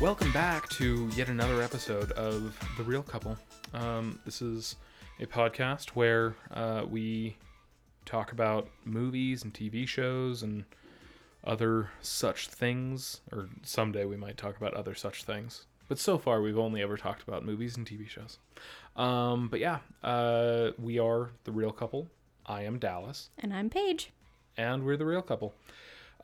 Welcome 0.00 0.32
back 0.32 0.68
to 0.70 1.10
yet 1.14 1.28
another 1.28 1.60
episode 1.62 2.10
of 2.12 2.58
The 2.78 2.82
Reel 2.82 3.02
Couple. 3.02 3.36
Um, 3.74 4.18
this 4.24 4.40
is 4.40 4.76
a 5.20 5.26
podcast 5.26 5.90
where 5.90 6.34
uh, 6.52 6.84
we 6.88 7.36
talk 8.06 8.32
about 8.32 8.68
movies 8.84 9.44
and 9.44 9.52
TV 9.52 9.86
shows 9.86 10.42
and 10.42 10.64
other 11.44 11.90
such 12.00 12.48
things, 12.48 13.20
or 13.30 13.48
someday 13.62 14.06
we 14.06 14.16
might 14.16 14.38
talk 14.38 14.56
about 14.56 14.72
other 14.74 14.94
such 14.94 15.24
things. 15.24 15.66
But 15.88 15.98
so 15.98 16.16
far, 16.16 16.40
we've 16.40 16.58
only 16.58 16.80
ever 16.82 16.96
talked 16.96 17.22
about 17.22 17.44
movies 17.44 17.76
and 17.76 17.86
TV 17.86 18.08
shows. 18.08 18.38
Um, 18.96 19.48
but 19.48 19.60
yeah, 19.60 19.78
uh, 20.02 20.70
we 20.78 20.98
are 20.98 21.30
The 21.44 21.52
Reel 21.52 21.72
Couple. 21.72 22.08
I 22.46 22.62
am 22.62 22.78
Dallas 22.78 23.28
And 23.38 23.52
I'm 23.52 23.68
Paige. 23.68 24.10
and 24.56 24.82
we're 24.84 24.96
the 24.96 25.04
reel 25.04 25.22
couple. 25.22 25.54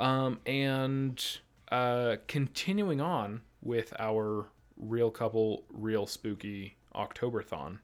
Um, 0.01 0.41
and 0.47 1.23
uh, 1.71 2.17
continuing 2.27 3.01
on 3.01 3.43
with 3.67 3.93
our 3.99 4.47
reel 4.77 5.11
couple, 5.11 5.65
real 5.71 6.07
spooky 6.07 6.77
Octoberthon, 6.95 7.79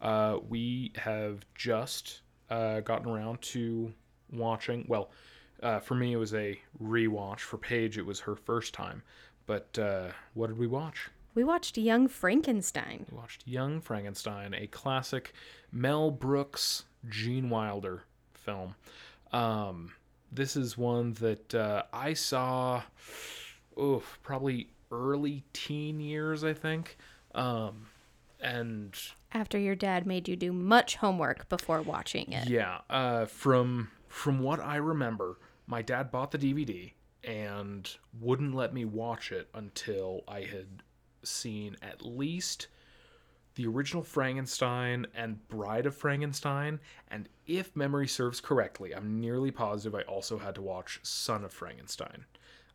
uh, 0.00 0.38
we 0.48 0.92
have 0.96 1.44
just 1.54 2.20
uh, 2.50 2.80
gotten 2.80 3.08
around 3.08 3.40
to 3.42 3.92
watching. 4.32 4.84
Well, 4.88 5.10
uh, 5.62 5.80
for 5.80 5.94
me, 5.94 6.12
it 6.12 6.16
was 6.16 6.34
a 6.34 6.58
rewatch. 6.82 7.40
For 7.40 7.58
Paige, 7.58 7.98
it 7.98 8.06
was 8.06 8.20
her 8.20 8.36
first 8.36 8.74
time. 8.74 9.02
But 9.46 9.78
uh, 9.78 10.08
what 10.34 10.48
did 10.48 10.58
we 10.58 10.66
watch? 10.66 11.10
We 11.34 11.44
watched 11.44 11.78
Young 11.78 12.08
Frankenstein. 12.08 13.06
We 13.10 13.16
watched 13.16 13.46
Young 13.46 13.80
Frankenstein, 13.80 14.54
a 14.54 14.66
classic 14.66 15.32
Mel 15.72 16.10
Brooks, 16.10 16.84
Gene 17.08 17.48
Wilder 17.48 18.02
film. 18.34 18.74
Um, 19.32 19.92
this 20.32 20.56
is 20.56 20.76
one 20.76 21.14
that 21.14 21.54
uh, 21.54 21.84
I 21.92 22.14
saw, 22.14 22.82
oh, 23.76 24.02
probably 24.22 24.70
early 24.90 25.44
teen 25.52 26.00
years, 26.00 26.44
I 26.44 26.52
think. 26.52 26.96
Um, 27.34 27.86
and 28.40 28.96
After 29.32 29.58
your 29.58 29.74
dad 29.74 30.06
made 30.06 30.28
you 30.28 30.36
do 30.36 30.52
much 30.52 30.96
homework 30.96 31.48
before 31.48 31.82
watching 31.82 32.32
it. 32.32 32.48
yeah, 32.48 32.78
uh, 32.88 33.26
from 33.26 33.90
from 34.08 34.40
what 34.40 34.60
I 34.60 34.76
remember, 34.76 35.38
my 35.66 35.82
dad 35.82 36.10
bought 36.10 36.30
the 36.30 36.38
DVD 36.38 36.92
and 37.24 37.90
wouldn't 38.20 38.54
let 38.54 38.72
me 38.72 38.84
watch 38.84 39.32
it 39.32 39.48
until 39.54 40.22
I 40.26 40.40
had 40.42 40.82
seen 41.24 41.76
at 41.82 42.00
least 42.06 42.68
the 43.56 43.66
original 43.66 44.04
Frankenstein 44.04 45.04
and 45.16 45.46
Bride 45.48 45.84
of 45.84 45.94
Frankenstein, 45.96 46.78
and 47.08 47.28
if 47.46 47.74
memory 47.74 48.06
serves 48.06 48.40
correctly, 48.40 48.94
I'm 48.94 49.20
nearly 49.20 49.50
positive 49.50 49.98
I 49.98 50.02
also 50.02 50.38
had 50.38 50.54
to 50.54 50.62
watch 50.62 51.00
Son 51.02 51.44
of 51.44 51.52
Frankenstein. 51.52 52.24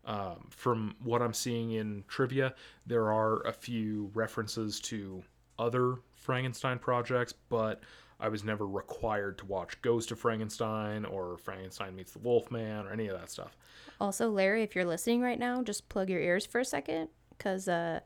Um, 0.06 0.48
from 0.50 0.96
what 1.04 1.22
I'm 1.22 1.34
seeing 1.34 1.72
in 1.72 2.04
trivia, 2.08 2.54
there 2.86 3.12
are 3.12 3.42
a 3.48 3.54
few 3.54 4.12
references 4.14 4.80
to 4.82 5.24
other 5.58 5.96
Frankenstein 6.16 6.78
projects, 6.80 7.34
but 7.50 7.82
I 8.20 8.28
was 8.28 8.44
never 8.44 8.68
required 8.68 9.38
to 9.40 9.46
watch 9.46 9.82
Ghost 9.82 10.12
of 10.12 10.20
Frankenstein 10.20 11.06
or 11.06 11.38
Frankenstein 11.38 11.96
Meets 11.96 12.12
the 12.14 12.20
Wolfman 12.20 12.86
or 12.86 12.92
any 12.92 13.08
of 13.08 13.18
that 13.20 13.30
stuff. 13.30 13.56
Also, 14.02 14.30
Larry, 14.30 14.64
if 14.64 14.76
you're 14.76 14.86
listening 14.86 15.22
right 15.22 15.40
now, 15.40 15.62
just 15.62 15.88
plug 15.90 16.10
your 16.10 16.20
ears 16.20 16.46
for 16.46 16.60
a 16.60 16.66
second 16.66 17.08
because 17.38 17.68
uh, 17.70 18.02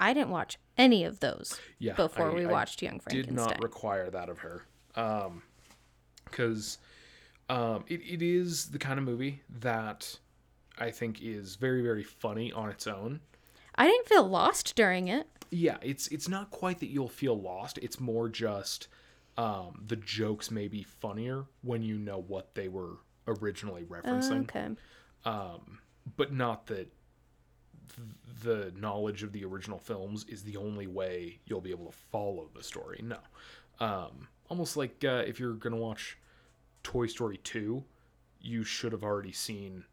I 0.00 0.14
didn't 0.14 0.30
watch 0.30 0.58
any 0.78 1.04
of 1.04 1.20
those 1.20 1.60
Yeah, 1.78 1.94
before 1.94 2.30
I- 2.30 2.34
we 2.34 2.44
I 2.46 2.50
watched 2.52 2.80
Young 2.80 2.98
Frankenstein. 2.98 3.38
I 3.44 3.48
Did 3.48 3.54
not 3.54 3.62
require 3.62 4.08
that 4.10 4.28
of 4.30 4.38
her 4.38 4.62
because 6.24 6.78
um, 7.50 7.84
it, 7.88 8.00
it 8.00 8.22
is 8.22 8.70
the 8.70 8.78
kind 8.78 8.98
of 8.98 9.04
movie 9.04 9.42
that 9.60 10.18
i 10.78 10.90
think 10.90 11.20
is 11.22 11.56
very 11.56 11.82
very 11.82 12.02
funny 12.02 12.52
on 12.52 12.68
its 12.70 12.86
own 12.86 13.20
I 13.74 13.86
didn't 13.86 14.06
feel 14.06 14.28
lost 14.28 14.74
during 14.76 15.08
it. 15.08 15.26
yeah 15.50 15.78
it's 15.80 16.06
it's 16.08 16.28
not 16.28 16.50
quite 16.50 16.80
that 16.80 16.90
you'll 16.90 17.08
feel 17.08 17.40
lost 17.40 17.78
it's 17.78 17.98
more 18.00 18.28
just 18.28 18.88
um, 19.38 19.82
the 19.86 19.96
jokes 19.96 20.50
may 20.50 20.68
be 20.68 20.82
funnier 20.82 21.46
when 21.62 21.82
you 21.82 21.96
know 21.96 22.22
what 22.28 22.54
they 22.54 22.68
were 22.68 22.98
originally 23.26 23.84
referencing 23.84 24.42
Okay. 24.42 24.68
Um, 25.24 25.78
but 26.16 26.34
not 26.34 26.66
that 26.66 26.92
th- 27.96 28.08
the 28.42 28.72
knowledge 28.78 29.22
of 29.22 29.32
the 29.32 29.44
original 29.46 29.78
films 29.78 30.26
is 30.28 30.42
the 30.42 30.58
only 30.58 30.86
way 30.86 31.38
you'll 31.46 31.60
be 31.62 31.70
able 31.70 31.86
to 31.86 31.96
follow 32.10 32.50
the 32.54 32.62
story. 32.62 33.00
No. 33.02 33.18
Um, 33.80 34.28
almost 34.50 34.76
like 34.76 35.02
uh, 35.04 35.22
if 35.26 35.38
you're 35.40 35.54
going 35.54 35.74
to 35.74 35.80
watch 35.80 36.18
Toy 36.82 37.06
Story 37.06 37.38
2, 37.38 37.82
you 38.40 38.64
should 38.64 38.92
have 38.92 39.04
already 39.04 39.32
seen 39.32 39.84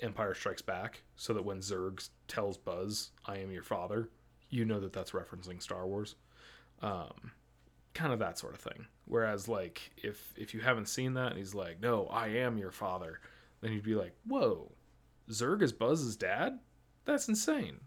Empire 0.00 0.34
Strikes 0.34 0.62
Back 0.62 1.02
so 1.16 1.32
that 1.32 1.44
when 1.44 1.58
Zurg 1.58 2.08
tells 2.28 2.58
Buzz, 2.58 3.10
I 3.26 3.38
am 3.38 3.50
your 3.50 3.62
father, 3.62 4.10
you 4.50 4.64
know 4.64 4.80
that 4.80 4.92
that's 4.92 5.12
referencing 5.12 5.62
Star 5.62 5.86
Wars. 5.86 6.14
Um, 6.82 7.32
kind 7.94 8.12
of 8.12 8.18
that 8.18 8.38
sort 8.38 8.54
of 8.54 8.60
thing. 8.60 8.86
Whereas, 9.06 9.48
like, 9.48 9.92
if 9.96 10.34
if 10.36 10.52
you 10.54 10.60
haven't 10.60 10.88
seen 10.88 11.14
that 11.14 11.28
and 11.28 11.38
he's 11.38 11.54
like, 11.54 11.80
no, 11.80 12.06
I 12.06 12.28
am 12.28 12.58
your 12.58 12.70
father, 12.70 13.20
then 13.60 13.72
you'd 13.72 13.84
be 13.84 13.94
like, 13.94 14.14
whoa, 14.26 14.72
Zurg 15.30 15.62
is 15.62 15.72
Buzz's 15.72 16.16
dad? 16.16 16.58
That's 17.04 17.28
insane. 17.28 17.80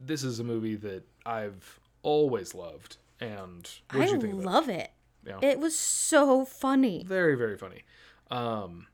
This 0.00 0.24
is 0.24 0.40
a 0.40 0.44
movie 0.44 0.76
that 0.76 1.04
I've 1.26 1.80
always 2.02 2.54
loved. 2.54 2.96
And 3.20 3.68
what 3.92 4.02
I 4.02 4.06
did 4.06 4.14
you 4.14 4.20
think 4.20 4.34
of 4.34 4.40
it? 4.40 4.46
love 4.46 4.68
it. 4.68 4.90
Yeah. 5.26 5.38
It 5.42 5.58
was 5.60 5.76
so 5.76 6.44
funny. 6.44 7.04
Very, 7.06 7.36
very 7.36 7.56
funny. 7.56 7.82
Um, 8.30 8.88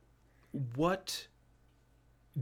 what 0.75 1.29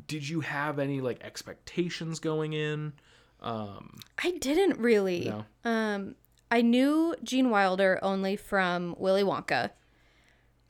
did 0.07 0.29
you 0.29 0.41
have 0.41 0.79
any 0.79 1.01
like 1.01 1.23
expectations 1.23 2.21
going 2.21 2.53
in? 2.53 2.93
Um, 3.41 3.99
I 4.23 4.33
didn't 4.33 4.79
really. 4.79 5.29
no. 5.65 5.71
Um, 5.71 6.15
I 6.51 6.63
knew 6.63 7.15
Gene 7.23 7.51
Wilder 7.51 7.99
only 8.03 8.37
from 8.37 8.95
Willy 8.99 9.23
Wonka. 9.23 9.71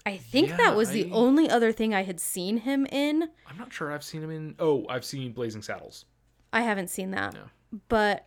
I 0.05 0.17
think 0.17 0.51
Yeah, 0.51 0.57
that 0.59 0.77
was 0.77 0.91
the 0.91 1.07
I- 1.07 1.11
only 1.15 1.51
other 1.51 1.73
thing 1.73 1.93
I 1.95 2.03
had 2.05 2.21
seen 2.21 2.59
him 2.59 2.87
in. 2.87 3.29
I'm 3.47 3.59
not 3.59 3.73
sure 3.73 3.93
I've 3.93 4.05
seen 4.05 4.23
him 4.23 4.31
in. 4.31 4.55
Oh, 4.59 4.87
I've 4.89 5.05
seen 5.05 5.33
Blazing 5.33 5.63
Saddles. 5.63 6.05
I 6.53 6.61
haven't 6.63 6.89
seen 6.91 7.11
that. 7.11 7.35
No. 7.35 7.45
But 7.89 8.27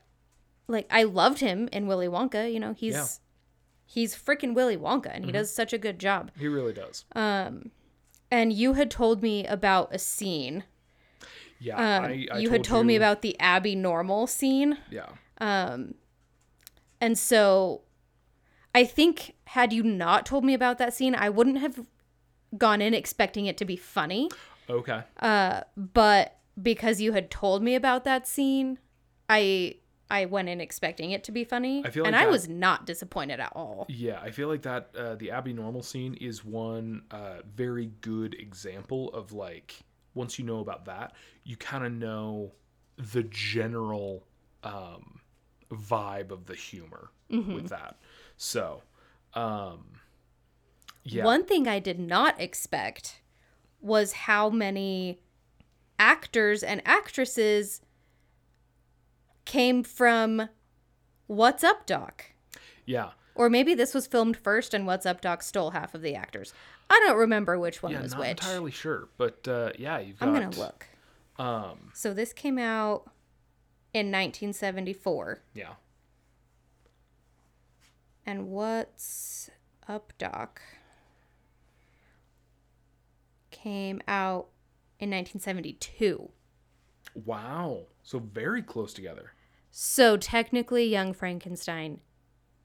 like 0.68 0.88
I 0.92 1.04
loved 1.04 1.40
him 1.40 1.70
in 1.72 1.88
Willy 1.88 2.08
Wonka, 2.08 2.52
you 2.52 2.60
know, 2.60 2.74
he's 2.74 2.94
Yeah. 2.94 3.08
he's 3.86 4.14
freaking 4.16 4.54
Willy 4.54 4.78
Wonka 4.78 5.10
and 5.12 5.26
he 5.26 5.32
does 5.32 5.52
such 5.54 5.72
a 5.74 5.78
good 5.78 6.00
job. 6.00 6.32
He 6.38 6.48
really 6.48 6.74
does. 6.74 7.06
Um 7.16 7.72
and 8.30 8.54
you 8.54 8.74
had 8.74 8.92
told 8.92 9.24
me 9.24 9.48
about 9.48 9.94
a 9.96 9.98
scene. 10.00 10.64
Yeah, 11.60 11.76
Um, 11.76 12.06
I, 12.06 12.28
I 12.32 12.38
you 12.40 12.50
had 12.50 12.64
told 12.64 12.86
me 12.86 12.96
about 12.96 13.22
the 13.22 13.40
Abby 13.40 13.76
Normal 13.76 14.28
scene. 14.28 14.78
Yeah, 14.90 15.08
Um, 15.40 15.96
And 17.02 17.18
so 17.18 17.82
I 18.76 18.86
think 18.86 19.36
had 19.46 19.74
you 19.74 19.84
not 19.84 20.26
told 20.26 20.44
me 20.44 20.54
about 20.54 20.78
that 20.78 20.94
scene, 20.94 21.16
I 21.16 21.30
wouldn't 21.30 21.58
have 21.60 21.86
gone 22.58 22.82
in 22.82 22.94
expecting 22.94 23.46
it 23.46 23.58
to 23.58 23.66
be 23.66 23.76
funny. 23.76 24.30
okay. 24.70 25.04
Uh, 25.20 25.62
But 25.76 26.38
because 26.62 27.00
you 27.02 27.14
had 27.14 27.32
told 27.32 27.64
me 27.64 27.76
about 27.76 28.04
that 28.04 28.28
scene, 28.28 28.80
I 29.30 29.76
I 30.12 30.26
went 30.26 30.50
in 30.50 30.60
expecting 30.60 31.12
it 31.12 31.24
to 31.26 31.32
be 31.32 31.44
funny. 31.44 31.84
I 31.86 31.92
feel 31.92 32.04
and 32.04 32.14
like 32.14 32.26
I 32.26 32.28
was 32.28 32.50
not 32.50 32.88
disappointed 32.88 33.40
at 33.40 33.52
all. 33.56 33.86
Yeah, 33.90 34.20
I 34.20 34.32
feel 34.32 34.48
like 34.48 34.64
that 34.64 34.90
uh, 34.98 35.16
the 35.16 35.30
Abby 35.30 35.54
Normal 35.54 35.84
scene 35.84 36.16
is 36.16 36.44
one 36.44 37.04
uh, 37.12 37.42
very 37.56 37.92
good 38.02 38.34
example 38.34 39.14
of 39.14 39.32
like 39.32 39.82
once 40.20 40.38
you 40.38 40.46
know 40.46 40.60
about 40.60 40.86
that, 40.86 41.14
you 41.44 41.56
kind 41.58 41.84
of 41.86 41.92
know 41.92 42.52
the 42.98 43.24
general 43.24 44.24
um, 44.64 45.20
vibe 45.72 46.30
of 46.32 46.46
the 46.46 46.56
humor 46.56 47.10
Mm-hmm. 47.32 47.54
with 47.54 47.70
that. 47.70 47.96
So, 48.38 48.82
um, 49.36 49.86
yeah, 51.04 51.24
One 51.24 51.46
thing 51.46 51.68
I 51.68 51.78
did 51.78 52.00
not 52.00 52.42
expect 52.42 53.22
was 53.82 54.14
how 54.14 54.50
many 54.50 55.20
actors 56.00 56.64
and 56.64 56.82
actresses 56.86 57.82
came 59.46 59.84
from 59.84 60.50
What's 61.28 61.64
Up 61.64 61.86
Doc. 61.86 62.26
yeah, 62.86 63.12
Or 63.36 63.48
maybe 63.50 63.76
this 63.76 63.94
was 63.94 64.08
filmed 64.08 64.36
first 64.38 64.74
and 64.74 64.88
What's 64.88 65.06
Up 65.06 65.22
Doc 65.22 65.44
stole 65.44 65.70
half 65.72 65.94
of 65.94 66.02
the 66.02 66.16
actors. 66.16 66.52
I 66.90 67.00
don't 67.06 67.18
remember 67.18 67.60
which 67.60 67.84
one 67.84 67.92
yeah. 67.92 68.02
was 68.02 68.12
Not 68.14 68.22
which. 68.22 68.30
entirely 68.32 68.72
sure, 68.72 69.10
but 69.18 69.48
uh, 69.48 69.72
yeah, 69.78 70.00
you've 70.00 70.20
got. 70.20 70.30
I'm 70.30 70.36
going 70.36 70.50
to 70.52 70.60
look. 70.60 70.88
Um, 71.38 71.92
So 71.94 72.14
this 72.14 72.34
came 72.34 72.58
out 72.58 73.04
in 73.94 74.08
1974. 74.08 75.42
yeah, 75.54 75.74
And 78.26 78.48
What's 78.50 79.50
Up 79.88 80.14
Doc 80.18 80.62
came 83.52 84.02
out 84.08 84.48
in 85.00 85.10
1972. 85.12 86.30
wow. 87.26 87.82
So 88.04 88.18
very 88.20 88.62
close 88.64 88.94
together. 88.94 89.34
So 89.72 90.18
technically, 90.18 90.86
Young 90.86 91.14
Frankenstein 91.14 92.00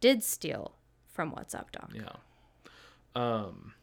did 0.01 0.23
steal 0.23 0.77
from 1.07 1.31
What's 1.33 1.55
Up 1.55 1.71
Doc, 1.71 1.91
Yeah. 1.95 2.09
Um, 3.15 3.75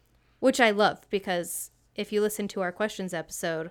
which 0.42 0.60
I 0.60 0.72
love 0.72 1.08
because 1.08 1.70
if 1.94 2.10
you 2.10 2.20
listen 2.20 2.48
to 2.48 2.62
our 2.62 2.72
questions 2.72 3.14
episode, 3.14 3.70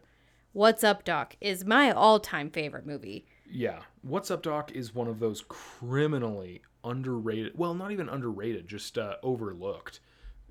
What's 0.53 0.85
Up 0.85 1.03
Doc 1.03 1.35
is 1.41 1.65
my 1.65 1.91
all 1.91 2.17
time 2.17 2.49
favorite 2.49 2.85
movie. 2.85 3.25
Yeah. 3.45 3.79
What's 4.03 4.31
Up 4.31 4.41
Doc 4.41 4.71
is 4.71 4.95
one 4.95 5.09
of 5.09 5.19
those 5.19 5.43
criminally 5.49 6.61
underrated, 6.85 7.57
well, 7.57 7.73
not 7.73 7.91
even 7.91 8.07
underrated, 8.07 8.69
just 8.69 8.97
uh, 8.97 9.15
overlooked. 9.21 9.99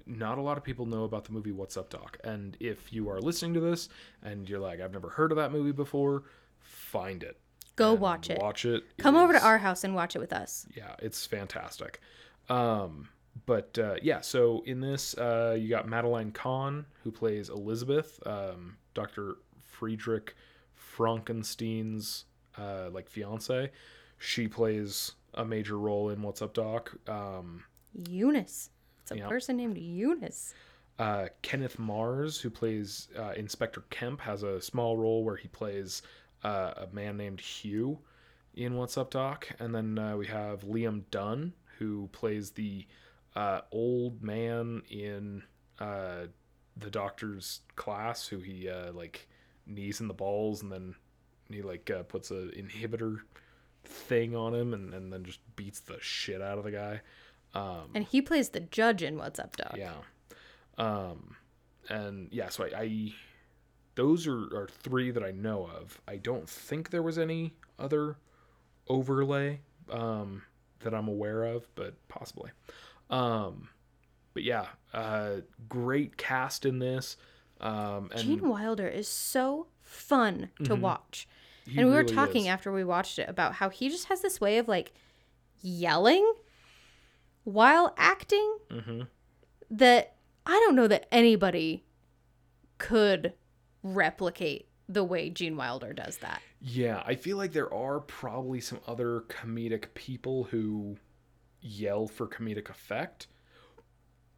Not 0.04 0.36
a 0.36 0.42
lot 0.42 0.58
of 0.58 0.62
people 0.62 0.84
know 0.84 1.04
about 1.04 1.24
the 1.24 1.32
movie 1.32 1.52
What's 1.52 1.78
Up 1.78 1.88
Doc. 1.88 2.18
And 2.22 2.54
if 2.60 2.92
you 2.92 3.08
are 3.08 3.18
listening 3.18 3.54
to 3.54 3.60
this 3.60 3.88
and 4.22 4.46
you're 4.46 4.60
like, 4.60 4.82
I've 4.82 4.92
never 4.92 5.08
heard 5.08 5.32
of 5.32 5.36
that 5.36 5.52
movie 5.52 5.72
before, 5.72 6.24
find 6.58 7.22
it. 7.22 7.38
Go 7.76 7.94
watch 7.94 8.28
it. 8.28 8.38
Watch 8.38 8.66
it. 8.66 8.84
It 8.98 9.02
Come 9.02 9.16
over 9.16 9.32
to 9.32 9.42
our 9.42 9.56
house 9.56 9.84
and 9.84 9.94
watch 9.94 10.14
it 10.14 10.18
with 10.18 10.34
us. 10.34 10.66
yeah, 10.76 10.96
it's 10.98 11.24
fantastic. 11.24 11.98
Um, 12.50 13.08
but 13.46 13.78
uh, 13.78 13.96
yeah, 14.02 14.20
so 14.20 14.62
in 14.66 14.80
this, 14.80 15.14
uh, 15.18 15.56
you 15.58 15.68
got 15.68 15.88
Madeline 15.88 16.30
Kahn 16.32 16.84
who 17.04 17.10
plays 17.10 17.48
Elizabeth, 17.48 18.20
um, 18.26 18.76
Dr. 18.94 19.36
Friedrich 19.62 20.34
Frankenstein's 20.74 22.24
uh, 22.58 22.90
like 22.92 23.08
fiance. 23.08 23.70
She 24.18 24.48
plays 24.48 25.12
a 25.34 25.44
major 25.44 25.78
role 25.78 26.10
in 26.10 26.22
What's 26.22 26.42
Up 26.42 26.54
Doc. 26.54 26.94
Um, 27.08 27.64
Eunice. 28.08 28.70
It's 29.02 29.12
a 29.12 29.16
Yeah. 29.18 29.28
person 29.28 29.56
named 29.56 29.78
Eunice. 29.78 30.54
uh, 30.98 31.28
Kenneth 31.40 31.78
Mars, 31.78 32.38
who 32.40 32.50
plays 32.50 33.08
uh, 33.18 33.32
Inspector 33.34 33.80
Kemp, 33.88 34.20
has 34.20 34.42
a 34.42 34.60
small 34.60 34.98
role 34.98 35.24
where 35.24 35.36
he 35.36 35.48
plays 35.48 36.02
uh, 36.44 36.74
a 36.76 36.88
man 36.92 37.16
named 37.16 37.40
Hugh 37.40 37.98
in 38.54 38.74
What's 38.74 38.98
Up 38.98 39.10
Doc. 39.10 39.48
And 39.58 39.74
then 39.74 39.98
uh, 39.98 40.16
we 40.18 40.26
have 40.26 40.60
Liam 40.64 41.04
Dunn, 41.10 41.54
who 41.78 42.08
plays 42.12 42.50
the 42.50 42.86
uh, 43.36 43.60
old 43.72 44.22
man 44.22 44.82
in 44.90 45.42
uh, 45.78 46.26
the 46.76 46.90
doctor's 46.90 47.60
class, 47.76 48.26
who 48.26 48.38
he 48.38 48.68
uh, 48.68 48.92
like 48.92 49.28
knees 49.66 50.00
in 50.00 50.08
the 50.08 50.14
balls 50.14 50.62
and 50.62 50.72
then 50.72 50.94
he 51.50 51.62
like 51.62 51.90
uh, 51.90 52.02
puts 52.04 52.30
a 52.30 52.48
inhibitor 52.56 53.18
thing 53.84 54.34
on 54.36 54.54
him 54.54 54.74
and, 54.74 54.94
and 54.94 55.12
then 55.12 55.24
just 55.24 55.40
beats 55.56 55.80
the 55.80 55.96
shit 56.00 56.40
out 56.42 56.58
of 56.58 56.64
the 56.64 56.70
guy. 56.70 57.00
Um, 57.54 57.90
And 57.94 58.04
he 58.04 58.22
plays 58.22 58.50
the 58.50 58.60
judge 58.60 59.02
in 59.02 59.16
What's 59.16 59.38
Up, 59.38 59.56
Doc. 59.56 59.74
yeah. 59.76 59.94
Um, 60.78 61.36
and 61.88 62.28
yeah, 62.30 62.48
so 62.48 62.64
I, 62.64 62.80
I 62.80 63.12
those 63.96 64.26
are, 64.26 64.44
are 64.56 64.68
three 64.82 65.10
that 65.10 65.22
I 65.24 65.32
know 65.32 65.66
of. 65.66 66.00
I 66.06 66.16
don't 66.16 66.48
think 66.48 66.90
there 66.90 67.02
was 67.02 67.18
any 67.18 67.54
other 67.78 68.16
overlay 68.88 69.60
um, 69.90 70.42
that 70.80 70.94
I'm 70.94 71.08
aware 71.08 71.44
of, 71.44 71.68
but 71.74 71.94
possibly. 72.08 72.50
Um, 73.10 73.68
but 74.34 74.42
yeah, 74.44 74.66
uh, 74.94 75.36
great 75.68 76.16
cast 76.16 76.64
in 76.64 76.78
this. 76.78 77.16
Um, 77.60 78.10
and 78.12 78.22
Gene 78.22 78.48
Wilder 78.48 78.88
is 78.88 79.08
so 79.08 79.66
fun 79.82 80.50
to 80.64 80.74
watch. 80.74 81.28
he 81.66 81.78
and 81.78 81.88
we 81.88 81.94
were 81.94 82.04
talking 82.04 82.42
is. 82.46 82.48
after 82.48 82.72
we 82.72 82.84
watched 82.84 83.18
it 83.18 83.28
about 83.28 83.54
how 83.54 83.68
he 83.68 83.88
just 83.90 84.06
has 84.06 84.22
this 84.22 84.40
way 84.40 84.56
of 84.58 84.66
like 84.68 84.92
yelling 85.60 86.32
while 87.44 87.92
acting 87.98 88.56
Mhm. 88.70 89.08
that 89.70 90.16
I 90.46 90.52
don't 90.64 90.74
know 90.76 90.88
that 90.88 91.06
anybody 91.12 91.84
could 92.78 93.34
replicate 93.82 94.68
the 94.88 95.04
way 95.04 95.28
Gene 95.30 95.56
Wilder 95.56 95.92
does 95.92 96.18
that. 96.18 96.40
Yeah, 96.60 97.02
I 97.06 97.14
feel 97.14 97.36
like 97.36 97.52
there 97.52 97.72
are 97.72 98.00
probably 98.00 98.60
some 98.60 98.80
other 98.86 99.20
comedic 99.28 99.92
people 99.94 100.44
who 100.44 100.96
yell 101.60 102.06
for 102.06 102.26
comedic 102.26 102.68
effect. 102.70 103.26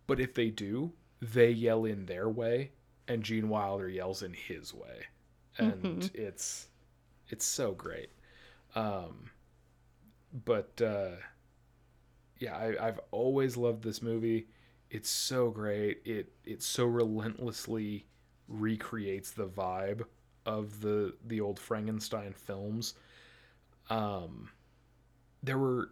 But 0.06 0.20
if 0.20 0.34
they 0.34 0.50
do, 0.50 0.92
they 1.20 1.50
yell 1.50 1.84
in 1.84 2.06
their 2.06 2.28
way 2.28 2.72
and 3.08 3.22
Gene 3.22 3.48
Wilder 3.48 3.88
yells 3.88 4.22
in 4.22 4.32
his 4.32 4.74
way. 4.74 5.06
And 5.58 6.10
it's 6.14 6.68
it's 7.28 7.44
so 7.44 7.72
great. 7.72 8.10
Um 8.74 9.30
but 10.44 10.80
uh 10.82 11.16
yeah, 12.38 12.56
I, 12.56 12.88
I've 12.88 13.00
always 13.12 13.56
loved 13.56 13.84
this 13.84 14.02
movie. 14.02 14.48
It's 14.90 15.10
so 15.10 15.50
great. 15.50 16.02
It 16.04 16.32
it 16.44 16.62
so 16.62 16.84
relentlessly 16.84 18.06
recreates 18.48 19.30
the 19.30 19.46
vibe 19.46 20.04
of 20.44 20.80
the 20.80 21.14
the 21.26 21.40
old 21.40 21.58
Frankenstein 21.58 22.32
films. 22.32 22.94
Um, 23.90 24.50
there 25.42 25.58
were 25.58 25.88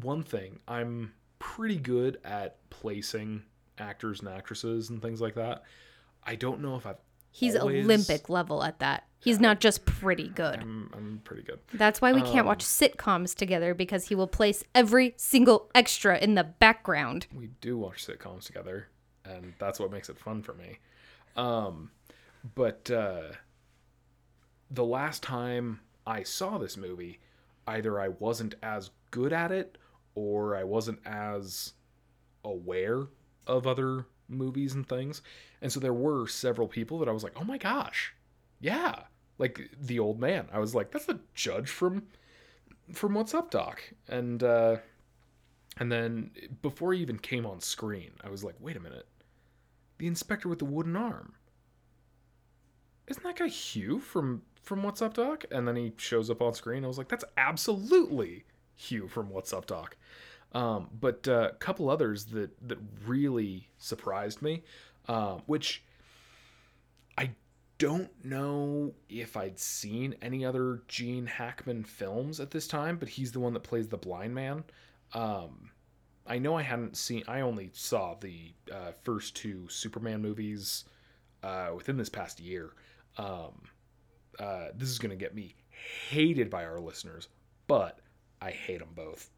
one 0.00 0.22
thing 0.22 0.58
I'm 0.66 1.12
pretty 1.38 1.76
good 1.76 2.18
at 2.24 2.56
placing 2.70 3.42
actors 3.78 4.20
and 4.20 4.28
actresses 4.28 4.90
and 4.90 5.02
things 5.02 5.20
like 5.20 5.34
that. 5.34 5.62
I 6.24 6.34
don't 6.36 6.60
know 6.60 6.76
if 6.76 6.86
I've 6.86 6.96
He's 7.30 7.56
always- 7.56 7.84
Olympic 7.84 8.28
level 8.28 8.62
at 8.62 8.78
that. 8.80 9.04
He's 9.18 9.38
not 9.38 9.60
just 9.60 9.84
pretty 9.84 10.28
good. 10.28 10.58
I'm 10.60 10.90
I'm 10.92 11.20
pretty 11.24 11.42
good. 11.44 11.60
That's 11.72 12.00
why 12.00 12.12
we 12.12 12.22
can't 12.22 12.44
watch 12.46 12.64
sitcoms 12.64 13.34
together 13.36 13.72
because 13.72 14.08
he 14.08 14.14
will 14.16 14.26
place 14.26 14.64
every 14.74 15.14
single 15.16 15.70
extra 15.76 16.18
in 16.18 16.34
the 16.34 16.42
background. 16.44 17.26
we 17.32 17.46
do 17.60 17.78
watch 17.78 18.04
sitcoms 18.06 18.44
together 18.46 18.88
and 19.24 19.52
that's 19.60 19.78
what 19.78 19.92
makes 19.92 20.08
it 20.08 20.18
fun 20.18 20.42
for 20.42 20.52
me 20.54 20.78
um 21.36 21.92
but 22.56 22.90
uh 22.90 23.22
the 24.70 24.84
last 24.84 25.22
time 25.22 25.78
i 26.06 26.24
saw 26.24 26.58
this 26.58 26.76
movie 26.76 27.20
either 27.68 28.00
i 28.00 28.08
wasn't 28.08 28.56
as 28.64 28.90
good 29.12 29.32
at 29.32 29.52
it 29.52 29.78
or 30.14 30.56
i 30.56 30.64
wasn't 30.64 30.98
as 31.06 31.72
aware 32.44 33.06
of 33.46 33.66
other 33.66 34.06
movies 34.28 34.74
and 34.74 34.88
things 34.88 35.22
and 35.60 35.72
so 35.72 35.78
there 35.78 35.92
were 35.92 36.26
several 36.26 36.68
people 36.68 36.98
that 36.98 37.08
i 37.08 37.12
was 37.12 37.22
like 37.22 37.34
oh 37.36 37.44
my 37.44 37.58
gosh 37.58 38.14
yeah 38.60 38.94
like 39.38 39.70
the 39.80 39.98
old 39.98 40.18
man 40.18 40.46
i 40.52 40.58
was 40.58 40.74
like 40.74 40.90
that's 40.90 41.06
the 41.06 41.20
judge 41.34 41.68
from 41.68 42.02
from 42.92 43.14
what's 43.14 43.34
up 43.34 43.50
doc 43.50 43.82
and 44.08 44.42
uh 44.42 44.76
and 45.78 45.90
then 45.90 46.30
before 46.60 46.92
he 46.92 47.00
even 47.00 47.18
came 47.18 47.46
on 47.46 47.60
screen, 47.60 48.10
I 48.22 48.28
was 48.28 48.44
like, 48.44 48.54
wait 48.60 48.76
a 48.76 48.80
minute. 48.80 49.06
The 49.98 50.06
inspector 50.06 50.48
with 50.48 50.58
the 50.58 50.64
wooden 50.64 50.96
arm. 50.96 51.34
Isn't 53.08 53.22
that 53.24 53.36
guy 53.36 53.48
Hugh 53.48 53.98
from 53.98 54.42
from 54.62 54.82
What's 54.82 55.02
Up 55.02 55.14
Doc? 55.14 55.44
And 55.50 55.66
then 55.66 55.76
he 55.76 55.92
shows 55.96 56.30
up 56.30 56.40
on 56.40 56.54
screen. 56.54 56.84
I 56.84 56.88
was 56.88 56.98
like, 56.98 57.08
that's 57.08 57.24
absolutely 57.36 58.44
Hugh 58.76 59.08
from 59.08 59.30
What's 59.30 59.52
Up 59.52 59.66
Doc. 59.66 59.96
Um, 60.52 60.88
but 61.00 61.26
uh, 61.28 61.50
a 61.52 61.56
couple 61.56 61.88
others 61.88 62.26
that 62.26 62.50
that 62.68 62.78
really 63.06 63.68
surprised 63.78 64.42
me, 64.42 64.62
uh, 65.08 65.38
which 65.46 65.82
I 67.16 67.30
don't 67.78 68.10
know 68.24 68.94
if 69.08 69.36
I'd 69.36 69.58
seen 69.58 70.14
any 70.20 70.44
other 70.44 70.82
Gene 70.88 71.26
Hackman 71.26 71.84
films 71.84 72.38
at 72.38 72.50
this 72.50 72.66
time, 72.68 72.96
but 72.96 73.08
he's 73.08 73.32
the 73.32 73.40
one 73.40 73.54
that 73.54 73.62
plays 73.62 73.88
the 73.88 73.96
blind 73.96 74.34
man. 74.34 74.64
Um, 75.14 75.70
I 76.26 76.38
know 76.38 76.56
I 76.56 76.62
hadn't 76.62 76.96
seen. 76.96 77.24
I 77.26 77.40
only 77.40 77.70
saw 77.72 78.14
the 78.14 78.52
uh, 78.70 78.92
first 79.02 79.34
two 79.34 79.68
Superman 79.68 80.20
movies 80.20 80.84
uh, 81.42 81.70
within 81.74 81.96
this 81.96 82.08
past 82.08 82.40
year. 82.40 82.74
Um, 83.16 83.62
uh, 84.38 84.68
this 84.74 84.88
is 84.90 84.98
gonna 84.98 85.16
get 85.16 85.34
me 85.34 85.54
hated 86.08 86.50
by 86.50 86.64
our 86.64 86.78
listeners, 86.78 87.28
but 87.66 88.00
I 88.42 88.50
hate 88.50 88.80
them 88.80 88.90
both. 88.94 89.30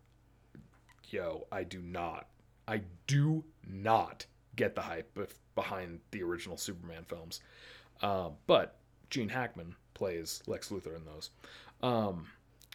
Yo, 1.10 1.46
I 1.52 1.62
do 1.62 1.80
not. 1.80 2.28
I 2.66 2.80
do 3.06 3.44
not 3.68 4.24
get 4.56 4.74
the 4.74 4.80
hype 4.80 5.16
behind 5.54 6.00
the 6.10 6.22
original 6.22 6.56
Superman 6.56 7.04
films. 7.04 7.40
Um, 8.00 8.32
but 8.46 8.78
Gene 9.10 9.28
Hackman 9.28 9.76
plays 9.92 10.42
Lex 10.46 10.70
Luthor 10.70 10.96
in 10.96 11.04
those. 11.04 11.30
Um, 11.82 12.26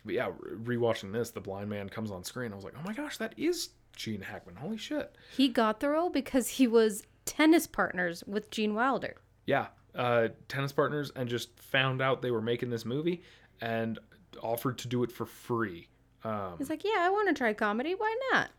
but 0.06 0.14
yeah, 0.14 0.30
rewatching 0.64 1.12
this, 1.12 1.32
the 1.32 1.42
blind 1.42 1.70
man 1.70 1.90
comes 1.90 2.12
on 2.12 2.24
screen. 2.24 2.52
I 2.52 2.56
was 2.56 2.64
like, 2.64 2.76
oh 2.78 2.84
my 2.86 2.94
gosh, 2.94 3.18
that 3.18 3.34
is 3.36 3.70
Gene 3.96 4.22
Hackman. 4.22 4.56
Holy 4.56 4.78
shit. 4.78 5.16
He 5.36 5.50
got 5.50 5.80
the 5.80 5.90
role 5.90 6.12
because 6.12 6.48
he 6.48 6.68
was 6.68 7.04
tennis 7.26 7.66
partners 7.66 8.24
with 8.28 8.52
Gene 8.52 8.76
Wilder. 8.76 9.16
Yeah, 9.48 9.68
uh, 9.96 10.28
tennis 10.48 10.72
partners, 10.72 11.12
and 11.16 11.28
just 11.28 11.60
found 11.60 12.04
out 12.04 12.22
they 12.22 12.32
were 12.32 12.42
making 12.42 12.70
this 12.70 12.86
movie 12.86 13.24
and 13.62 13.98
offered 14.44 14.78
to 14.78 14.88
do 14.88 15.04
it 15.04 15.12
for 15.12 15.26
free. 15.26 15.88
Um, 16.24 16.56
He's 16.58 16.70
like, 16.70 16.84
yeah, 16.84 16.98
I 17.00 17.10
want 17.10 17.28
to 17.30 17.34
try 17.34 17.54
comedy. 17.54 17.96
Why 17.96 18.16
not? 18.32 18.50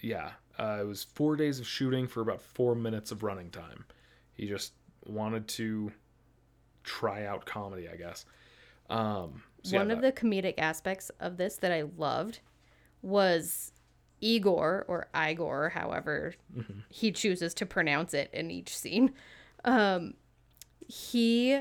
yeah, 0.00 0.32
uh, 0.58 0.78
it 0.80 0.86
was 0.86 1.02
four 1.04 1.34
days 1.34 1.58
of 1.58 1.66
shooting 1.66 2.06
for 2.06 2.20
about 2.20 2.40
four 2.42 2.74
minutes 2.74 3.10
of 3.10 3.22
running 3.22 3.50
time. 3.50 3.84
He 4.34 4.46
just 4.46 4.72
wanted 5.06 5.48
to 5.48 5.90
try 6.82 7.24
out 7.24 7.46
comedy, 7.46 7.88
I 7.88 7.96
guess. 7.96 8.26
Um, 8.90 9.42
so 9.62 9.78
One 9.78 9.88
yeah, 9.88 9.94
of 9.96 10.02
that- 10.02 10.14
the 10.14 10.20
comedic 10.26 10.54
aspects 10.58 11.10
of 11.20 11.36
this 11.38 11.56
that 11.56 11.72
I 11.72 11.84
loved 11.96 12.40
was 13.00 13.72
Igor 14.20 14.84
or 14.88 15.08
Igor, 15.16 15.70
however 15.70 16.34
Mm-hmm. 16.56 16.80
he 16.90 17.10
chooses 17.12 17.54
to 17.54 17.66
pronounce 17.66 18.12
it 18.14 18.30
in 18.32 18.50
each 18.50 18.76
scene. 18.76 19.12
Um, 19.64 20.14
he 20.86 21.60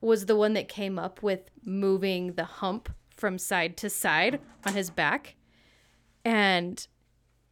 was 0.00 0.26
the 0.26 0.34
one 0.36 0.54
that 0.54 0.68
came 0.68 0.98
up 0.98 1.22
with 1.22 1.40
moving 1.64 2.32
the 2.34 2.44
hump 2.44 2.88
from 3.18 3.38
side 3.38 3.76
to 3.78 3.90
side 3.90 4.40
on 4.64 4.74
his 4.74 4.90
back. 4.90 5.36
And 6.24 6.86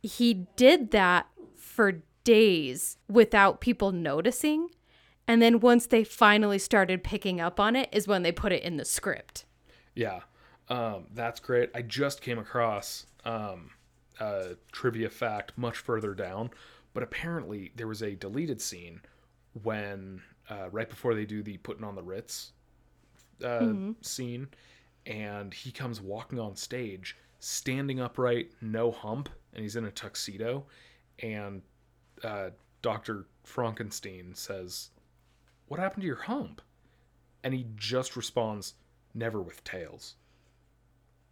he 0.02 0.46
did 0.56 0.90
that 0.92 1.26
for 1.56 2.02
days 2.24 2.98
without 3.08 3.60
people 3.60 3.92
noticing. 3.92 4.68
And 5.28 5.42
then 5.42 5.60
once 5.60 5.86
they 5.86 6.04
finally 6.04 6.58
started 6.58 7.02
picking 7.02 7.40
up 7.40 7.58
on 7.58 7.74
it, 7.74 7.88
is 7.92 8.06
when 8.06 8.22
they 8.22 8.32
put 8.32 8.52
it 8.52 8.62
in 8.62 8.76
the 8.76 8.84
script. 8.84 9.44
Yeah. 9.94 10.20
Um, 10.68 11.06
that's 11.14 11.40
great. 11.40 11.70
I 11.74 11.82
just 11.82 12.20
came 12.20 12.38
across 12.38 13.06
um, 13.24 13.70
a 14.20 14.56
trivia 14.72 15.10
fact 15.10 15.52
much 15.56 15.78
further 15.78 16.14
down, 16.14 16.50
but 16.94 17.02
apparently 17.02 17.72
there 17.76 17.86
was 17.86 18.02
a 18.02 18.14
deleted 18.14 18.60
scene 18.60 19.00
when 19.62 20.22
uh, 20.50 20.68
right 20.70 20.88
before 20.88 21.14
they 21.14 21.24
do 21.24 21.42
the 21.42 21.56
putting 21.58 21.84
on 21.84 21.94
the 21.94 22.02
Ritz 22.02 22.52
uh, 23.44 23.72
scene, 24.00 24.48
and 25.06 25.54
he 25.54 25.70
comes 25.70 26.00
walking 26.00 26.38
on 26.38 26.56
stage, 26.56 27.16
standing 27.38 28.00
upright, 28.00 28.50
no 28.60 28.90
hump, 28.90 29.28
and 29.54 29.62
he's 29.62 29.76
in 29.76 29.84
a 29.84 29.90
tuxedo, 29.90 30.66
and 31.22 31.62
uh, 32.24 32.50
Doctor 32.82 33.26
Frankenstein 33.44 34.34
says, 34.34 34.90
"What 35.68 35.80
happened 35.80 36.02
to 36.02 36.06
your 36.06 36.16
hump?" 36.16 36.60
And 37.44 37.54
he 37.54 37.66
just 37.76 38.16
responds, 38.16 38.74
"Never 39.14 39.40
with 39.40 39.62
tails." 39.64 40.16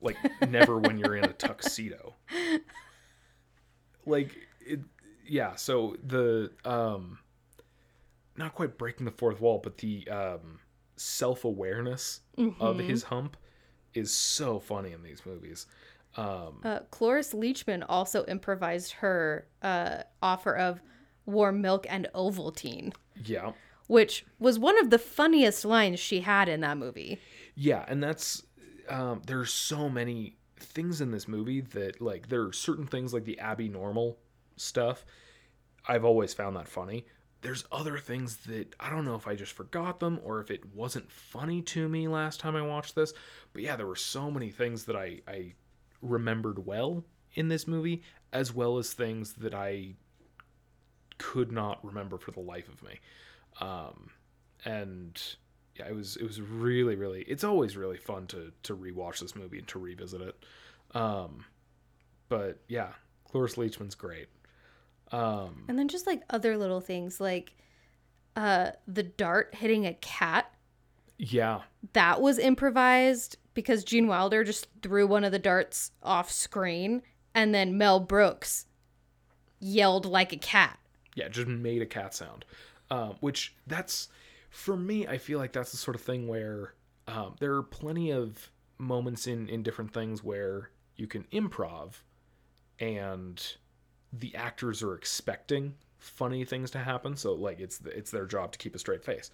Like 0.00 0.16
never 0.49 0.78
when 0.78 0.99
you're 0.99 1.16
in 1.16 1.25
a 1.25 1.33
tuxedo. 1.33 2.14
Like 4.07 4.37
it, 4.61 4.81
yeah. 5.26 5.57
So 5.57 5.97
the 6.07 6.50
um, 6.64 7.19
not 8.37 8.54
quite 8.54 8.78
breaking 8.78 9.07
the 9.07 9.12
fourth 9.12 9.40
wall, 9.40 9.61
but 9.62 9.78
the 9.78 10.07
um, 10.09 10.61
self 10.97 11.45
awareness 11.45 12.21
of 12.61 12.78
his 12.78 13.04
hump 13.04 13.37
is 13.94 14.12
so 14.12 14.58
funny 14.58 14.92
in 14.92 15.02
these 15.02 15.24
movies. 15.26 15.66
Um, 16.16 16.60
Uh, 16.62 16.80
Cloris 16.90 17.32
Leachman 17.32 17.84
also 17.88 18.24
improvised 18.26 18.92
her 18.92 19.46
uh, 19.62 20.02
offer 20.22 20.56
of 20.56 20.80
warm 21.26 21.60
milk 21.60 21.86
and 21.88 22.08
Ovaltine, 22.14 22.92
yeah, 23.24 23.52
which 23.88 24.24
was 24.38 24.58
one 24.58 24.78
of 24.78 24.90
the 24.90 24.98
funniest 24.98 25.64
lines 25.64 25.98
she 25.98 26.20
had 26.20 26.48
in 26.48 26.60
that 26.60 26.76
movie. 26.78 27.20
yeah, 27.56 27.84
and 27.88 28.02
that's 28.02 28.44
um, 28.88 29.22
there's 29.26 29.52
so 29.52 29.88
many 29.88 30.36
things 30.56 31.00
in 31.00 31.10
this 31.10 31.26
movie 31.26 31.60
that 31.60 32.00
like 32.00 32.28
there 32.28 32.42
are 32.42 32.52
certain 32.52 32.86
things 32.86 33.12
like 33.12 33.24
the 33.24 33.38
Abby 33.40 33.68
Normal 33.68 34.18
stuff. 34.56 35.04
I've 35.86 36.04
always 36.04 36.32
found 36.32 36.56
that 36.56 36.68
funny. 36.68 37.06
There's 37.44 37.64
other 37.70 37.98
things 37.98 38.36
that 38.46 38.74
I 38.80 38.88
don't 38.88 39.04
know 39.04 39.16
if 39.16 39.28
I 39.28 39.34
just 39.34 39.52
forgot 39.52 40.00
them 40.00 40.18
or 40.24 40.40
if 40.40 40.50
it 40.50 40.74
wasn't 40.74 41.12
funny 41.12 41.60
to 41.60 41.86
me 41.90 42.08
last 42.08 42.40
time 42.40 42.56
I 42.56 42.62
watched 42.62 42.94
this. 42.94 43.12
But 43.52 43.62
yeah, 43.62 43.76
there 43.76 43.86
were 43.86 43.96
so 43.96 44.30
many 44.30 44.48
things 44.48 44.84
that 44.86 44.96
I, 44.96 45.20
I 45.28 45.52
remembered 46.00 46.64
well 46.64 47.04
in 47.34 47.48
this 47.48 47.68
movie, 47.68 48.02
as 48.32 48.54
well 48.54 48.78
as 48.78 48.94
things 48.94 49.34
that 49.34 49.52
I 49.52 49.96
could 51.18 51.52
not 51.52 51.84
remember 51.84 52.16
for 52.16 52.30
the 52.30 52.40
life 52.40 52.68
of 52.68 52.82
me. 52.82 52.98
Um, 53.60 54.08
and 54.64 55.20
yeah, 55.76 55.86
it 55.86 55.94
was 55.94 56.16
it 56.16 56.24
was 56.24 56.40
really 56.40 56.96
really. 56.96 57.24
It's 57.28 57.44
always 57.44 57.76
really 57.76 57.98
fun 57.98 58.26
to 58.28 58.52
to 58.62 58.74
rewatch 58.74 59.20
this 59.20 59.36
movie 59.36 59.58
and 59.58 59.68
to 59.68 59.78
revisit 59.78 60.22
it. 60.22 60.44
Um, 60.94 61.44
but 62.30 62.60
yeah, 62.68 62.92
Cloris 63.30 63.56
Leachman's 63.56 63.94
great. 63.94 64.28
Um, 65.12 65.64
And 65.68 65.78
then 65.78 65.88
just 65.88 66.06
like 66.06 66.23
other 66.30 66.56
little 66.56 66.80
things 66.80 67.20
like 67.20 67.54
uh, 68.37 68.70
the 68.87 69.02
dart 69.02 69.54
hitting 69.54 69.87
a 69.87 69.94
cat. 69.94 70.52
yeah, 71.18 71.62
That 71.92 72.20
was 72.20 72.38
improvised 72.38 73.37
because 73.54 73.84
Gene 73.84 74.08
Wilder 74.08 74.42
just 74.42 74.66
threw 74.82 75.06
one 75.06 75.23
of 75.25 75.30
the 75.32 75.38
darts 75.38 75.92
off 76.02 76.30
screen 76.32 77.02
and 77.34 77.54
then 77.54 77.78
Mel 77.78 78.00
Brooks 78.00 78.66
yelled 79.61 80.04
like 80.06 80.32
a 80.32 80.37
cat. 80.37 80.78
yeah, 81.14 81.28
just 81.28 81.46
made 81.46 81.80
a 81.82 81.87
cat 81.87 82.14
sound. 82.14 82.44
Um, 82.90 83.14
which 83.20 83.54
that's 83.66 84.08
for 84.50 84.76
me. 84.76 85.06
I 85.06 85.16
feel 85.18 85.38
like 85.38 85.52
that's 85.52 85.70
the 85.70 85.76
sort 85.78 85.94
of 85.94 86.02
thing 86.02 86.28
where 86.28 86.75
um, 87.08 87.34
there 87.40 87.54
are 87.54 87.62
plenty 87.62 88.11
of 88.12 88.50
moments 88.78 89.26
in 89.26 89.49
in 89.49 89.62
different 89.62 89.92
things 89.94 90.23
where 90.23 90.70
you 90.96 91.06
can 91.06 91.25
improv, 91.32 91.94
and 92.78 93.42
the 94.18 94.35
actors 94.35 94.83
are 94.83 94.94
expecting 94.94 95.75
funny 95.99 96.44
things 96.44 96.71
to 96.73 96.78
happen. 96.78 97.16
So 97.16 97.33
like 97.33 97.61
it's 97.61 97.80
it's 97.87 98.11
their 98.11 98.26
job 98.26 98.52
to 98.52 98.59
keep 98.59 98.75
a 98.75 98.78
straight 98.78 99.04
face. 99.04 99.30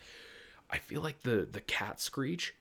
I 0.70 0.78
feel 0.78 1.02
like 1.02 1.22
the 1.22 1.48
the 1.50 1.60
cat 1.60 2.00
screech 2.00 2.54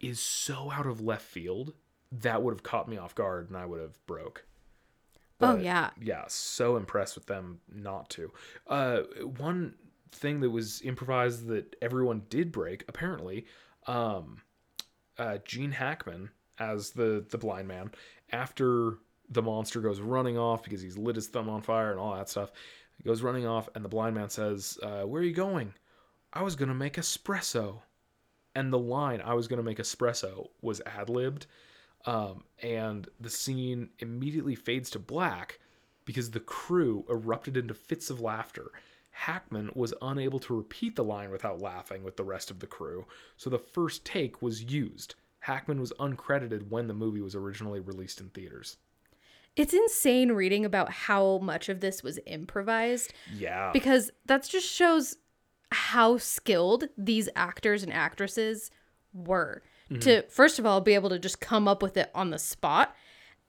is 0.00 0.20
so 0.20 0.70
out 0.70 0.86
of 0.86 1.00
left 1.00 1.24
field 1.24 1.72
that 2.12 2.42
would 2.42 2.52
have 2.54 2.62
caught 2.62 2.88
me 2.88 2.96
off 2.96 3.14
guard 3.14 3.48
and 3.48 3.56
I 3.56 3.66
would 3.66 3.80
have 3.80 4.04
broke. 4.06 4.44
oh 5.40 5.56
yeah. 5.56 5.90
yeah, 6.00 6.24
so 6.28 6.76
impressed 6.76 7.14
with 7.14 7.26
them 7.26 7.60
not 7.72 8.08
to. 8.10 8.32
Uh, 8.66 9.00
one 9.38 9.74
thing 10.12 10.40
that 10.40 10.50
was 10.50 10.80
improvised 10.82 11.46
that 11.48 11.76
everyone 11.82 12.22
did 12.30 12.52
break 12.52 12.84
apparently, 12.88 13.46
um, 13.86 14.40
uh, 15.18 15.38
Gene 15.44 15.72
Hackman 15.72 16.30
as 16.58 16.90
the 16.90 17.24
the 17.28 17.38
blind 17.38 17.68
man 17.68 17.90
after 18.32 18.98
the 19.30 19.42
monster 19.42 19.80
goes 19.80 20.00
running 20.00 20.38
off 20.38 20.62
because 20.62 20.80
he's 20.80 20.98
lit 20.98 21.16
his 21.16 21.28
thumb 21.28 21.48
on 21.48 21.62
fire 21.62 21.90
and 21.90 22.00
all 22.00 22.14
that 22.14 22.28
stuff. 22.28 22.52
He 22.96 23.02
goes 23.02 23.22
running 23.22 23.46
off, 23.46 23.68
and 23.74 23.84
the 23.84 23.88
blind 23.88 24.14
man 24.14 24.30
says, 24.30 24.78
uh, 24.82 25.02
"Where 25.02 25.20
are 25.20 25.24
you 25.24 25.34
going?" 25.34 25.74
I 26.32 26.42
was 26.42 26.56
gonna 26.56 26.74
make 26.74 26.94
espresso, 26.94 27.82
and 28.54 28.72
the 28.72 28.78
line 28.78 29.20
"I 29.20 29.34
was 29.34 29.48
gonna 29.48 29.62
make 29.62 29.78
espresso" 29.78 30.50
was 30.60 30.80
ad 30.86 31.08
libbed 31.08 31.46
um, 32.06 32.44
and 32.62 33.08
the 33.20 33.30
scene 33.30 33.90
immediately 33.98 34.54
fades 34.54 34.90
to 34.90 34.98
black 34.98 35.58
because 36.04 36.30
the 36.30 36.40
crew 36.40 37.04
erupted 37.10 37.56
into 37.56 37.74
fits 37.74 38.10
of 38.10 38.20
laughter. 38.20 38.70
Hackman 39.10 39.72
was 39.74 39.94
unable 40.00 40.38
to 40.40 40.56
repeat 40.56 40.94
the 40.94 41.04
line 41.04 41.30
without 41.30 41.60
laughing 41.60 42.04
with 42.04 42.16
the 42.16 42.24
rest 42.24 42.50
of 42.50 42.60
the 42.60 42.66
crew, 42.66 43.06
so 43.36 43.50
the 43.50 43.58
first 43.58 44.04
take 44.04 44.40
was 44.40 44.62
used. 44.62 45.16
Hackman 45.40 45.80
was 45.80 45.92
uncredited 45.98 46.68
when 46.68 46.86
the 46.86 46.94
movie 46.94 47.20
was 47.20 47.34
originally 47.34 47.80
released 47.80 48.20
in 48.20 48.28
theaters. 48.28 48.76
It's 49.56 49.72
insane 49.74 50.32
reading 50.32 50.64
about 50.64 50.92
how 50.92 51.38
much 51.38 51.68
of 51.68 51.80
this 51.80 52.02
was 52.02 52.18
improvised 52.26 53.12
Yeah. 53.34 53.70
because 53.72 54.10
that 54.26 54.44
just 54.48 54.66
shows 54.70 55.16
how 55.72 56.18
skilled 56.18 56.84
these 56.96 57.28
actors 57.34 57.82
and 57.82 57.92
actresses 57.92 58.70
were 59.12 59.62
to 60.00 60.22
first 60.28 60.58
of 60.58 60.66
all 60.66 60.80
be 60.80 60.94
able 60.94 61.08
to 61.10 61.18
just 61.18 61.40
come 61.40 61.66
up 61.68 61.80
with 61.82 61.96
it 61.96 62.10
on 62.14 62.30
the 62.30 62.38
spot 62.38 62.94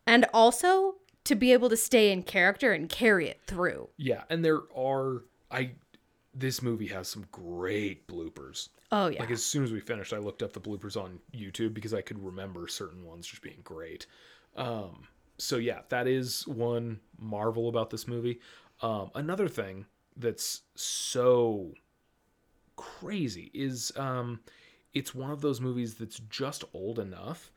and 0.06 0.26
also 0.34 0.96
to 1.24 1.36
be 1.36 1.52
able 1.52 1.68
to 1.68 1.76
stay 1.76 2.12
in 2.12 2.22
character 2.24 2.72
and 2.74 2.90
carry 2.90 3.28
it 3.28 3.40
through. 3.48 3.90
yeah, 3.98 4.24
and 4.30 4.46
there 4.46 4.62
are 4.76 5.24
I 5.52 5.72
this 6.34 6.62
movie 6.62 6.88
has 6.88 7.08
some 7.08 7.26
great 7.32 8.08
bloopers. 8.08 8.70
Oh 8.92 9.08
yeah. 9.08 9.20
Like 9.20 9.32
as 9.32 9.44
soon 9.44 9.64
as 9.64 9.72
we 9.72 9.80
finished, 9.80 10.14
I 10.14 10.18
looked 10.20 10.44
up 10.44 10.54
the 10.54 10.62
bloopers 10.62 10.96
on 10.96 11.20
YouTube 11.36 11.74
because 11.74 11.94
I 11.94 12.02
could 12.02 12.24
remember 12.24 12.68
certain 12.68 13.04
ones 13.04 13.26
just 13.28 13.42
being 13.42 13.60
great. 13.64 14.06
Um, 14.56 15.04
so 15.38 15.58
yeah, 15.58 15.82
that 15.90 16.08
is 16.08 16.48
one 16.48 17.00
marvel 17.20 17.70
about 17.70 17.90
this 17.90 18.08
movie. 18.08 18.40
Um, 18.82 19.12
another 19.16 19.48
thing 19.48 19.86
that's 20.16 20.62
so 20.76 21.74
crazy 22.76 23.52
is 23.54 23.92
um, 23.96 24.40
it's 24.94 25.14
one 25.14 25.32
of 25.32 25.42
those 25.42 25.62
movies 25.62 25.96
that's 25.96 26.20
just 26.30 26.64
old 26.74 27.00
enough 27.00 27.52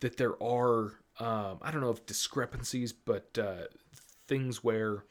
that 0.00 0.16
there 0.16 0.40
are 0.42 0.92
um, 1.20 1.58
I 1.62 1.70
don't 1.70 1.80
know 1.80 1.90
if 1.90 2.06
discrepancies, 2.06 2.92
but 2.92 3.36
uh, 3.38 3.66
things 4.28 4.62
where 4.62 5.04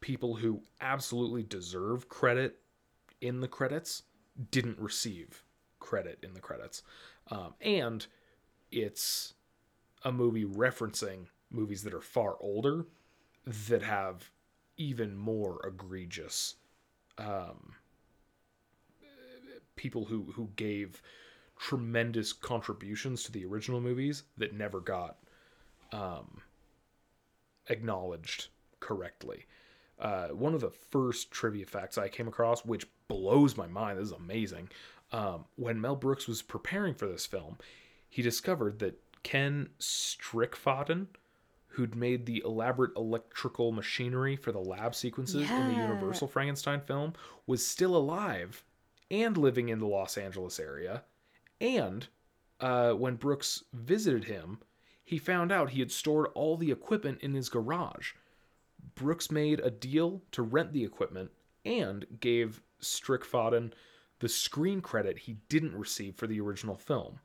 people 0.00 0.34
who 0.34 0.62
absolutely 0.80 1.42
deserve 1.42 2.08
credit 2.08 2.60
in 3.20 3.40
the 3.40 3.48
credits 3.48 4.04
didn't 4.50 4.78
receive 4.78 5.44
credit 5.80 6.18
in 6.22 6.34
the 6.34 6.40
credits. 6.40 6.82
Um, 7.30 7.54
and 7.60 8.06
it's 8.70 9.34
a 10.02 10.12
movie 10.12 10.44
referencing 10.44 11.26
movies 11.54 11.82
that 11.82 11.94
are 11.94 12.00
far 12.00 12.36
older 12.40 12.86
that 13.68 13.82
have 13.82 14.30
even 14.76 15.16
more 15.16 15.60
egregious 15.66 16.56
um, 17.18 17.74
people 19.76 20.04
who, 20.04 20.32
who 20.34 20.48
gave 20.56 21.02
tremendous 21.58 22.32
contributions 22.32 23.22
to 23.22 23.32
the 23.32 23.44
original 23.44 23.80
movies 23.80 24.24
that 24.36 24.54
never 24.54 24.80
got 24.80 25.16
um, 25.92 26.40
acknowledged 27.68 28.48
correctly. 28.80 29.46
Uh, 29.98 30.28
one 30.28 30.54
of 30.54 30.60
the 30.60 30.70
first 30.70 31.30
trivia 31.30 31.64
facts 31.64 31.96
I 31.96 32.08
came 32.08 32.26
across, 32.26 32.64
which 32.64 32.86
blows 33.08 33.56
my 33.56 33.66
mind, 33.66 33.98
this 33.98 34.06
is 34.06 34.12
amazing. 34.12 34.68
Um, 35.12 35.44
when 35.56 35.80
Mel 35.80 35.96
Brooks 35.96 36.26
was 36.26 36.42
preparing 36.42 36.94
for 36.94 37.06
this 37.06 37.26
film, 37.26 37.58
he 38.08 38.20
discovered 38.22 38.80
that 38.80 39.00
Ken 39.22 39.70
Strickfaden, 39.78 41.06
who'd 41.74 41.96
made 41.96 42.24
the 42.24 42.40
elaborate 42.44 42.92
electrical 42.96 43.72
machinery 43.72 44.36
for 44.36 44.52
the 44.52 44.60
lab 44.60 44.94
sequences 44.94 45.50
in 45.50 45.68
the 45.68 45.74
Universal 45.74 46.28
Frankenstein 46.28 46.80
film, 46.80 47.12
was 47.48 47.66
still 47.66 47.96
alive 47.96 48.62
and 49.10 49.36
living 49.36 49.68
in 49.68 49.80
the 49.80 49.86
Los 49.86 50.16
Angeles 50.16 50.60
area. 50.60 51.02
And 51.60 52.06
uh, 52.60 52.92
when 52.92 53.16
Brooks 53.16 53.64
visited 53.72 54.24
him, 54.24 54.58
he 55.04 55.18
found 55.18 55.50
out 55.50 55.70
he 55.70 55.80
had 55.80 55.90
stored 55.90 56.28
all 56.34 56.56
the 56.56 56.70
equipment 56.70 57.18
in 57.22 57.34
his 57.34 57.48
garage. 57.48 58.12
Brooks 58.94 59.30
made 59.30 59.58
a 59.60 59.70
deal 59.70 60.22
to 60.30 60.42
rent 60.42 60.72
the 60.72 60.84
equipment 60.84 61.32
and 61.64 62.06
gave 62.20 62.62
Strickfaden 62.80 63.72
the 64.20 64.28
screen 64.28 64.80
credit 64.80 65.18
he 65.18 65.38
didn't 65.48 65.76
receive 65.76 66.14
for 66.14 66.28
the 66.28 66.40
original 66.40 66.76
film. 66.76 67.18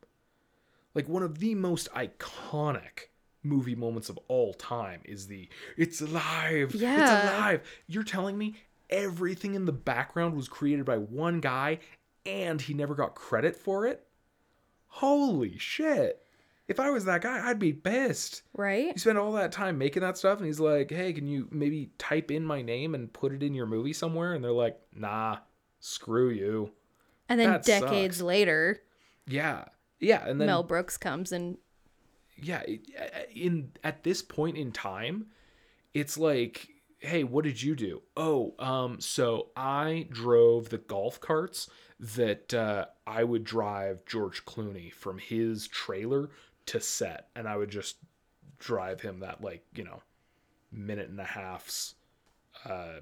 Like 0.96 1.08
one 1.08 1.22
of 1.22 1.38
the 1.38 1.53
most 1.53 1.88
iconic 1.94 3.09
movie 3.43 3.75
moments 3.75 4.10
of 4.10 4.19
all 4.27 4.53
time 4.53 5.01
is 5.05 5.27
the 5.27 5.48
it's 5.77 6.01
alive. 6.01 6.74
yeah. 6.75 7.01
It's 7.01 7.34
alive. 7.36 7.62
You're 7.88 8.03
telling 8.03 8.38
me 8.38 8.55
everything 8.89 9.55
in 9.55 9.65
the 9.65 9.72
background 9.72 10.36
was 10.36 10.48
created 10.48 10.86
by 10.86 10.98
one 10.98 11.39
guy 11.39 11.79
and 12.25 12.62
he 12.62 12.74
never 12.74 12.96
got 12.96 13.15
credit 13.15 13.55
for 13.55 13.86
it? 13.88 14.05
Holy 14.88 15.58
shit. 15.58 16.22
If 16.67 16.79
I 16.79 16.89
was 16.91 17.05
that 17.05 17.22
guy, 17.22 17.48
I'd 17.50 17.58
be 17.60 17.74
pissed. 17.74 18.43
Right? 18.55 18.88
You 18.88 18.98
spend 18.98 19.17
all 19.17 19.31
that 19.34 19.51
time 19.51 19.77
making 19.79 20.01
that 20.03 20.17
stuff, 20.19 20.38
and 20.38 20.46
he's 20.46 20.60
like, 20.60 20.91
"Hey, 20.91 21.13
can 21.13 21.25
you 21.25 21.48
maybe 21.50 21.89
type 21.98 22.29
in 22.29 22.46
my 22.46 22.62
name 22.62 22.93
and 22.93 23.12
put 23.12 23.31
it 23.34 23.41
in 23.41 23.55
your 23.55 23.65
movie 23.65 23.93
somewhere?" 23.93 24.34
And 24.34 24.43
they're 24.43 24.51
like, 24.51 24.79
"Nah, 24.96 25.38
screw 25.79 26.29
you." 26.29 26.72
And 27.27 27.39
then 27.39 27.50
That 27.51 27.63
decades 27.65 28.17
sucks. 28.17 28.24
later, 28.25 28.81
Yeah, 29.25 29.65
yeah, 30.00 30.27
and 30.27 30.39
then 30.39 30.46
Mel 30.46 30.62
Brooks 30.63 30.96
comes 30.98 31.31
and 31.31 31.58
yeah, 32.41 32.63
in 33.34 33.72
at 33.84 34.03
this 34.03 34.22
point 34.22 34.58
in 34.58 34.72
time, 34.72 35.27
it's 35.93 36.17
like, 36.17 36.67
"Hey, 37.00 37.24
what 37.24 37.43
did 37.43 37.62
you 37.62 37.75
do?" 37.75 38.01
Oh, 38.17 38.55
um, 38.60 39.00
so 39.00 39.50
I 39.55 40.08
drove 40.10 40.69
the 40.69 40.77
golf 40.77 41.19
carts 41.19 41.69
that 42.00 42.53
uh, 42.53 42.86
I 43.05 43.24
would 43.24 43.43
drive 43.43 44.05
George 44.05 44.46
Clooney 44.46 44.91
from 44.91 45.17
his 45.17 45.67
trailer 45.67 46.29
to 46.67 46.79
set, 46.79 47.29
and 47.36 47.48
I 47.48 47.58
would 47.58 47.69
just 47.69 47.98
drive 48.58 49.01
him 49.01 49.19
that 49.19 49.41
like 49.41 49.63
you 49.74 49.84
know 49.84 50.01
minute 50.72 51.10
and 51.10 51.19
a 51.19 51.25
half's 51.25 51.96
uh, 52.65 53.00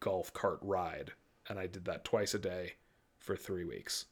golf 0.00 0.32
cart 0.32 0.58
ride, 0.62 1.12
and 1.48 1.58
I 1.58 1.66
did 1.66 1.84
that 1.86 2.04
twice 2.04 2.34
a 2.34 2.38
day 2.38 2.74
for 3.18 3.36
three 3.36 3.64
weeks. 3.64 4.06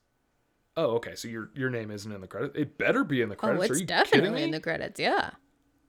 Oh, 0.77 0.97
okay. 0.97 1.15
So 1.15 1.29
your 1.29 1.51
your 1.55 1.71
name 1.71 1.91
isn't 1.91 2.11
in 2.11 2.21
the 2.21 2.27
credits. 2.27 2.57
It 2.57 2.79
better 2.79 3.05
be 3.05 3.21
in 3.21 3.29
the 3.29 3.35
oh, 3.37 3.39
credits. 3.39 3.71
Are 3.71 3.73
it's 3.75 3.83
definitely 3.83 4.43
in 4.43 4.51
the 4.51 4.61
credits. 4.61 4.99
Yeah. 4.99 5.31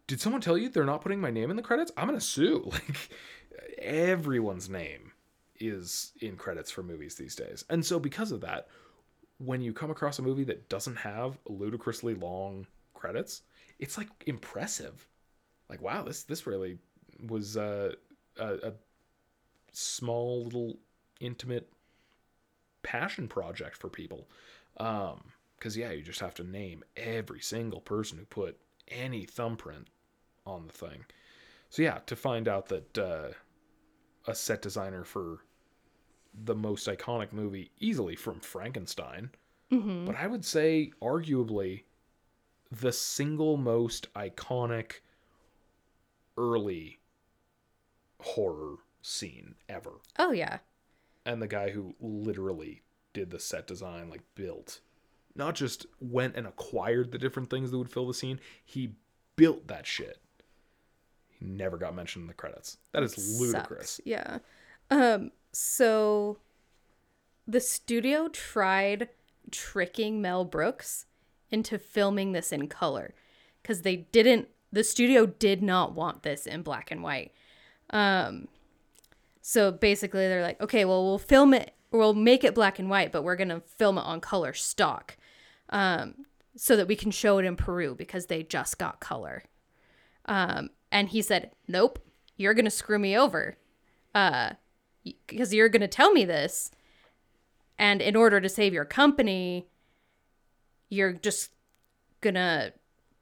Did 0.08 0.20
someone 0.20 0.42
tell 0.42 0.58
you 0.58 0.70
they're 0.70 0.84
not 0.84 1.02
putting 1.02 1.22
my 1.22 1.32
name 1.32 1.50
in 1.50 1.56
the 1.56 1.62
credits? 1.62 1.92
I'm 1.98 2.08
gonna 2.08 2.22
sue. 2.22 2.72
Like 2.90 3.10
everyone's 3.78 4.68
name 4.68 5.12
is 5.60 6.14
in 6.22 6.38
credits 6.38 6.72
for 6.72 6.82
movies 6.82 7.16
these 7.16 7.36
days, 7.36 7.64
and 7.70 7.86
so 7.86 8.00
because 8.00 8.32
of 8.32 8.42
that, 8.42 8.68
when 9.38 9.62
you 9.62 9.74
come 9.74 9.92
across 9.92 10.18
a 10.18 10.24
movie 10.24 10.44
that 10.46 10.70
doesn't 10.70 10.96
have 10.96 11.38
ludicrously 11.48 12.16
long 12.16 12.66
credits, 12.96 13.42
it's 13.78 13.98
like 13.98 14.08
impressive. 14.26 15.08
Like 15.70 15.82
wow, 15.82 16.04
this 16.04 16.24
this 16.24 16.48
really 16.48 16.80
was 17.28 17.58
uh, 17.58 17.92
a, 18.40 18.54
a 18.56 18.74
small 19.72 20.46
little 20.46 20.80
intimate 21.20 21.72
passion 22.82 23.28
project 23.28 23.78
for 23.78 23.90
people. 23.90 24.28
Um, 24.78 25.22
because 25.58 25.78
yeah, 25.78 25.92
you 25.92 26.02
just 26.02 26.20
have 26.20 26.36
to 26.36 26.44
name 26.44 26.84
every 26.98 27.40
single 27.40 27.80
person 27.80 28.18
who 28.18 28.26
put 28.26 28.58
any 28.90 29.26
thumbprint 29.26 29.88
on 30.46 30.68
the 30.68 30.74
thing. 30.74 31.06
So 31.70 31.82
yeah, 31.82 32.00
to 32.06 32.16
find 32.16 32.48
out 32.48 32.68
that 32.68 32.98
uh, 32.98 33.30
a 34.28 34.36
set 34.36 34.62
designer 34.62 35.04
for 35.06 35.46
the 36.44 36.56
most 36.56 36.88
iconic 36.88 37.32
movie, 37.32 37.72
easily 37.80 38.16
from 38.16 38.40
Frankenstein, 38.40 39.30
Mm-hmm. 39.72 40.06
but 40.06 40.16
I 40.16 40.28
would 40.28 40.46
say 40.46 40.92
arguably 41.02 41.84
the 42.72 42.92
single 42.92 43.58
most 43.58 44.12
iconic 44.14 45.00
early 46.38 47.00
horror 48.20 48.76
scene 49.02 49.56
ever 49.68 49.94
Oh 50.20 50.32
yeah. 50.32 50.60
and 51.26 51.42
the 51.42 51.48
guy 51.48 51.70
who 51.72 51.96
literally 52.00 52.82
did 53.14 53.32
the 53.32 53.40
set 53.40 53.68
design 53.68 54.10
like 54.10 54.22
built 54.36 54.80
not 55.36 55.56
just 55.56 55.86
went 56.00 56.36
and 56.36 56.46
acquired 56.46 57.12
the 57.12 57.18
different 57.18 57.50
things 57.50 57.72
that 57.72 57.78
would 57.78 57.90
fill 57.90 58.08
the 58.08 58.14
scene 58.14 58.40
he 58.66 58.94
built 59.36 59.68
that 59.68 59.86
shit 59.86 60.20
he 61.30 61.46
never 61.46 61.78
got 61.78 61.96
mentioned 61.96 62.24
in 62.24 62.28
the 62.28 62.34
credits 62.34 62.78
that 62.92 63.04
is 63.04 63.40
ludicrous 63.40 63.92
Sucks. 63.92 64.02
Yeah. 64.06 64.40
Um 64.92 65.32
so 65.52 66.38
the 67.48 67.60
studio 67.60 68.28
tried 68.30 69.10
tricking 69.52 70.22
Mel 70.22 70.46
Brooks 70.46 71.06
into 71.52 71.78
filming 71.78 72.32
this 72.32 72.52
in 72.52 72.68
color 72.68 73.14
cuz 73.64 73.82
they 73.82 73.96
didn't 73.98 74.50
the 74.72 74.84
studio 74.84 75.26
did 75.28 75.62
not 75.62 75.94
want 75.94 76.24
this 76.24 76.48
in 76.48 76.64
black 76.64 76.92
and 76.92 77.04
white. 77.04 77.32
Um 77.90 78.48
so 79.42 79.72
basically 79.72 80.28
they're 80.28 80.42
like, 80.42 80.62
"Okay, 80.62 80.86
well 80.86 81.04
we'll 81.04 81.18
film 81.20 81.54
it 81.54 81.74
we'll 82.00 82.14
make 82.14 82.44
it 82.44 82.56
black 82.56 82.80
and 82.80 82.90
white, 82.90 83.12
but 83.12 83.24
we're 83.24 83.36
to 83.38 83.62
film 83.62 83.98
it 83.98 84.02
on 84.02 84.22
color 84.22 84.54
stock." 84.54 85.18
Um 85.70 86.26
so 86.56 86.76
that 86.76 86.88
we 86.88 86.96
can 86.96 87.12
show 87.12 87.40
it 87.40 87.46
in 87.46 87.56
Peru 87.56 87.96
because 87.96 88.28
they 88.28 88.44
just 88.44 88.78
got 88.78 89.00
color. 89.00 89.44
Um, 90.26 90.70
and 90.92 91.10
he 91.10 91.22
said, 91.22 91.52
"Nope, 91.68 92.00
you're 92.38 92.54
gonna 92.54 92.70
screw 92.70 93.00
me 93.00 93.18
over, 93.18 93.58
uh, 94.14 94.52
because 95.28 95.54
you're 95.54 95.70
gonna 95.70 95.88
tell 95.88 96.12
me 96.12 96.26
this, 96.26 96.72
and 97.78 98.02
in 98.02 98.16
order 98.16 98.40
to 98.40 98.50
save 98.50 98.74
your 98.74 98.86
company, 98.86 99.68
you're 100.90 101.14
just 101.14 101.52
gonna 102.22 102.74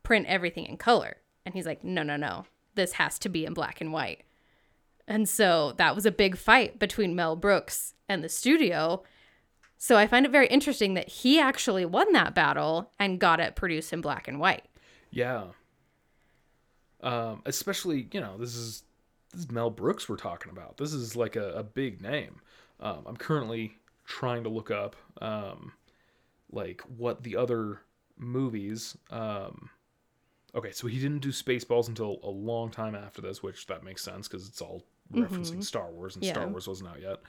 print 0.04 0.28
everything 0.28 0.66
in 0.66 0.78
color." 0.78 1.18
And 1.46 1.56
he's 1.56 1.66
like, 1.66 1.84
"No, 1.84 2.04
no, 2.04 2.18
no, 2.18 2.46
this 2.76 2.94
has 2.94 3.18
to 3.20 3.30
be 3.30 3.46
in 3.46 3.54
black 3.54 3.82
and 3.82 3.94
white." 3.94 4.24
And 5.12 5.28
so 5.28 5.74
that 5.78 5.94
was 5.94 6.06
a 6.06 6.12
big 6.12 6.38
fight 6.38 6.80
between 6.80 7.16
Mel 7.16 7.36
Brooks 7.36 7.94
and 8.08 8.24
the 8.24 8.30
studio. 8.30 9.04
So 9.78 9.98
I 9.98 10.08
find 10.08 10.26
it 10.26 10.32
very 10.32 10.48
interesting 10.48 10.94
that 10.94 11.10
he 11.10 11.40
actually 11.40 11.86
won 11.86 12.14
that 12.14 12.34
battle 12.34 12.92
and 12.98 13.20
got 13.20 13.40
it 13.42 13.56
produced 13.56 13.92
in 13.92 14.00
black 14.02 14.28
and 14.28 14.40
white. 14.40 14.66
yeah 15.12 15.44
um 17.04 17.42
especially 17.46 18.08
you 18.12 18.22
know 18.22 18.38
this 18.38 18.56
is 18.56 18.84
this 19.32 19.42
is 19.42 19.52
mel 19.52 19.70
brooks 19.70 20.08
we're 20.08 20.16
talking 20.16 20.52
about 20.52 20.78
this 20.78 20.94
is 20.94 21.16
like 21.16 21.36
a, 21.36 21.52
a 21.54 21.64
big 21.64 22.02
name 22.02 22.40
um 22.80 23.00
i'm 23.08 23.18
currently 23.18 23.74
trying 24.06 24.44
to 24.44 24.50
look 24.50 24.70
up 24.70 24.96
um 25.20 25.74
like 26.52 26.82
what 26.98 27.24
the 27.24 27.36
other 27.36 27.82
movies 28.18 28.96
um 29.10 29.70
okay 30.54 30.72
so 30.72 30.88
he 30.88 31.00
didn't 31.00 31.20
do 31.20 31.30
spaceballs 31.32 31.88
until 31.88 32.20
a 32.24 32.30
long 32.30 32.70
time 32.70 32.94
after 32.96 33.20
this 33.20 33.42
which 33.42 33.66
that 33.66 33.84
makes 33.84 34.04
sense 34.04 34.28
because 34.28 34.48
it's 34.48 34.62
all 34.62 34.84
referencing 35.12 35.64
star 35.64 35.92
wars 35.92 36.16
and 36.16 36.26
star 36.26 36.48
wars 36.48 36.68
wasn't 36.68 36.90
out 36.90 37.02
yet. 37.02 37.20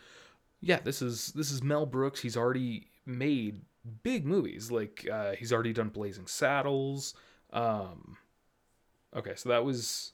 Yeah 0.60 0.80
this 0.82 1.02
is 1.02 1.32
this 1.32 1.50
is 1.50 1.62
mel 1.62 1.86
brooks. 1.86 2.20
He's 2.20 2.36
already 2.36 2.88
made 3.06 3.62
big 4.02 4.26
movies. 4.26 4.70
Like 4.70 5.06
uh 5.10 5.32
he's 5.32 5.52
already 5.52 5.72
done 5.72 5.88
blazing 5.88 6.26
saddles. 6.26 7.14
Um 7.52 8.16
okay 9.14 9.34
so 9.36 9.48
that 9.50 9.64
was 9.64 10.12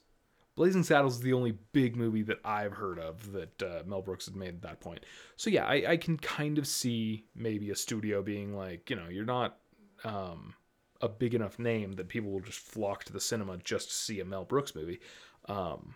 blazing 0.55 0.83
saddles 0.83 1.15
is 1.15 1.21
the 1.21 1.31
only 1.33 1.57
big 1.71 1.95
movie 1.95 2.21
that 2.21 2.37
i've 2.43 2.73
heard 2.73 2.99
of 2.99 3.31
that 3.31 3.63
uh, 3.63 3.81
mel 3.85 4.01
brooks 4.01 4.25
had 4.25 4.35
made 4.35 4.55
at 4.55 4.61
that 4.61 4.79
point. 4.81 5.05
So 5.37 5.49
yeah 5.49 5.65
I, 5.65 5.91
I 5.91 5.97
can 5.97 6.17
kind 6.17 6.57
of 6.57 6.67
see 6.67 7.25
maybe 7.35 7.69
a 7.69 7.75
studio 7.75 8.21
being 8.21 8.55
like 8.55 8.89
you 8.89 8.95
know 8.95 9.07
you're 9.09 9.25
not 9.25 9.57
um 10.03 10.53
a 11.01 11.07
big 11.07 11.33
enough 11.33 11.59
name 11.59 11.93
that 11.93 12.09
people 12.09 12.29
will 12.29 12.41
just 12.41 12.59
flock 12.59 13.05
to 13.05 13.13
the 13.13 13.21
cinema 13.21 13.57
just 13.57 13.87
to 13.87 13.93
see 13.95 14.19
a 14.19 14.25
mel 14.25 14.43
brooks 14.43 14.75
movie. 14.75 14.99
Um 15.47 15.95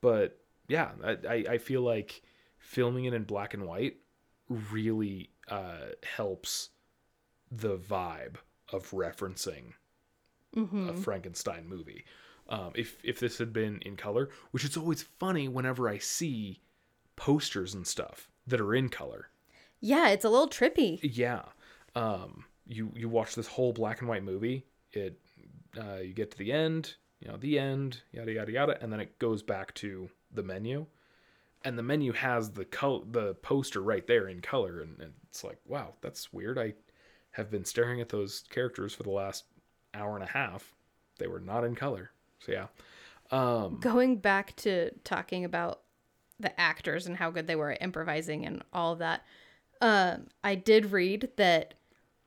but 0.00 0.41
yeah 0.68 0.90
i 1.04 1.44
i, 1.50 1.58
feel 1.58 1.82
like 1.82 2.22
filming 2.58 3.04
it 3.04 3.14
in 3.14 3.24
black 3.24 3.54
and 3.54 3.64
white 3.64 3.96
really 4.48 5.30
uh 5.48 5.88
helps 6.16 6.70
the 7.50 7.76
vibe 7.76 8.36
of 8.72 8.90
referencing 8.90 9.74
a 10.90 10.94
Frankenstein 10.94 11.66
movie. 11.68 12.04
Um, 12.48 12.72
if 12.74 12.98
if 13.04 13.20
this 13.20 13.38
had 13.38 13.52
been 13.52 13.80
in 13.82 13.96
color, 13.96 14.28
which 14.50 14.64
it's 14.64 14.76
always 14.76 15.02
funny 15.02 15.48
whenever 15.48 15.88
I 15.88 15.98
see 15.98 16.60
posters 17.16 17.74
and 17.74 17.86
stuff 17.86 18.28
that 18.46 18.60
are 18.60 18.74
in 18.74 18.88
color. 18.88 19.28
Yeah, 19.80 20.08
it's 20.08 20.24
a 20.24 20.30
little 20.30 20.48
trippy. 20.48 20.98
Yeah, 21.02 21.42
um, 21.94 22.44
you 22.66 22.92
you 22.94 23.08
watch 23.08 23.34
this 23.34 23.46
whole 23.46 23.72
black 23.72 24.00
and 24.00 24.08
white 24.08 24.24
movie. 24.24 24.66
It 24.92 25.18
uh, 25.78 25.98
you 25.98 26.12
get 26.12 26.30
to 26.32 26.38
the 26.38 26.52
end, 26.52 26.94
you 27.20 27.28
know, 27.28 27.36
the 27.36 27.58
end, 27.58 28.02
yada 28.12 28.32
yada 28.32 28.52
yada, 28.52 28.82
and 28.82 28.92
then 28.92 29.00
it 29.00 29.18
goes 29.18 29.42
back 29.42 29.72
to 29.76 30.10
the 30.32 30.42
menu, 30.42 30.86
and 31.64 31.78
the 31.78 31.82
menu 31.82 32.12
has 32.12 32.50
the 32.50 32.64
col- 32.64 33.04
the 33.10 33.34
poster 33.34 33.80
right 33.82 34.06
there 34.06 34.28
in 34.28 34.40
color, 34.40 34.80
and, 34.80 35.00
and 35.00 35.12
it's 35.28 35.44
like, 35.44 35.58
wow, 35.66 35.94
that's 36.00 36.32
weird. 36.32 36.58
I 36.58 36.74
have 37.32 37.50
been 37.50 37.64
staring 37.64 38.00
at 38.00 38.08
those 38.08 38.44
characters 38.50 38.94
for 38.94 39.02
the 39.02 39.10
last 39.10 39.44
hour 39.94 40.14
and 40.14 40.24
a 40.24 40.30
half. 40.30 40.74
They 41.18 41.26
were 41.26 41.40
not 41.40 41.64
in 41.64 41.74
color, 41.74 42.10
so 42.40 42.52
yeah. 42.52 42.66
Um, 43.30 43.78
Going 43.80 44.16
back 44.16 44.54
to 44.56 44.90
talking 45.04 45.44
about 45.44 45.80
the 46.38 46.58
actors 46.60 47.06
and 47.06 47.16
how 47.16 47.30
good 47.30 47.46
they 47.46 47.56
were 47.56 47.72
at 47.72 47.82
improvising 47.82 48.44
and 48.44 48.62
all 48.72 48.92
of 48.92 48.98
that, 48.98 49.22
um, 49.80 50.26
I 50.44 50.54
did 50.54 50.92
read 50.92 51.30
that 51.36 51.74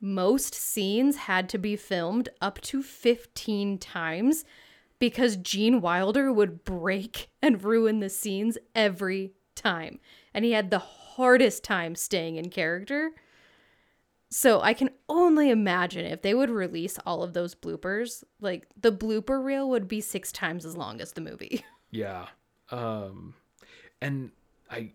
most 0.01 0.53
scenes 0.53 1.15
had 1.15 1.49
to 1.49 1.57
be 1.57 1.75
filmed 1.75 2.29
up 2.41 2.59
to 2.61 2.83
15 2.83 3.77
times 3.77 4.45
because 4.99 5.37
Gene 5.37 5.81
Wilder 5.81 6.31
would 6.31 6.63
break 6.63 7.29
and 7.41 7.63
ruin 7.63 7.99
the 7.99 8.09
scenes 8.09 8.57
every 8.73 9.33
time. 9.55 9.99
And 10.33 10.45
he 10.45 10.51
had 10.51 10.69
the 10.69 10.79
hardest 10.79 11.63
time 11.63 11.95
staying 11.95 12.37
in 12.37 12.49
character. 12.49 13.11
So 14.29 14.61
I 14.61 14.73
can 14.73 14.89
only 15.07 15.49
imagine 15.49 16.05
if 16.05 16.21
they 16.21 16.33
would 16.33 16.49
release 16.49 16.97
all 17.05 17.23
of 17.23 17.33
those 17.33 17.55
bloopers, 17.55 18.23
like 18.41 18.67
the 18.79 18.91
blooper 18.91 19.41
reel 19.43 19.69
would 19.69 19.87
be 19.87 20.01
six 20.01 20.31
times 20.31 20.65
as 20.65 20.75
long 20.75 20.99
as 21.01 21.13
the 21.13 21.21
movie. 21.21 21.63
Yeah. 21.91 22.25
Um 22.71 23.35
and 24.01 24.31
I 24.69 24.91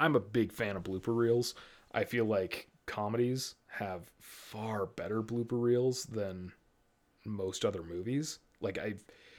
I'm 0.00 0.16
a 0.16 0.20
big 0.20 0.52
fan 0.52 0.74
of 0.74 0.82
blooper 0.82 1.16
reels. 1.16 1.54
I 1.92 2.02
feel 2.02 2.24
like 2.24 2.66
comedies 2.86 3.54
have 3.68 4.10
far 4.18 4.86
better 4.86 5.22
blooper 5.22 5.62
reels 5.62 6.04
than 6.04 6.50
most 7.24 7.64
other 7.64 7.84
movies. 7.84 8.40
Like 8.60 8.78
I 8.78 8.94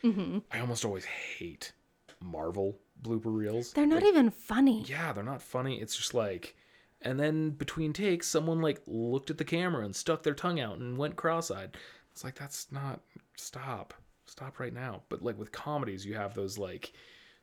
Mm-hmm. 0.05 0.39
I 0.51 0.59
almost 0.59 0.85
always 0.85 1.05
hate 1.05 1.73
Marvel 2.21 2.77
blooper 3.01 3.33
reels. 3.35 3.73
They're 3.73 3.85
not 3.85 4.03
even 4.03 4.29
funny. 4.29 4.83
yeah, 4.87 5.13
they're 5.13 5.23
not 5.23 5.41
funny. 5.41 5.81
It's 5.81 5.97
just 5.97 6.13
like, 6.13 6.55
and 7.01 7.19
then 7.19 7.51
between 7.51 7.93
takes, 7.93 8.27
someone 8.27 8.61
like 8.61 8.81
looked 8.87 9.29
at 9.29 9.37
the 9.37 9.43
camera 9.43 9.83
and 9.83 9.95
stuck 9.95 10.23
their 10.23 10.33
tongue 10.33 10.59
out 10.59 10.77
and 10.77 10.97
went 10.97 11.15
cross-eyed. 11.15 11.75
It's 12.11 12.23
like 12.23 12.35
that's 12.35 12.71
not. 12.71 13.01
Stop, 13.37 13.93
stop 14.25 14.59
right 14.59 14.73
now. 14.73 15.01
But 15.09 15.21
like 15.21 15.37
with 15.37 15.51
comedies, 15.51 16.05
you 16.05 16.13
have 16.15 16.33
those 16.33 16.57
like, 16.57 16.93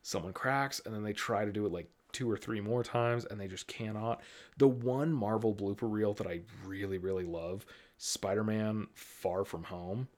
someone 0.02 0.32
cracks 0.32 0.80
and 0.84 0.94
then 0.94 1.02
they 1.02 1.12
try 1.12 1.44
to 1.44 1.52
do 1.52 1.64
it 1.66 1.72
like 1.72 1.88
two 2.12 2.30
or 2.30 2.36
three 2.36 2.60
more 2.60 2.82
times 2.82 3.24
and 3.24 3.40
they 3.40 3.48
just 3.48 3.66
cannot. 3.66 4.20
The 4.58 4.68
one 4.68 5.12
Marvel 5.12 5.54
blooper 5.54 5.90
reel 5.90 6.12
that 6.14 6.26
I 6.26 6.40
really 6.64 6.98
really 6.98 7.24
love, 7.24 7.64
Spider-Man: 7.98 8.88
Far 8.94 9.44
From 9.44 9.64
Home, 9.64 10.08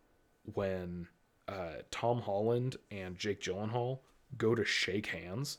when 0.54 1.06
uh, 1.48 1.82
Tom 1.90 2.20
Holland 2.22 2.76
and 2.90 3.18
Jake 3.18 3.40
Gyllenhaal 3.40 4.00
go 4.36 4.54
to 4.54 4.64
shake 4.64 5.06
hands. 5.06 5.58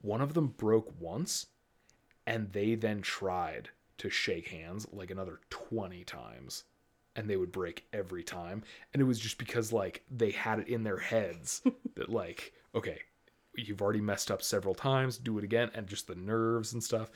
One 0.00 0.20
of 0.20 0.34
them 0.34 0.48
broke 0.56 0.92
once 1.00 1.46
and 2.26 2.52
they 2.52 2.74
then 2.74 3.02
tried 3.02 3.70
to 3.98 4.10
shake 4.10 4.48
hands 4.48 4.86
like 4.92 5.10
another 5.10 5.40
20 5.50 6.04
times 6.04 6.64
and 7.14 7.30
they 7.30 7.36
would 7.36 7.52
break 7.52 7.86
every 7.92 8.22
time. 8.22 8.62
And 8.92 9.00
it 9.00 9.06
was 9.06 9.18
just 9.18 9.38
because 9.38 9.72
like 9.72 10.02
they 10.10 10.30
had 10.30 10.60
it 10.60 10.68
in 10.68 10.84
their 10.84 10.98
heads 10.98 11.62
that 11.94 12.10
like 12.10 12.52
okay 12.74 13.00
you've 13.56 13.80
already 13.80 14.02
messed 14.02 14.30
up 14.30 14.42
several 14.42 14.74
times 14.74 15.16
do 15.16 15.38
it 15.38 15.44
again 15.44 15.70
and 15.74 15.86
just 15.86 16.06
the 16.06 16.14
nerves 16.14 16.72
and 16.72 16.82
stuff. 16.84 17.10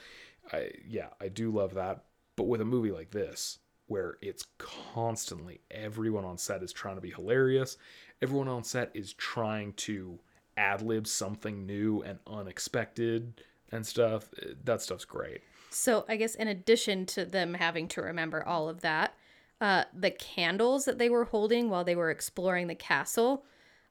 I 0.53 0.71
yeah 0.87 1.09
i 1.21 1.29
do 1.29 1.51
love 1.51 1.75
that 1.75 2.05
but 2.35 2.49
with 2.49 2.61
a 2.61 2.65
movie 2.65 2.91
like 2.91 3.11
this 3.11 3.59
where 3.91 4.17
it's 4.23 4.47
constantly 4.59 5.61
everyone 5.71 6.25
on 6.25 6.39
set 6.39 6.63
is 6.63 6.73
trying 6.73 6.95
to 6.95 7.01
be 7.01 7.11
hilarious 7.11 7.77
everyone 8.23 8.49
on 8.49 8.65
set 8.65 8.91
is 8.95 9.13
trying 9.15 9.73
to 9.75 10.19
ad 10.57 10.83
lib 10.83 11.07
something 11.07 11.67
new 11.67 12.03
and 12.03 12.19
unexpected 12.27 13.43
and 13.73 13.87
stuff. 13.87 14.29
That 14.65 14.83
stuff's 14.83 15.05
great. 15.05 15.41
So 15.71 16.05
I 16.09 16.17
guess 16.17 16.35
in 16.35 16.49
addition 16.49 17.07
to 17.07 17.25
them 17.25 17.55
having 17.55 17.89
to 17.89 18.03
remember 18.03 18.47
all 18.47 18.69
of 18.69 18.81
that, 18.81 19.15
uh, 19.61 19.85
the 19.95 20.11
candles 20.11 20.85
that 20.85 20.99
they 20.99 21.09
were 21.09 21.25
holding 21.25 21.71
while 21.71 21.85
they 21.85 21.95
were 21.95 22.11
exploring 22.11 22.67
the 22.67 22.75
castle, 22.75 23.45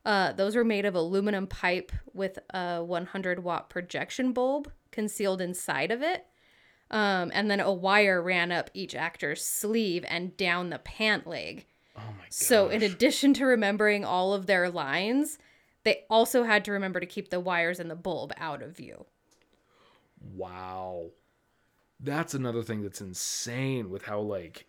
uh, 0.04 0.32
those 0.32 0.56
were 0.56 0.64
made 0.64 0.84
of 0.84 0.94
aluminum 0.94 1.46
pipe 1.46 1.92
with 2.12 2.38
a 2.50 2.84
100 2.84 3.42
watt 3.42 3.70
projection 3.70 4.32
bulb 4.32 4.70
concealed 4.90 5.40
inside 5.40 5.90
of 5.90 6.02
it. 6.02 6.26
Um, 6.90 7.30
and 7.32 7.50
then 7.50 7.60
a 7.60 7.72
wire 7.72 8.20
ran 8.20 8.50
up 8.50 8.70
each 8.74 8.94
actor's 8.94 9.44
sleeve 9.44 10.04
and 10.08 10.36
down 10.36 10.70
the 10.70 10.78
pant 10.78 11.26
leg. 11.26 11.66
Oh 11.96 12.00
my 12.00 12.24
god. 12.24 12.32
So, 12.32 12.68
in 12.68 12.82
addition 12.82 13.32
to 13.34 13.46
remembering 13.46 14.04
all 14.04 14.34
of 14.34 14.46
their 14.46 14.68
lines, 14.68 15.38
they 15.84 16.04
also 16.10 16.42
had 16.42 16.64
to 16.64 16.72
remember 16.72 17.00
to 17.00 17.06
keep 17.06 17.30
the 17.30 17.40
wires 17.40 17.78
and 17.78 17.90
the 17.90 17.96
bulb 17.96 18.32
out 18.36 18.62
of 18.62 18.76
view. 18.76 19.06
wow. 20.34 21.10
That's 22.02 22.32
another 22.32 22.62
thing 22.62 22.82
that's 22.82 23.02
insane 23.02 23.90
with 23.90 24.04
how 24.04 24.20
like 24.20 24.66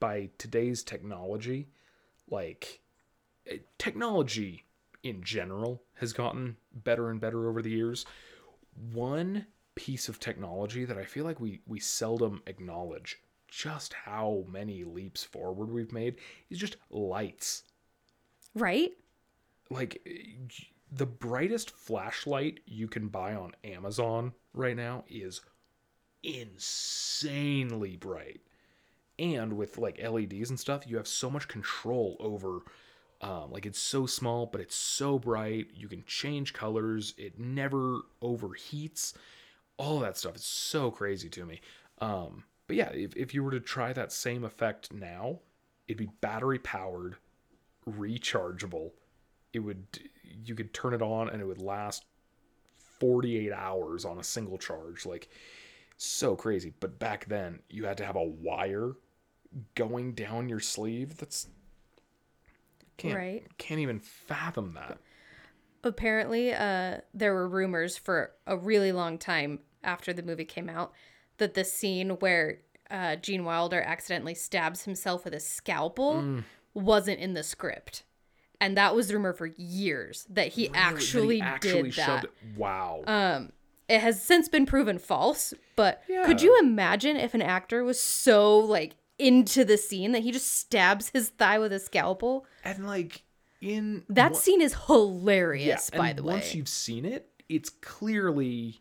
by 0.00 0.30
today's 0.36 0.82
technology, 0.82 1.68
like 2.28 2.80
eh, 3.46 3.58
technology 3.78 4.64
in 5.02 5.22
general 5.22 5.82
has 5.94 6.12
gotten 6.12 6.56
better 6.72 7.08
and 7.10 7.20
better 7.20 7.48
over 7.48 7.62
the 7.62 7.70
years. 7.70 8.04
One 8.92 9.46
piece 9.76 10.08
of 10.08 10.18
technology 10.18 10.84
that 10.84 10.98
I 10.98 11.04
feel 11.04 11.24
like 11.24 11.38
we 11.40 11.60
we 11.66 11.78
seldom 11.78 12.42
acknowledge 12.46 13.18
just 13.48 13.92
how 13.92 14.44
many 14.50 14.82
leaps 14.82 15.22
forward 15.22 15.70
we've 15.70 15.92
made 15.92 16.16
is 16.50 16.58
just 16.58 16.76
lights. 16.90 17.62
Right? 18.54 18.92
like 19.70 20.06
the 20.90 21.06
brightest 21.06 21.70
flashlight 21.70 22.60
you 22.66 22.88
can 22.88 23.08
buy 23.08 23.34
on 23.34 23.52
Amazon 23.64 24.32
right 24.54 24.76
now 24.76 25.04
is 25.08 25.40
insanely 26.22 27.96
bright. 27.96 28.40
And 29.18 29.54
with 29.54 29.78
like 29.78 30.02
LEDs 30.02 30.50
and 30.50 30.60
stuff, 30.60 30.86
you 30.86 30.96
have 30.96 31.08
so 31.08 31.30
much 31.30 31.48
control 31.48 32.16
over 32.20 32.60
um, 33.22 33.50
like 33.50 33.64
it's 33.64 33.78
so 33.78 34.04
small, 34.04 34.44
but 34.44 34.60
it's 34.60 34.74
so 34.74 35.18
bright. 35.18 35.68
You 35.74 35.88
can 35.88 36.04
change 36.04 36.52
colors. 36.52 37.14
It 37.16 37.40
never 37.40 38.02
overheats. 38.22 39.14
All 39.78 40.00
that 40.00 40.16
stuff. 40.16 40.36
Is 40.36 40.44
so 40.44 40.90
crazy 40.90 41.28
to 41.30 41.44
me. 41.44 41.60
Um, 42.00 42.44
but 42.66 42.76
yeah, 42.76 42.90
if, 42.92 43.14
if 43.16 43.34
you 43.34 43.42
were 43.44 43.50
to 43.50 43.60
try 43.60 43.92
that 43.92 44.12
same 44.12 44.44
effect 44.44 44.92
now, 44.92 45.40
it'd 45.86 45.98
be 45.98 46.10
battery 46.20 46.58
powered, 46.58 47.16
rechargeable, 47.88 48.92
it 49.52 49.60
would 49.60 49.86
you 50.44 50.54
could 50.54 50.74
turn 50.74 50.92
it 50.92 51.02
on 51.02 51.28
and 51.28 51.40
it 51.40 51.46
would 51.46 51.62
last 51.62 52.04
48 53.00 53.52
hours 53.52 54.04
on 54.04 54.18
a 54.18 54.24
single 54.24 54.58
charge. 54.58 55.06
Like 55.06 55.28
so 55.96 56.36
crazy. 56.36 56.72
But 56.80 56.98
back 56.98 57.26
then 57.26 57.60
you 57.68 57.84
had 57.84 57.96
to 57.98 58.04
have 58.04 58.16
a 58.16 58.24
wire 58.24 58.92
going 59.74 60.12
down 60.12 60.48
your 60.48 60.60
sleeve 60.60 61.16
that's 61.16 61.48
can't 62.96 63.16
Right. 63.16 63.46
can't 63.58 63.80
even 63.80 64.00
fathom 64.00 64.74
that. 64.74 64.98
Apparently, 65.84 66.52
uh, 66.52 66.98
there 67.14 67.32
were 67.32 67.48
rumors 67.48 67.96
for 67.96 68.32
a 68.46 68.56
really 68.56 68.90
long 68.90 69.18
time 69.18 69.60
after 69.84 70.12
the 70.12 70.22
movie 70.22 70.44
came 70.44 70.68
out 70.68 70.92
that 71.38 71.54
the 71.54 71.64
scene 71.64 72.10
where 72.10 72.58
uh, 72.90 73.16
Gene 73.16 73.44
Wilder 73.44 73.80
accidentally 73.82 74.34
stabs 74.34 74.84
himself 74.84 75.24
with 75.24 75.34
a 75.34 75.40
scalpel 75.40 76.42
wasn't 76.74 77.18
in 77.20 77.34
the 77.34 77.42
script. 77.42 78.04
And 78.60 78.76
that 78.76 78.94
was 78.94 79.12
rumor 79.12 79.32
for 79.34 79.46
years 79.46 80.26
that 80.30 80.48
he 80.48 80.70
actually, 80.72 81.40
That 81.40 81.62
he 81.62 81.70
did 81.82 81.92
that. 81.94 82.24
it- 82.24 82.30
wow 82.56 83.02
Um, 83.06 83.52
it 83.88 84.00
has 84.00 84.22
since 84.22 84.48
been 84.48 84.64
proven 84.66 84.98
false, 84.98 85.52
but 85.76 86.02
could 86.06 86.40
you 86.42 86.58
imagine 86.58 87.16
if 87.16 87.34
an 87.34 87.42
actor 87.42 87.84
was 87.84 88.00
so 88.00 88.58
like 88.58 88.94
into 89.18 89.64
the 89.64 89.76
scene 89.78 90.12
that 90.12 90.22
he 90.22 90.32
just 90.32 90.50
stabs 90.58 91.10
his 91.10 91.28
thigh 91.30 91.58
with 91.58 91.72
a 91.72 91.78
scalpel? 91.78 92.46
and 92.64 92.86
like 92.86 93.22
in 93.60 94.04
That 94.08 94.32
one- 94.32 94.40
scene 94.40 94.60
is 94.62 94.74
hilarious, 94.86 95.88
and 95.90 95.98
by 95.98 96.12
the 96.14 96.22
way. 96.22 96.34
once 96.34 96.54
you've 96.54 96.68
seen 96.68 97.04
it 97.04 97.28
it's 97.48 97.68
clearly 97.70 98.80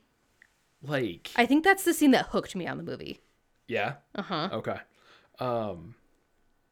like 0.87 1.31
I 1.35 1.45
think 1.45 1.63
that's 1.63 1.83
the 1.83 1.93
scene 1.93 2.11
that 2.11 2.27
hooked 2.27 2.55
me 2.55 2.67
on 2.67 2.77
the 2.77 2.83
movie. 2.83 3.19
Yeah. 3.67 3.95
Uh 4.13 4.21
huh. 4.21 4.49
Okay. 4.51 4.77
Um 5.39 5.95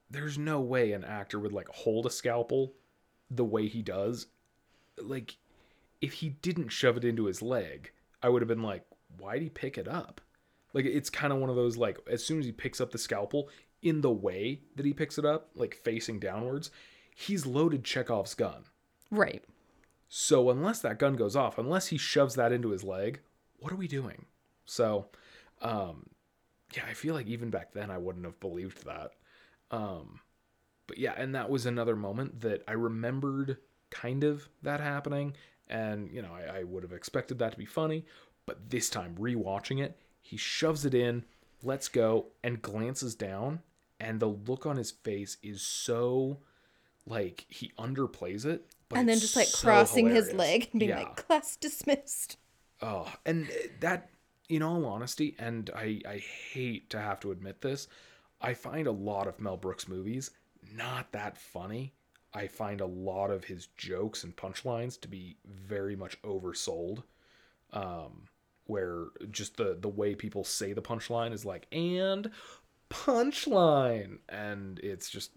there's 0.10 0.38
no 0.38 0.62
way 0.62 0.92
an 0.92 1.04
actor 1.04 1.40
would 1.40 1.54
like 1.54 1.68
hold 1.70 2.06
a 2.06 2.10
scalpel 2.10 2.74
the 3.32 3.46
way 3.46 3.68
he 3.68 3.82
does. 3.82 4.28
Like 5.02 5.38
if 6.02 6.14
he 6.14 6.30
didn't 6.30 6.70
shove 6.70 6.98
it 6.98 7.06
into 7.06 7.26
his 7.26 7.42
leg, 7.42 7.92
I 8.22 8.30
would 8.30 8.42
have 8.42 8.50
been 8.50 8.62
like, 8.62 8.86
why'd 9.18 9.42
he 9.42 9.50
pick 9.50 9.78
it 9.78 9.88
up? 9.88 10.22
Like 10.74 10.86
it's 10.86 11.10
kind 11.10 11.34
of 11.34 11.40
one 11.40 11.50
of 11.50 11.56
those 11.56 11.78
like 11.78 11.98
as 12.10 12.24
soon 12.24 12.40
as 12.40 12.46
he 12.46 12.52
picks 12.52 12.82
up 12.82 12.92
the 12.92 12.98
scalpel 12.98 13.50
in 13.82 14.02
the 14.02 14.12
way 14.12 14.62
that 14.76 14.86
he 14.86 14.94
picks 14.94 15.18
it 15.18 15.26
up, 15.26 15.50
like 15.56 15.76
facing 15.84 16.20
downwards, 16.20 16.72
he's 17.16 17.46
loaded 17.46 17.84
Chekhov's 17.84 18.34
gun. 18.34 18.64
Right. 19.12 19.44
So 20.08 20.50
unless 20.50 20.80
that 20.82 21.00
gun 21.00 21.16
goes 21.16 21.36
off, 21.36 21.58
unless 21.58 21.88
he 21.88 21.98
shoves 21.98 22.36
that 22.36 22.52
into 22.52 22.70
his 22.70 22.84
leg, 22.84 23.20
what 23.64 23.72
are 23.72 23.78
we 23.78 23.88
doing? 23.88 24.26
So, 24.66 25.08
um, 25.62 26.10
yeah, 26.76 26.84
I 26.90 26.94
feel 26.94 27.16
like 27.16 27.28
even 27.28 27.50
back 27.50 27.72
then 27.72 27.90
I 27.90 27.98
wouldn't 27.98 28.26
have 28.26 28.40
believed 28.42 28.86
that. 28.86 29.14
Um, 29.72 30.20
but 30.86 30.98
yeah, 30.98 31.14
and 31.16 31.34
that 31.34 31.50
was 31.50 31.66
another 31.66 31.96
moment 31.96 32.42
that 32.42 32.64
I 32.68 32.74
remembered 32.74 33.58
kind 33.90 34.26
of 34.26 34.50
that 34.64 34.82
happening, 34.82 35.34
and 35.70 36.12
you 36.12 36.22
know 36.22 36.32
I, 36.34 36.60
I 36.60 36.64
would 36.64 36.84
have 36.84 36.92
expected 36.92 37.40
that 37.40 37.54
to 37.54 37.58
be 37.58 37.66
funny, 37.66 38.06
but 38.46 38.70
this 38.70 38.90
time 38.90 39.16
rewatching 39.18 39.82
it, 39.82 39.98
he 40.22 40.36
shoves 40.36 40.84
it 40.86 40.94
in, 40.94 41.24
lets 41.64 41.88
go, 41.88 42.28
and 42.44 42.62
glances 42.62 43.16
down, 43.16 43.62
and 44.00 44.20
the 44.20 44.28
look 44.28 44.66
on 44.66 44.76
his 44.76 44.92
face 44.92 45.38
is 45.42 45.62
so 45.62 46.40
like 47.08 47.46
he 47.48 47.72
underplays 47.80 48.46
it. 48.46 48.66
But 48.90 49.00
and 49.00 49.10
then 49.10 49.20
just 49.20 49.38
like 49.38 49.48
so 49.48 49.66
crossing 49.66 50.10
his 50.10 50.34
leg 50.34 50.70
and 50.74 50.80
being 50.82 50.90
Yeah. 50.90 51.00
like, 51.00 51.16
class 51.16 51.56
dismissed. 51.56 52.38
Oh, 52.84 53.12
and 53.26 53.50
that, 53.80 54.10
in 54.50 54.62
all 54.62 54.86
honesty, 54.86 55.36
and 55.40 55.70
I, 55.74 56.02
I 56.08 56.18
hate 56.18 56.90
to 56.90 57.00
have 57.00 57.20
to 57.22 57.32
admit 57.32 57.62
this, 57.62 57.88
I 58.42 58.54
find 58.54 58.88
a 58.88 58.92
lot 58.92 59.28
of 59.28 59.40
Mel 59.40 59.58
Brooks 59.58 59.88
movies 59.88 60.32
not 60.76 61.12
that 61.12 61.38
funny. 61.38 61.94
I 62.34 62.48
find 62.48 62.82
a 62.82 62.86
lot 62.86 63.30
of 63.30 63.44
his 63.44 63.68
jokes 63.78 64.24
and 64.24 64.36
punchlines 64.36 65.00
to 65.02 65.08
be 65.08 65.38
very 65.46 65.96
much 65.96 66.22
oversold. 66.24 67.04
Um, 67.72 68.28
where 68.66 69.08
just 69.32 69.58
the 69.58 69.78
the 69.80 69.90
way 69.90 70.16
people 70.16 70.44
say 70.44 70.74
the 70.74 70.82
punchline 70.82 71.34
is 71.34 71.44
like 71.44 71.68
and 71.72 72.30
punchline, 72.90 74.20
and 74.30 74.80
it's 74.80 75.10
just. 75.10 75.32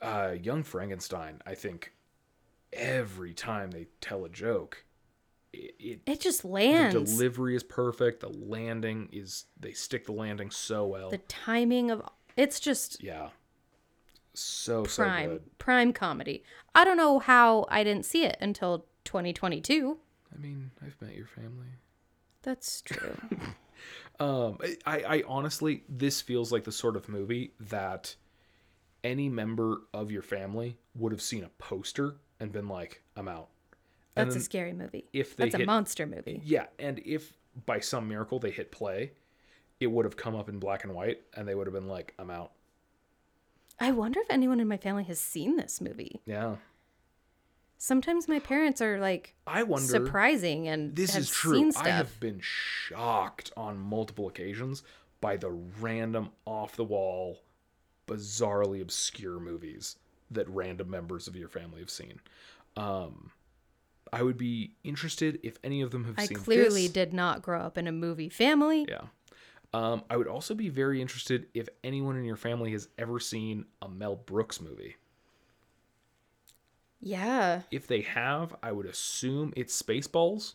Uh, 0.00 0.36
Young 0.40 0.62
Frankenstein, 0.62 1.42
I 1.44 1.54
think 1.54 1.92
every 2.72 3.34
time 3.34 3.72
they 3.72 3.88
tell 4.00 4.24
a 4.24 4.28
joke, 4.28 4.84
it, 5.52 5.74
it 5.78 6.00
It 6.06 6.20
just 6.20 6.44
lands. 6.44 6.94
the 6.94 7.04
delivery 7.04 7.56
is 7.56 7.62
perfect. 7.62 8.20
The 8.20 8.28
landing 8.28 9.08
is 9.12 9.44
they 9.58 9.72
stick 9.72 10.06
the 10.06 10.12
landing 10.12 10.50
so 10.50 10.86
well. 10.86 11.10
the 11.10 11.18
timing 11.18 11.90
of 11.90 12.02
it's 12.36 12.60
just 12.60 13.02
yeah, 13.02 13.28
so 14.34 14.84
so 14.84 15.02
prime 15.04 15.28
good. 15.30 15.58
prime 15.58 15.92
comedy. 15.92 16.44
I 16.74 16.84
don't 16.84 16.96
know 16.96 17.18
how 17.18 17.66
I 17.68 17.82
didn't 17.84 18.04
see 18.04 18.24
it 18.24 18.36
until 18.40 18.86
2022. 19.04 19.98
I 20.32 20.38
mean, 20.38 20.70
I've 20.84 21.00
met 21.00 21.16
your 21.16 21.26
family. 21.26 21.68
That's 22.42 22.82
true. 22.82 23.16
Um, 24.20 24.58
I, 24.84 25.02
I 25.06 25.22
honestly, 25.28 25.84
this 25.88 26.20
feels 26.20 26.50
like 26.50 26.64
the 26.64 26.72
sort 26.72 26.96
of 26.96 27.08
movie 27.08 27.52
that 27.60 28.16
any 29.04 29.28
member 29.28 29.82
of 29.94 30.10
your 30.10 30.22
family 30.22 30.76
would 30.96 31.12
have 31.12 31.22
seen 31.22 31.44
a 31.44 31.48
poster 31.50 32.16
and 32.40 32.50
been 32.50 32.66
like, 32.66 33.02
"I'm 33.14 33.28
out." 33.28 33.50
That's 34.18 34.36
a 34.36 34.40
scary 34.40 34.72
movie. 34.72 35.06
if 35.12 35.36
they 35.36 35.48
That's 35.48 35.62
a 35.62 35.66
monster 35.66 36.06
movie. 36.06 36.40
Yeah, 36.44 36.66
and 36.78 37.00
if 37.04 37.32
by 37.66 37.80
some 37.80 38.08
miracle 38.08 38.38
they 38.38 38.50
hit 38.50 38.70
play, 38.70 39.12
it 39.80 39.86
would 39.88 40.04
have 40.04 40.16
come 40.16 40.34
up 40.36 40.48
in 40.48 40.58
black 40.58 40.84
and 40.84 40.94
white, 40.94 41.22
and 41.34 41.46
they 41.48 41.54
would 41.54 41.66
have 41.66 41.74
been 41.74 41.88
like, 41.88 42.14
"I'm 42.18 42.30
out." 42.30 42.52
I 43.80 43.92
wonder 43.92 44.20
if 44.20 44.30
anyone 44.30 44.60
in 44.60 44.68
my 44.68 44.76
family 44.76 45.04
has 45.04 45.20
seen 45.20 45.56
this 45.56 45.80
movie. 45.80 46.20
Yeah, 46.26 46.56
Sometimes 47.80 48.26
my 48.26 48.40
parents 48.40 48.80
are 48.80 48.98
like 48.98 49.34
I 49.46 49.62
wonder. 49.62 49.86
surprising 49.86 50.66
and 50.66 50.96
this 50.96 51.14
is 51.14 51.30
true. 51.30 51.70
I 51.76 51.88
have 51.90 52.18
been 52.18 52.40
shocked 52.42 53.52
on 53.56 53.78
multiple 53.78 54.26
occasions 54.26 54.82
by 55.20 55.36
the 55.36 55.50
random 55.80 56.30
off 56.44 56.74
the 56.74 56.84
wall, 56.84 57.38
bizarrely 58.08 58.82
obscure 58.82 59.38
movies 59.38 59.96
that 60.30 60.48
random 60.48 60.90
members 60.90 61.28
of 61.28 61.36
your 61.36 61.48
family 61.48 61.78
have 61.78 61.90
seen. 61.90 62.20
Um, 62.76 63.30
I 64.12 64.22
would 64.22 64.36
be 64.38 64.72
interested 64.84 65.38
if 65.42 65.58
any 65.62 65.82
of 65.82 65.90
them 65.90 66.04
have 66.04 66.14
I 66.18 66.26
seen 66.26 66.36
clearly 66.38 66.82
this. 66.84 66.92
did 66.92 67.12
not 67.12 67.42
grow 67.42 67.60
up 67.60 67.76
in 67.78 67.86
a 67.86 67.92
movie 67.92 68.28
family. 68.28 68.86
Yeah. 68.88 69.02
Um, 69.74 70.02
I 70.08 70.16
would 70.16 70.28
also 70.28 70.54
be 70.54 70.70
very 70.70 71.02
interested 71.02 71.46
if 71.52 71.68
anyone 71.84 72.16
in 72.16 72.24
your 72.24 72.36
family 72.36 72.72
has 72.72 72.88
ever 72.98 73.20
seen 73.20 73.66
a 73.82 73.88
Mel 73.88 74.16
Brooks 74.16 74.60
movie. 74.60 74.96
Yeah. 77.00 77.62
If 77.70 77.86
they 77.86 78.00
have, 78.00 78.54
I 78.62 78.72
would 78.72 78.86
assume 78.86 79.52
it's 79.56 79.80
Spaceballs. 79.80 80.54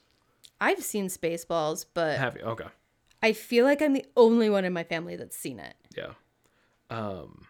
I've 0.59 0.83
seen 0.83 1.07
Spaceballs, 1.07 1.85
but 1.93 2.17
Have 2.17 2.37
you? 2.37 2.43
Okay. 2.43 2.67
I 3.21 3.33
feel 3.33 3.65
like 3.65 3.81
I'm 3.81 3.93
the 3.93 4.05
only 4.17 4.49
one 4.49 4.65
in 4.65 4.73
my 4.73 4.83
family 4.83 5.15
that's 5.15 5.37
seen 5.37 5.59
it. 5.59 5.75
Yeah. 5.95 6.13
Um 6.89 7.47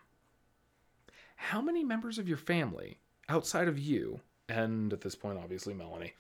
how 1.36 1.62
many 1.62 1.84
members 1.84 2.18
of 2.18 2.28
your 2.28 2.38
family 2.38 3.00
outside 3.28 3.68
of 3.68 3.78
you 3.78 4.22
and 4.50 4.92
at 4.94 5.02
this 5.02 5.16
point 5.16 5.38
obviously 5.38 5.74
Melanie 5.74 6.14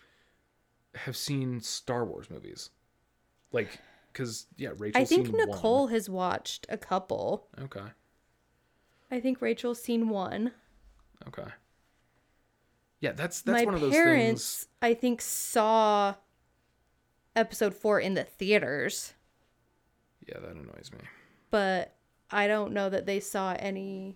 have 0.96 1.18
seen 1.18 1.60
Star 1.62 2.06
Wars 2.06 2.30
movies? 2.30 2.70
Like 3.52 3.80
cuz 4.14 4.48
yeah, 4.58 4.72
Rachel's 4.78 5.02
I 5.02 5.06
think 5.06 5.34
Nicole 5.34 5.88
has 5.88 6.10
watched 6.10 6.66
a 6.70 6.78
couple. 6.78 7.48
Okay. 7.60 7.86
I 9.12 9.20
think 9.20 9.42
Rachel's 9.42 9.82
seen 9.82 10.10
one. 10.10 10.52
Okay. 11.28 11.50
Yeah, 13.00 13.12
that's 13.12 13.42
that's 13.42 13.60
my 13.60 13.66
one 13.66 13.74
of 13.76 13.82
those 13.82 13.92
parents, 13.92 14.60
things. 14.64 14.68
I 14.82 14.94
think, 14.94 15.22
saw 15.22 16.16
episode 17.36 17.74
four 17.76 18.00
in 18.00 18.14
the 18.14 18.24
theaters, 18.24 19.14
Yeah, 20.26 20.40
that 20.40 20.52
annoys 20.52 20.90
me. 20.94 21.00
but 21.52 21.96
I 22.32 22.48
don't 22.48 22.72
know 22.72 22.90
that 22.90 23.06
they 23.06 23.20
saw 23.20 23.56
any 23.60 24.16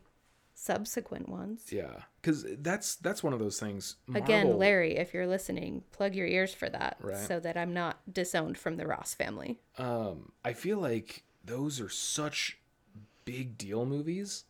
subsequent 0.54 1.28
ones. 1.28 1.66
Yeah, 1.72 2.04
cuz 2.28 2.46
that's 2.60 2.96
that's 2.96 3.24
one 3.24 3.34
of 3.34 3.40
those 3.40 3.60
things. 3.60 3.96
Again, 4.14 4.58
Larry, 4.58 4.98
if 4.98 5.14
you're 5.14 5.28
listening, 5.28 5.84
plug 5.92 6.16
your 6.16 6.28
ears 6.28 6.54
for 6.54 6.70
that 6.70 6.98
Right. 7.02 7.16
so 7.18 7.40
that 7.40 7.56
I'm 7.58 7.74
not 7.74 8.02
disowned 8.14 8.58
from 8.58 8.76
the 8.78 8.86
Ross 8.88 9.14
family. 9.14 9.60
um 9.78 10.32
I 10.44 10.54
feel 10.54 10.80
like 10.80 11.24
those 11.44 11.80
are 11.80 11.90
such 11.90 12.58
big 13.26 13.58
deal 13.58 13.86
movies. 13.86 14.44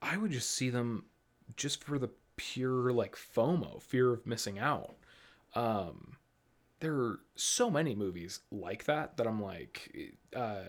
I 0.00 0.16
would 0.16 0.30
just 0.30 0.50
see 0.50 0.70
them 0.70 1.06
just 1.56 1.82
for 1.82 1.98
the 1.98 2.10
pure 2.36 2.92
like 2.92 3.16
FOMO, 3.16 3.82
fear 3.82 4.12
of 4.12 4.26
missing 4.26 4.58
out. 4.58 4.96
Um 5.54 6.16
there 6.80 6.94
are 6.94 7.20
so 7.34 7.68
many 7.70 7.94
movies 7.96 8.40
like 8.52 8.84
that 8.84 9.16
that 9.16 9.26
I'm 9.26 9.42
like 9.42 9.92
uh 10.34 10.62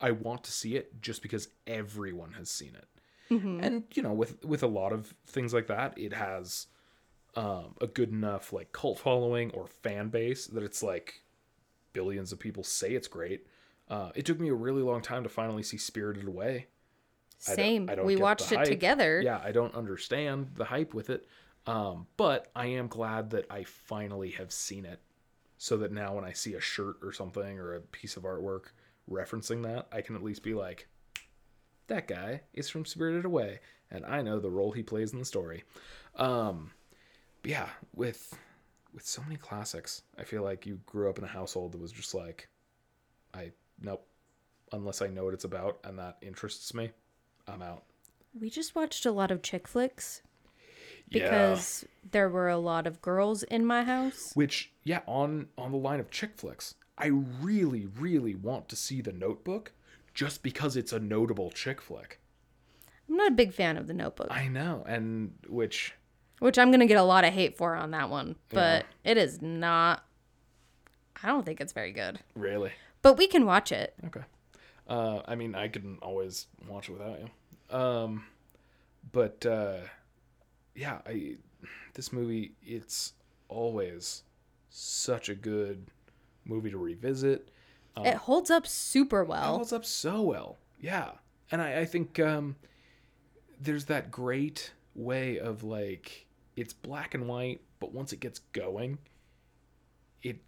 I 0.00 0.10
want 0.12 0.44
to 0.44 0.52
see 0.52 0.76
it 0.76 1.00
just 1.00 1.22
because 1.22 1.48
everyone 1.66 2.32
has 2.34 2.50
seen 2.50 2.74
it. 2.76 2.88
And 3.30 3.84
you 3.94 4.02
know, 4.02 4.12
with 4.12 4.44
with 4.44 4.62
a 4.62 4.66
lot 4.68 4.92
of 4.92 5.14
things 5.26 5.52
like 5.54 5.66
that, 5.68 5.98
it 5.98 6.12
has 6.12 6.66
um, 7.34 7.74
a 7.80 7.86
good 7.86 8.10
enough 8.10 8.52
like 8.52 8.70
cult 8.72 8.98
following 8.98 9.50
or 9.52 9.66
fan 9.66 10.08
base 10.08 10.46
that 10.48 10.62
it's 10.62 10.82
like 10.82 11.22
billions 11.92 12.32
of 12.32 12.38
people 12.38 12.62
say 12.62 12.92
it's 12.92 13.08
great. 13.08 13.46
Uh, 13.88 14.10
it 14.14 14.24
took 14.24 14.38
me 14.40 14.48
a 14.48 14.54
really 14.54 14.82
long 14.82 15.02
time 15.02 15.22
to 15.24 15.28
finally 15.28 15.62
see 15.62 15.76
Spirited 15.76 16.26
Away. 16.26 16.66
I 17.46 17.50
don't- 17.50 17.56
Same. 17.56 17.90
I 17.90 17.94
don't 17.96 18.06
we 18.06 18.16
watched 18.16 18.52
it 18.52 18.58
hype. 18.58 18.66
together. 18.66 19.20
Yeah, 19.20 19.40
I 19.44 19.52
don't 19.52 19.74
understand 19.74 20.52
the 20.54 20.64
hype 20.64 20.94
with 20.94 21.10
it, 21.10 21.26
um, 21.66 22.06
but 22.16 22.50
I 22.54 22.66
am 22.66 22.86
glad 22.88 23.30
that 23.30 23.46
I 23.50 23.64
finally 23.64 24.30
have 24.32 24.52
seen 24.52 24.84
it, 24.86 25.00
so 25.58 25.76
that 25.78 25.92
now 25.92 26.14
when 26.14 26.24
I 26.24 26.32
see 26.32 26.54
a 26.54 26.60
shirt 26.60 26.96
or 27.02 27.12
something 27.12 27.58
or 27.58 27.74
a 27.74 27.80
piece 27.80 28.16
of 28.16 28.22
artwork 28.22 28.66
referencing 29.10 29.62
that, 29.64 29.88
I 29.92 30.00
can 30.00 30.14
at 30.14 30.22
least 30.22 30.42
be 30.42 30.54
like, 30.54 30.88
that 31.88 32.08
guy 32.08 32.42
is 32.52 32.68
from 32.68 32.84
Spirited 32.84 33.24
Away, 33.24 33.60
and 33.90 34.04
I 34.06 34.22
know 34.22 34.38
the 34.40 34.50
role 34.50 34.72
he 34.72 34.82
plays 34.82 35.12
in 35.12 35.18
the 35.18 35.24
story. 35.24 35.64
Um, 36.16 36.70
but 37.42 37.50
yeah, 37.50 37.68
with 37.94 38.36
with 38.92 39.06
so 39.06 39.22
many 39.22 39.36
classics, 39.36 40.02
I 40.18 40.22
feel 40.24 40.42
like 40.42 40.66
you 40.66 40.80
grew 40.86 41.10
up 41.10 41.18
in 41.18 41.24
a 41.24 41.28
household 41.28 41.72
that 41.72 41.80
was 41.80 41.90
just 41.92 42.14
like, 42.14 42.48
I 43.34 43.50
nope, 43.80 44.06
unless 44.72 45.02
I 45.02 45.08
know 45.08 45.24
what 45.24 45.34
it's 45.34 45.44
about 45.44 45.80
and 45.84 45.98
that 45.98 46.16
interests 46.22 46.72
me, 46.74 46.90
I'm 47.48 47.60
out. 47.62 47.82
We 48.38 48.50
just 48.50 48.74
watched 48.76 49.04
a 49.04 49.12
lot 49.12 49.30
of 49.32 49.42
chick 49.42 49.66
flicks 49.68 50.22
Yeah. 51.10 51.24
because 51.24 51.84
there 52.08 52.28
were 52.28 52.48
a 52.48 52.56
lot 52.58 52.86
of 52.86 53.02
girls 53.02 53.42
in 53.44 53.66
my 53.66 53.82
house. 53.82 54.30
Which, 54.34 54.72
yeah, 54.84 55.00
on 55.06 55.48
on 55.58 55.72
the 55.72 55.78
line 55.78 55.98
of 56.00 56.10
chick 56.10 56.32
flicks, 56.36 56.76
I 56.96 57.06
really, 57.08 57.86
really 57.98 58.34
want 58.36 58.68
to 58.68 58.76
see 58.76 59.00
the 59.00 59.12
Notebook, 59.12 59.72
just 60.14 60.42
because 60.42 60.76
it's 60.76 60.92
a 60.92 61.00
notable 61.00 61.50
chick 61.50 61.80
flick. 61.80 62.20
I'm 63.08 63.16
not 63.16 63.32
a 63.32 63.34
big 63.34 63.52
fan 63.52 63.76
of 63.76 63.86
the 63.86 63.94
notebook, 63.94 64.28
I 64.30 64.48
know, 64.48 64.84
and 64.88 65.34
which, 65.48 65.92
which 66.38 66.58
I'm 66.58 66.70
going 66.70 66.80
to 66.80 66.86
get 66.86 66.96
a 66.96 67.02
lot 67.02 67.24
of 67.24 67.34
hate 67.34 67.56
for 67.56 67.74
on 67.74 67.90
that 67.90 68.08
one, 68.08 68.36
but 68.48 68.86
it 69.04 69.18
is 69.18 69.42
not. 69.42 70.04
I 71.22 71.28
don't 71.28 71.44
think 71.44 71.60
it's 71.60 71.72
very 71.72 71.92
good. 71.92 72.18
really, 72.34 72.72
But 73.02 73.16
we 73.18 73.26
can 73.26 73.44
watch 73.46 73.72
it. 73.72 73.94
okay. 74.06 74.22
Uh, 74.88 75.20
I 75.26 75.34
mean, 75.34 75.54
I 75.54 75.68
can 75.68 75.98
always 76.02 76.46
watch 76.68 76.88
it 76.88 76.92
without 76.92 77.18
you. 77.20 77.76
Um, 77.76 78.26
but 79.12 79.44
uh, 79.46 79.76
yeah, 80.74 80.98
I 81.06 81.36
this 81.94 82.12
movie, 82.12 82.52
it's 82.62 83.12
always 83.48 84.22
such 84.68 85.28
a 85.28 85.34
good 85.34 85.86
movie 86.44 86.70
to 86.70 86.78
revisit. 86.78 87.50
It 87.98 88.14
holds 88.14 88.50
up 88.50 88.66
super 88.66 89.20
It 89.22 89.28
well. 89.28 89.56
holds 89.56 89.72
up 89.72 89.84
so 89.84 90.20
well. 90.22 90.58
Yeah. 90.80 91.10
And 91.50 91.62
I, 91.62 91.80
I 91.80 91.84
think 91.84 92.18
um, 92.18 92.56
there's 93.60 93.84
that 93.86 94.10
great 94.10 94.72
way 94.94 95.38
of 95.38 95.62
like, 95.62 96.26
it's 96.56 96.72
black 96.72 97.14
and 97.14 97.28
white, 97.28 97.60
but 97.80 97.92
once 97.92 98.12
it 98.12 98.20
gets 98.20 98.40
going, 98.52 98.98
it, 100.22 100.38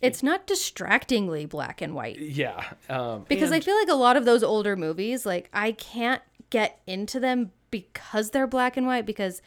It's 0.00 0.22
not 0.22 0.46
distractingly 0.46 1.46
black 1.46 1.80
and 1.82 1.94
white. 1.94 2.18
yeah. 2.18 2.62
Um, 2.88 3.24
Because 3.28 3.52
I 3.52 3.60
feel 3.60 3.76
like 3.76 3.88
a 3.88 3.94
lot 3.94 4.16
of 4.16 4.24
those 4.24 4.42
older 4.42 4.76
movies, 4.76 5.26
like 5.26 5.48
I 5.52 5.72
can't 5.72 6.22
get 6.50 6.80
into 6.86 7.18
them 7.20 7.50
because 7.70 8.30
they're 8.30 8.46
black 8.46 8.76
and 8.76 8.86
white 8.86 9.04
because 9.06 9.42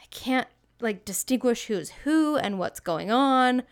I 0.00 0.04
can't 0.10 0.46
like 0.80 1.04
distinguish 1.04 1.66
who's 1.66 1.90
who 1.90 2.36
and 2.36 2.58
what's 2.58 2.80
going 2.80 3.10
on. 3.10 3.62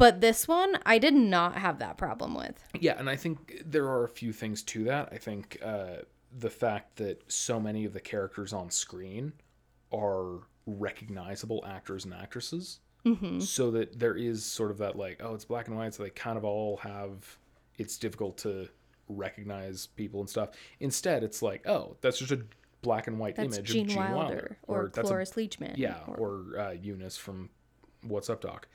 But 0.00 0.22
this 0.22 0.48
one, 0.48 0.78
I 0.86 0.96
did 0.96 1.12
not 1.12 1.56
have 1.56 1.78
that 1.80 1.98
problem 1.98 2.34
with. 2.34 2.58
Yeah, 2.80 2.98
and 2.98 3.08
I 3.10 3.16
think 3.16 3.60
there 3.66 3.84
are 3.84 4.04
a 4.04 4.08
few 4.08 4.32
things 4.32 4.62
to 4.62 4.84
that. 4.84 5.10
I 5.12 5.18
think 5.18 5.58
uh, 5.62 5.96
the 6.38 6.48
fact 6.48 6.96
that 6.96 7.22
so 7.30 7.60
many 7.60 7.84
of 7.84 7.92
the 7.92 8.00
characters 8.00 8.54
on 8.54 8.70
screen 8.70 9.34
are 9.92 10.38
recognizable 10.64 11.62
actors 11.68 12.06
and 12.06 12.14
actresses, 12.14 12.80
mm-hmm. 13.04 13.40
so 13.40 13.70
that 13.72 13.98
there 13.98 14.14
is 14.16 14.42
sort 14.42 14.70
of 14.70 14.78
that 14.78 14.96
like, 14.96 15.20
oh, 15.22 15.34
it's 15.34 15.44
black 15.44 15.68
and 15.68 15.76
white, 15.76 15.92
so 15.92 16.02
they 16.02 16.10
kind 16.10 16.38
of 16.38 16.46
all 16.46 16.78
have. 16.78 17.36
It's 17.76 17.98
difficult 17.98 18.38
to 18.38 18.68
recognize 19.06 19.86
people 19.86 20.20
and 20.20 20.30
stuff. 20.30 20.50
Instead, 20.80 21.22
it's 21.22 21.42
like, 21.42 21.68
oh, 21.68 21.98
that's 22.00 22.18
just 22.18 22.32
a 22.32 22.40
black 22.80 23.06
and 23.06 23.18
white 23.18 23.36
That's 23.36 23.54
image 23.54 23.70
Gene, 23.70 23.84
of 23.84 23.88
Gene 23.88 23.98
Wilder, 23.98 24.16
Wilder, 24.16 24.56
or, 24.66 24.84
a 24.86 24.90
Cloris 24.90 25.32
Leachman. 25.32 25.76
yeah, 25.76 25.98
or- 26.06 26.16
or 26.54 26.58
uh, 26.58 26.70
Eunice 26.70 27.18
from 27.18 27.50
What's 28.02 28.30
Up 28.30 28.40
Doc. 28.40 28.66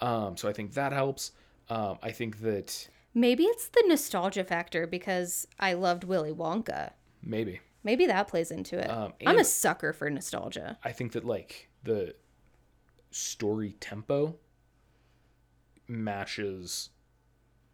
Um, 0.00 0.36
so 0.36 0.48
I 0.48 0.52
think 0.52 0.74
that 0.74 0.92
helps. 0.92 1.32
Um, 1.68 1.98
I 2.02 2.12
think 2.12 2.40
that 2.40 2.88
Maybe 3.14 3.44
it's 3.44 3.68
the 3.68 3.84
nostalgia 3.86 4.44
factor 4.44 4.86
because 4.86 5.46
I 5.58 5.72
loved 5.72 6.04
Willy 6.04 6.32
Wonka. 6.32 6.92
Maybe. 7.22 7.60
Maybe 7.82 8.06
that 8.06 8.28
plays 8.28 8.50
into 8.50 8.78
it. 8.78 8.88
Um, 8.88 9.12
I'm 9.26 9.38
a 9.38 9.44
sucker 9.44 9.92
for 9.92 10.08
nostalgia. 10.10 10.78
I 10.84 10.92
think 10.92 11.12
that 11.12 11.24
like 11.24 11.68
the 11.84 12.14
story 13.10 13.74
tempo 13.80 14.36
matches 15.86 16.90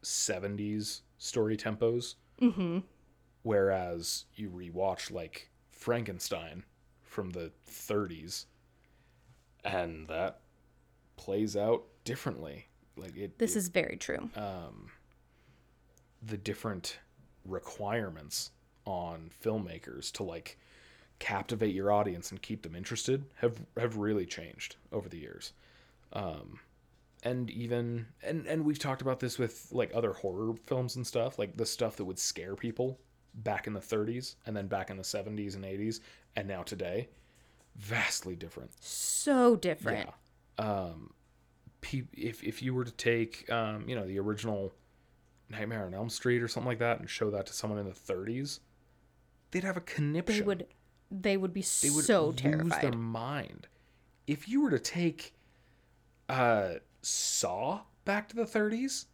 70s 0.03 1.01
story 1.19 1.57
tempos. 1.57 2.15
Mm-hmm. 2.41 2.79
Whereas 3.43 4.25
you 4.35 4.51
rewatch 4.51 5.11
like 5.11 5.51
Frankenstein 5.71 6.65
from 7.03 7.31
the 7.31 7.53
30s 7.69 8.47
and 9.65 10.09
that 10.09 10.41
plays 11.17 11.57
out 11.57 11.85
differently. 12.05 12.69
Like 12.97 13.17
it, 13.17 13.39
This 13.39 13.57
is 13.57 13.69
very 13.69 13.97
true. 13.97 14.31
the 16.23 16.37
different 16.37 16.99
requirements 17.45 18.51
on 18.87 19.31
filmmakers 19.45 20.11
to 20.13 20.23
like 20.23 20.59
captivate 21.19 21.75
your 21.75 21.93
audience 21.93 22.31
and 22.31 22.41
keep 22.43 22.63
them 22.63 22.75
interested 22.75 23.25
have 23.37 23.61
have 23.79 23.97
really 23.97 24.27
changed 24.27 24.77
over 24.93 25.09
the 25.09 25.19
years 25.19 25.53
um 26.13 26.59
and 27.23 27.51
even 27.51 28.07
and 28.23 28.47
and 28.47 28.65
we've 28.65 28.79
talked 28.79 29.01
about 29.03 29.21
this 29.21 29.39
with 29.39 29.69
like 29.71 29.91
other 29.95 30.13
horror 30.13 30.55
films 30.67 30.97
and 30.97 31.07
stuff 31.07 31.39
like 31.39 31.57
the 31.57 31.65
stuff 31.67 31.97
that 31.97 32.05
would 32.05 32.19
scare 32.19 32.55
people 32.57 32.99
back 33.37 33.67
in 33.67 33.73
the 33.73 33.81
30s 33.81 34.35
and 34.47 34.57
then 34.57 34.67
back 34.67 34.91
in 34.91 34.97
the 34.97 35.03
70s 35.03 35.55
and 35.55 35.65
80s 35.65 36.01
and 36.37 36.49
now 36.49 36.63
today 36.63 37.09
vastly 37.77 38.35
different 38.37 38.71
so 38.81 39.57
different. 39.57 40.09
pe- 40.59 40.65
if 41.93 42.43
if 42.43 42.63
you 42.63 42.75
were 42.75 42.85
to 42.85 42.93
take 42.93 43.51
um, 43.51 43.89
you 43.89 43.95
know 43.95 44.07
the 44.07 44.19
original 44.19 44.73
Nightmare 45.51 45.87
on 45.87 45.95
Elm 45.95 46.09
Street 46.09 46.43
or 46.43 46.49
something 46.49 46.69
like 46.69 46.79
that 46.79 47.01
and 47.01 47.09
show 47.09 47.31
that 47.31 47.47
to 47.47 47.53
someone 47.53 47.79
in 47.79 47.87
the 47.87 47.93
30s, 47.93 48.61
they'd 49.51 49.65
have 49.65 49.77
a 49.77 49.81
conniption. 49.83 50.37
They 50.37 50.43
would 50.43 50.67
they 51.11 51.37
would 51.37 51.53
be 51.53 51.61
They 51.83 51.91
would 51.91 52.05
so 52.05 52.27
lose 52.27 52.37
terrified. 52.37 52.83
their 52.83 52.93
mind. 52.93 53.69
If 54.27 54.49
you 54.49 54.63
were 54.63 54.71
to 54.71 54.79
take 54.79 55.35
uh, 56.29 56.75
Saw 57.03 57.83
back 58.07 58.29
to 58.31 58.37
the 58.37 58.45
30s, 58.45 59.05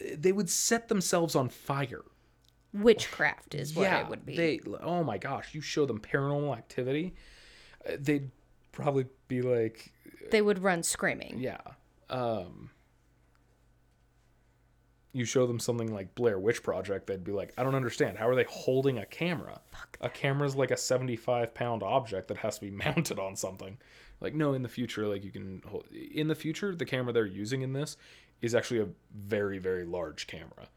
eh, 0.00 0.16
they 0.18 0.32
would 0.32 0.48
set 0.48 0.88
themselves 0.88 1.34
on 1.36 1.48
fire. 1.50 2.02
Witchcraft 2.72 3.54
is 3.54 3.74
what 3.74 3.92
it 3.92 4.08
would 4.08 4.24
be. 4.24 4.34
They 4.36 4.60
oh 4.80 5.04
my 5.04 5.18
gosh, 5.18 5.54
you 5.54 5.60
show 5.60 5.84
them 5.84 6.00
paranormal 6.00 6.56
activity, 6.56 7.14
uh, 7.86 7.92
they'd 8.00 8.30
probably 8.72 9.06
be 9.28 9.42
like, 9.42 9.92
they 10.30 10.42
would 10.42 10.58
run 10.58 10.82
screaming. 10.82 11.38
Yeah. 11.38 11.60
Um 12.10 12.70
you 15.12 15.24
show 15.24 15.46
them 15.46 15.60
something 15.60 15.92
like 15.92 16.14
Blair 16.14 16.38
Witch 16.38 16.62
Project, 16.62 17.06
they'd 17.06 17.22
be 17.22 17.32
like, 17.32 17.52
I 17.58 17.62
don't 17.62 17.74
understand. 17.74 18.16
How 18.16 18.28
are 18.28 18.34
they 18.34 18.46
holding 18.48 18.98
a 18.98 19.04
camera? 19.06 19.60
a 20.00 20.08
camera's 20.08 20.56
like 20.56 20.70
a 20.70 20.76
75 20.76 21.54
pound 21.54 21.82
object 21.82 22.28
that 22.28 22.38
has 22.38 22.56
to 22.58 22.62
be 22.62 22.70
mounted 22.84 23.18
on 23.18 23.36
something. 23.36 23.78
Like, 24.20 24.34
no, 24.34 24.54
in 24.54 24.62
the 24.62 24.68
future, 24.68 25.06
like 25.06 25.24
you 25.24 25.30
can 25.30 25.62
hold. 25.66 25.86
In 25.88 26.28
the 26.28 26.34
future, 26.34 26.74
the 26.74 26.84
camera 26.84 27.12
they're 27.12 27.26
using 27.26 27.62
in 27.62 27.72
this 27.72 27.96
is 28.40 28.54
actually 28.54 28.80
a 28.80 28.88
very, 29.14 29.58
very 29.58 29.84
large 29.84 30.26
camera 30.26 30.68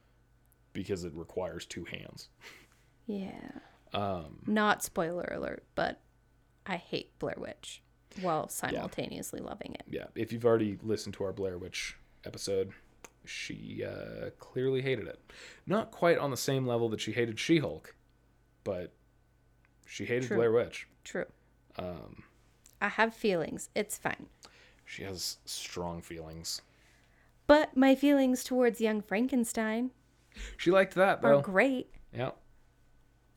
because 0.74 1.04
it 1.04 1.14
requires 1.16 1.66
two 1.66 1.86
hands. 1.86 2.28
Yeah. 3.06 3.52
Um, 3.94 4.40
Not 4.46 4.84
spoiler 4.84 5.32
alert, 5.32 5.64
but 5.76 6.02
I 6.66 6.76
hate 6.76 7.18
Blair 7.20 7.36
Witch 7.38 7.82
while 8.22 8.48
simultaneously 8.50 9.40
loving 9.40 9.74
it. 9.74 9.84
yeah, 9.90 10.06
if 10.16 10.32
you've 10.32 10.46
already 10.46 10.78
listened 10.84 11.14
to 11.16 11.24
our 11.24 11.34
Blair 11.34 11.58
Witch 11.58 11.98
episode, 12.26 12.72
she 13.26 13.84
uh, 13.84 14.30
clearly 14.40 14.82
hated 14.82 15.08
it. 15.08 15.20
Not 15.68 15.92
quite 15.92 16.18
on 16.18 16.32
the 16.32 16.38
same 16.38 16.66
level 16.68 16.90
that 16.90 17.02
she 17.02 17.12
hated 17.12 17.40
She 17.40 17.60
Hulk, 17.60 17.96
but 18.64 18.94
she 19.86 20.06
hated 20.06 20.28
True. 20.28 20.38
Blair 20.38 20.52
Witch. 20.52 20.88
True. 21.04 21.26
Um, 21.78 22.24
I 22.82 22.88
have 22.88 23.14
feelings. 23.14 23.70
It's 23.76 23.98
fine. 23.98 24.28
she 24.86 25.04
has 25.04 25.38
strong 25.46 26.02
feelings. 26.02 26.62
But 27.48 27.76
my 27.78 27.94
feelings 27.96 28.44
towards 28.44 28.82
young 28.82 29.02
Frankenstein 29.02 29.92
She 30.58 30.72
liked 30.72 30.96
that 30.96 31.24
are 31.24 31.42
great. 31.42 31.92
Yeah, 32.14 32.32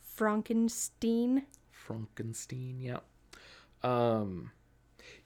Frankenstein. 0.02 1.44
Frankenstein. 1.70 2.76
Yeah. 2.80 2.98
Um, 3.82 4.50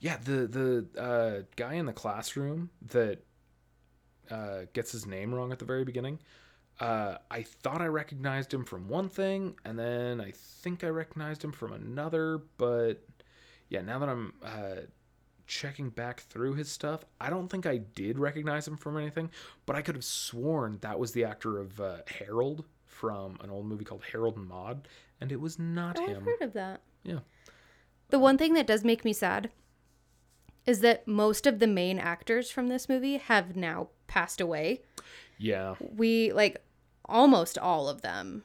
yeah. 0.02 0.16
The 0.22 0.48
the 0.48 1.00
uh, 1.00 1.42
guy 1.54 1.74
in 1.74 1.86
the 1.86 1.92
classroom 1.92 2.70
that 2.88 3.20
uh, 4.30 4.62
gets 4.72 4.90
his 4.92 5.06
name 5.06 5.32
wrong 5.32 5.52
at 5.52 5.60
the 5.60 5.64
very 5.64 5.84
beginning. 5.84 6.18
Uh, 6.80 7.18
I 7.30 7.42
thought 7.42 7.80
I 7.80 7.86
recognized 7.86 8.52
him 8.52 8.64
from 8.64 8.88
one 8.88 9.08
thing, 9.08 9.54
and 9.64 9.78
then 9.78 10.20
I 10.20 10.32
think 10.32 10.82
I 10.82 10.88
recognized 10.88 11.44
him 11.44 11.52
from 11.52 11.72
another. 11.72 12.40
But 12.58 13.06
yeah, 13.68 13.82
now 13.82 14.00
that 14.00 14.08
I'm 14.08 14.34
uh, 14.42 14.86
checking 15.46 15.90
back 15.90 16.22
through 16.22 16.54
his 16.54 16.68
stuff, 16.68 17.04
I 17.20 17.30
don't 17.30 17.48
think 17.48 17.64
I 17.64 17.76
did 17.76 18.18
recognize 18.18 18.66
him 18.66 18.76
from 18.76 18.96
anything. 18.96 19.30
But 19.66 19.76
I 19.76 19.82
could 19.82 19.94
have 19.94 20.04
sworn 20.04 20.78
that 20.80 20.98
was 20.98 21.12
the 21.12 21.24
actor 21.24 21.60
of 21.60 21.80
uh, 21.80 21.98
Harold 22.08 22.64
from 22.86 23.38
an 23.40 23.50
old 23.50 23.66
movie 23.66 23.84
called 23.84 24.02
Harold 24.10 24.36
and 24.36 24.48
Maude, 24.48 24.88
and 25.20 25.30
it 25.30 25.40
was 25.40 25.60
not 25.60 25.96
Oh, 26.00 26.10
I've 26.10 26.22
heard 26.24 26.42
of 26.42 26.54
that. 26.54 26.80
Yeah. 27.04 27.20
The 28.10 28.18
one 28.18 28.36
thing 28.36 28.54
that 28.54 28.66
does 28.66 28.82
make 28.82 29.04
me 29.04 29.12
sad 29.12 29.50
is 30.66 30.80
that 30.80 31.06
most 31.08 31.46
of 31.46 31.58
the 31.58 31.66
main 31.66 31.98
actors 31.98 32.50
from 32.50 32.68
this 32.68 32.88
movie 32.88 33.16
have 33.16 33.56
now 33.56 33.88
passed 34.06 34.40
away. 34.40 34.80
Yeah. 35.38 35.74
We 35.80 36.32
like 36.32 36.62
almost 37.04 37.58
all 37.58 37.88
of 37.88 38.02
them. 38.02 38.44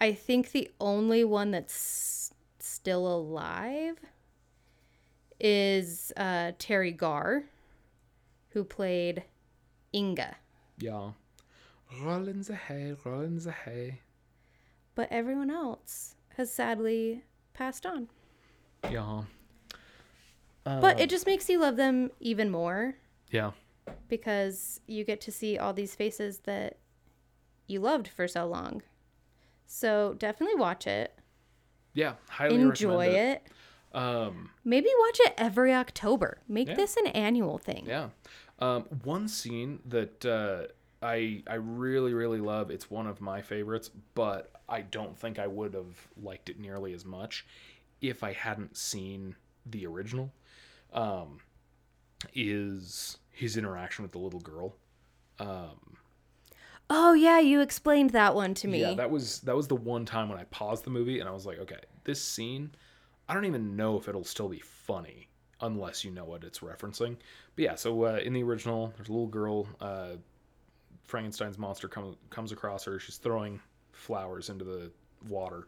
I 0.00 0.12
think 0.12 0.50
the 0.50 0.70
only 0.80 1.24
one 1.24 1.52
that's 1.52 2.32
still 2.58 3.06
alive 3.06 3.98
is 5.38 6.12
uh, 6.16 6.52
Teri 6.58 6.96
Garr, 6.96 7.44
who 8.50 8.64
played 8.64 9.24
Inga. 9.94 10.36
Yeah. 10.78 11.10
Rollins 12.02 12.50
ahead, 12.50 12.96
Rollins 13.04 13.46
hay. 13.64 14.00
But 14.94 15.08
everyone 15.10 15.50
else 15.50 16.16
has 16.36 16.52
sadly 16.52 17.22
passed 17.52 17.86
on. 17.86 18.08
Yeah. 18.90 19.22
But 20.64 20.98
it 21.00 21.10
just 21.10 21.26
makes 21.26 21.48
you 21.48 21.58
love 21.60 21.76
them 21.76 22.10
even 22.20 22.50
more 22.50 22.94
Yeah. 23.30 23.52
because 24.08 24.80
you 24.86 25.04
get 25.04 25.20
to 25.22 25.32
see 25.32 25.58
all 25.58 25.72
these 25.72 25.94
faces 25.94 26.38
that 26.40 26.78
you 27.66 27.80
loved 27.80 28.08
for 28.08 28.26
so 28.26 28.46
long. 28.46 28.82
So 29.66 30.14
definitely 30.18 30.56
watch 30.56 30.86
it. 30.86 31.18
Yeah. 31.92 32.14
Highly 32.28 32.56
Enjoy 32.56 33.08
recommend 33.08 33.16
it. 33.16 33.42
it. 33.94 33.96
Um, 33.96 34.50
Maybe 34.64 34.88
watch 35.00 35.20
it 35.20 35.34
every 35.38 35.72
October. 35.72 36.38
Make 36.48 36.68
Yeah. 36.68 36.74
this 36.74 36.96
an 36.96 37.06
annual 37.08 37.58
thing. 37.58 37.84
yeah. 37.86 38.08
Um, 38.60 38.84
one 39.02 39.28
scene 39.28 39.80
that 39.86 40.24
uh, 40.24 40.68
I 41.02 41.42
I 41.46 41.54
really 41.56 42.14
really 42.14 42.38
love. 42.40 42.70
It's 42.70 42.88
one 42.90 43.06
of 43.08 43.20
my 43.20 43.42
favorites, 43.42 43.90
but 44.14 44.50
I 44.68 44.80
don't 44.82 45.18
think 45.18 45.38
I 45.38 45.46
would 45.48 45.74
have 45.74 46.08
liked 46.22 46.48
it 46.48 46.58
nearly 46.58 46.92
as 46.94 47.04
much 47.04 47.44
if 48.00 48.22
I 48.22 48.32
hadn't 48.32 48.76
seen 48.76 49.34
the 49.66 49.86
original. 49.86 50.30
Um, 50.94 51.38
is 52.34 53.18
his 53.30 53.56
interaction 53.56 54.02
with 54.02 54.12
the 54.12 54.18
little 54.18 54.40
girl. 54.40 54.76
Um, 55.38 55.96
Oh 56.90 57.14
yeah, 57.14 57.40
you 57.40 57.60
explained 57.60 58.10
that 58.10 58.34
one 58.34 58.54
to 58.54 58.68
me. 58.68 58.80
Yeah, 58.80 58.94
that 58.94 59.10
was 59.10 59.40
that 59.40 59.56
was 59.56 59.68
the 59.68 59.74
one 59.74 60.04
time 60.04 60.28
when 60.28 60.38
I 60.38 60.44
paused 60.44 60.84
the 60.84 60.90
movie 60.90 61.20
and 61.20 61.28
I 61.28 61.32
was 61.32 61.46
like, 61.46 61.58
okay, 61.58 61.80
this 62.04 62.22
scene, 62.22 62.72
I 63.28 63.34
don't 63.34 63.46
even 63.46 63.74
know 63.74 63.98
if 63.98 64.06
it'll 64.06 64.24
still 64.24 64.48
be 64.48 64.60
funny 64.60 65.28
unless 65.60 66.04
you 66.04 66.10
know 66.10 66.24
what 66.24 66.44
it's 66.44 66.58
referencing. 66.58 67.16
But 67.56 67.62
yeah, 67.62 67.74
so 67.74 68.04
uh, 68.04 68.20
in 68.22 68.34
the 68.34 68.42
original, 68.42 68.92
there's 68.96 69.08
a 69.08 69.12
little 69.12 69.26
girl. 69.26 69.66
Uh, 69.80 70.16
Frankenstein's 71.04 71.58
monster 71.58 71.88
comes 71.88 72.16
comes 72.28 72.52
across 72.52 72.84
her. 72.84 72.98
She's 72.98 73.16
throwing 73.16 73.60
flowers 73.92 74.50
into 74.50 74.64
the 74.64 74.90
water, 75.26 75.66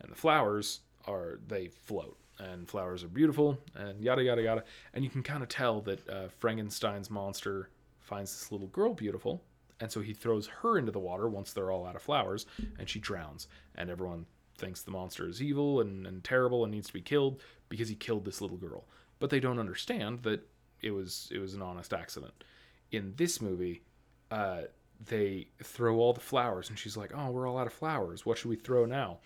and 0.00 0.12
the 0.12 0.16
flowers 0.16 0.80
are 1.06 1.40
they 1.48 1.68
float, 1.68 2.18
and 2.38 2.68
flowers 2.68 3.04
are 3.04 3.08
beautiful, 3.08 3.58
and 3.74 4.02
yada 4.02 4.22
yada 4.22 4.42
yada. 4.42 4.64
And 4.94 5.04
you 5.04 5.10
can 5.10 5.22
kind 5.22 5.42
of 5.42 5.48
tell 5.48 5.80
that 5.82 6.08
uh, 6.08 6.28
Frankenstein's 6.38 7.10
monster 7.10 7.70
finds 8.00 8.32
this 8.32 8.52
little 8.52 8.68
girl 8.68 8.94
beautiful, 8.94 9.42
and 9.80 9.90
so 9.90 10.00
he 10.00 10.12
throws 10.12 10.46
her 10.46 10.78
into 10.78 10.92
the 10.92 10.98
water 10.98 11.28
once 11.28 11.52
they're 11.52 11.70
all 11.70 11.86
out 11.86 11.96
of 11.96 12.02
flowers, 12.02 12.46
and 12.78 12.88
she 12.88 12.98
drowns, 12.98 13.48
and 13.74 13.90
everyone 13.90 14.26
thinks 14.56 14.82
the 14.82 14.90
monster 14.90 15.28
is 15.28 15.40
evil 15.40 15.80
and, 15.80 16.06
and 16.06 16.24
terrible 16.24 16.64
and 16.64 16.72
needs 16.72 16.88
to 16.88 16.92
be 16.92 17.00
killed 17.00 17.40
because 17.68 17.88
he 17.88 17.94
killed 17.94 18.24
this 18.24 18.40
little 18.40 18.56
girl. 18.56 18.84
But 19.20 19.30
they 19.30 19.40
don't 19.40 19.58
understand 19.58 20.22
that 20.24 20.46
it 20.80 20.90
was 20.90 21.28
it 21.32 21.38
was 21.38 21.54
an 21.54 21.62
honest 21.62 21.92
accident. 21.92 22.44
In 22.90 23.14
this 23.16 23.40
movie, 23.40 23.82
uh, 24.30 24.62
they 25.04 25.48
throw 25.62 25.98
all 25.98 26.12
the 26.12 26.20
flowers, 26.20 26.68
and 26.68 26.78
she's 26.78 26.96
like, 26.96 27.12
"Oh, 27.14 27.30
we're 27.30 27.48
all 27.48 27.58
out 27.58 27.66
of 27.66 27.72
flowers. 27.72 28.24
What 28.24 28.38
should 28.38 28.48
we 28.48 28.56
throw 28.56 28.84
now?" 28.84 29.18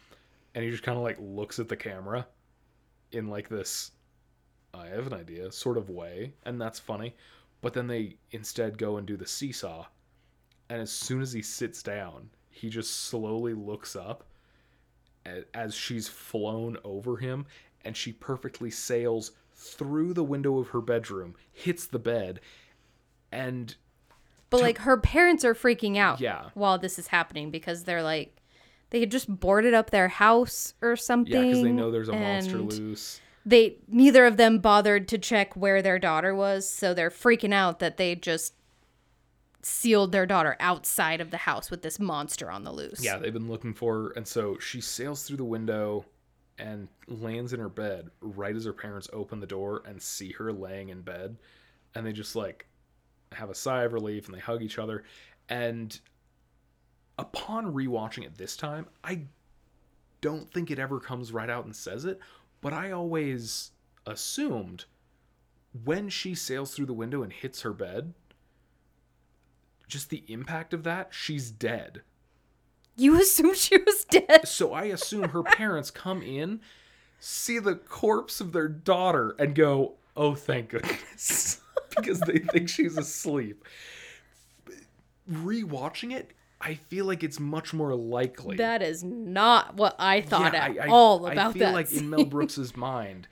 And 0.55 0.65
he 0.65 0.71
just 0.71 0.83
kind 0.83 0.99
of 0.99 1.05
like 1.05 1.19
looks 1.21 1.59
at 1.59 1.69
the 1.69 1.77
camera 1.77 2.27
in 3.13 3.29
like 3.29 3.49
this 3.49 3.93
uh, 4.75 4.79
I 4.79 4.87
have 4.89 5.07
an 5.07 5.15
idea 5.15 5.53
sort 5.53 5.77
of 5.77 5.91
way, 5.91 6.33
and 6.45 6.61
that's 6.61 6.79
funny. 6.79 7.15
But 7.61 7.75
then 7.75 7.87
they 7.87 8.17
instead 8.33 8.79
go 8.79 8.97
and 8.97 9.07
do 9.07 9.17
the 9.17 9.27
seesaw, 9.27 9.87
and 10.69 10.81
as 10.81 10.91
soon 10.91 11.21
as 11.23 11.33
he 11.33 11.43
sits 11.43 11.83
down, 11.83 12.31
he 12.51 12.69
just 12.69 13.05
slowly 13.05 13.55
looks 13.55 13.95
up 13.95 14.25
as 15.55 15.75
she's 15.75 16.09
flown 16.09 16.77
over 16.85 17.17
him 17.17 17.47
and 17.85 17.97
she 17.97 18.13
perfectly 18.13 18.71
sails 18.71 19.33
through 19.55 20.13
the 20.13 20.25
window 20.25 20.59
of 20.59 20.69
her 20.69 20.81
bedroom, 20.81 21.35
hits 21.53 21.87
the 21.87 21.99
bed, 21.99 22.41
and 23.31 23.77
But 24.51 24.61
like 24.61 24.79
her 24.79 24.97
parents 24.97 25.45
are 25.45 25.55
freaking 25.55 25.97
out 25.97 26.21
Yeah. 26.21 26.51
while 26.55 26.79
this 26.79 26.99
is 26.99 27.09
happening 27.09 27.51
because 27.51 27.85
they're 27.85 28.03
like 28.03 28.37
they 28.93 29.01
had 29.01 29.11
just 29.11 29.27
boarded 29.41 29.73
up 29.73 29.89
their 29.89 30.09
house 30.09 30.75
or 30.83 30.97
something. 30.97 31.33
yeah, 31.33 31.41
because 31.41 31.63
they 31.63 31.73
know 31.73 31.91
there's 31.91 32.11
a 32.11 32.13
monster 32.13 32.59
loose. 32.59 33.23
They 33.45 33.79
neither 33.89 34.27
of 34.27 34.37
them 34.37 34.59
bothered 34.59 35.09
to 35.09 35.19
check 35.19 35.57
where 35.57 35.81
their 35.81 35.99
daughter 35.99 36.35
was, 36.35 36.69
so 36.69 36.93
they're 36.93 37.11
freaking 37.11 37.55
out 37.55 37.79
that 37.79 37.97
they 37.97 38.15
just 38.15 38.53
sealed 39.63 40.13
their 40.13 40.27
daughter 40.27 40.57
outside 40.61 41.23
of 41.23 41.31
the 41.31 41.39
house 41.39 41.71
with 41.71 41.81
this 41.81 41.99
monster 41.99 42.51
on 42.51 42.65
the 42.65 42.71
loose. 42.73 43.03
Yeah, 43.03 43.17
they've 43.17 43.33
been 43.33 43.49
looking 43.49 43.73
for 43.73 43.95
her, 43.95 44.11
and 44.11 44.29
so 44.29 44.59
she 44.59 44.83
sails 44.83 45.23
through 45.23 45.39
the 45.39 45.45
window 45.45 46.05
and 46.59 46.87
lands 47.09 47.55
in 47.55 47.61
her 47.61 47.71
bed 47.71 48.11
right 48.21 48.55
as 48.55 48.67
her 48.67 48.75
parents 48.75 49.09
open 49.15 49.41
the 49.41 49.47
door 49.47 49.83
and 49.87 50.01
see 50.03 50.33
her 50.33 50.53
laying 50.53 50.91
in 50.91 51.01
bed, 51.01 51.39
and 51.95 52.07
they 52.07 52.13
just 52.13 52.37
like 52.37 52.67
have 53.33 53.49
a 53.49 53.55
sigh 53.55 53.85
of 53.85 53.95
relief 53.95 54.27
and 54.27 54.37
they 54.37 54.41
hug 54.41 54.61
each 54.61 54.79
other. 54.79 55.05
And 55.49 55.99
upon 57.19 57.73
rewatching 57.73 58.25
it 58.25 58.37
this 58.37 58.57
time, 58.57 58.87
I 59.05 59.23
don't 60.21 60.53
think 60.53 60.71
it 60.71 60.79
ever 60.79 61.01
comes 61.01 61.33
right 61.33 61.51
out 61.51 61.65
and 61.65 61.75
says 61.75 62.05
it, 62.05 62.19
but 62.61 62.73
I 62.73 62.93
always 62.93 63.73
assumed 64.07 64.85
when 65.85 66.09
she 66.09 66.35
sails 66.35 66.75
through 66.75 66.87
the 66.87 66.93
window 66.93 67.23
and 67.23 67.33
hits 67.33 67.63
her 67.63 67.73
bed, 67.73 68.15
just 69.89 70.11
the 70.11 70.25
impact 70.29 70.73
of 70.73 70.85
that, 70.85 71.09
she's 71.11 71.51
dead. 71.51 72.03
You 72.97 73.21
assume 73.21 73.55
she 73.55 73.79
was 73.79 74.05
dead. 74.05 74.47
So 74.47 74.73
I 74.73 74.85
assume 74.85 75.31
her 75.31 75.43
parents 75.43 75.91
come 75.91 76.23
in, 76.23 76.61
see 77.19 77.59
the 77.59 77.77
corpse 77.77 78.41
of 78.41 78.53
their 78.53 78.69
daughter, 78.69 79.35
and 79.39 79.55
go, 79.55 79.95
"Oh, 80.17 80.35
thank 80.35 80.71
goodness," 80.71 81.61
because 81.97 82.21
they 82.21 82.39
think 82.39 82.69
she's 82.69 82.99
asleep. 82.99 83.65
Rewatching 85.31 86.13
it, 86.13 86.33
I 86.65 86.75
feel 86.75 87.07
like 87.07 87.25
it's 87.25 87.41
much 87.41 87.75
more 87.75 87.95
likely. 87.95 88.57
That 88.57 88.83
is 88.83 89.03
not 89.03 89.75
what 89.77 89.97
I 89.99 90.21
thought 90.21 90.53
Yeah, 90.53 90.65
at 90.67 90.71
I- 90.79 90.85
I- 90.87 90.89
all 90.89 91.27
I 91.27 91.33
about 91.33 91.55
feel 91.55 91.67
that. 91.67 91.75
like 91.75 91.93
in 91.93 92.09
Mel 92.09 92.25
Brooks's 92.25 92.77
mind, 92.77 93.27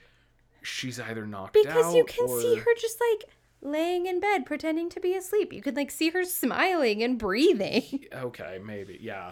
she's 0.61 0.99
either 0.99 1.25
knocked 1.25 1.53
because 1.53 1.67
out 1.67 1.93
because 1.93 1.95
you 1.95 2.03
can 2.05 2.27
see 2.41 2.55
her 2.57 2.73
just 2.79 2.97
like 3.11 3.29
laying 3.61 4.05
in 4.05 4.19
bed 4.19 4.45
pretending 4.45 4.89
to 4.89 4.99
be 4.99 5.15
asleep. 5.15 5.53
You 5.53 5.61
could 5.61 5.75
like 5.75 5.91
see 5.91 6.09
her 6.09 6.23
smiling 6.25 7.01
and 7.03 7.17
breathing. 7.17 8.05
okay 8.13 8.59
maybe 8.63 8.97
yeah 9.01 9.29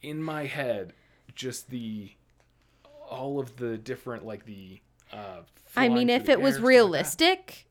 in 0.00 0.22
my 0.22 0.46
head 0.46 0.92
just 1.34 1.70
the 1.70 2.10
all 3.08 3.38
of 3.38 3.56
the 3.56 3.76
different 3.78 4.24
like 4.26 4.44
the 4.46 4.80
uh 5.12 5.42
I 5.76 5.88
mean, 5.88 6.10
if 6.10 6.28
it 6.28 6.40
was 6.40 6.54
stuff 6.54 6.64
like 6.64 6.68
realistic, 6.70 7.66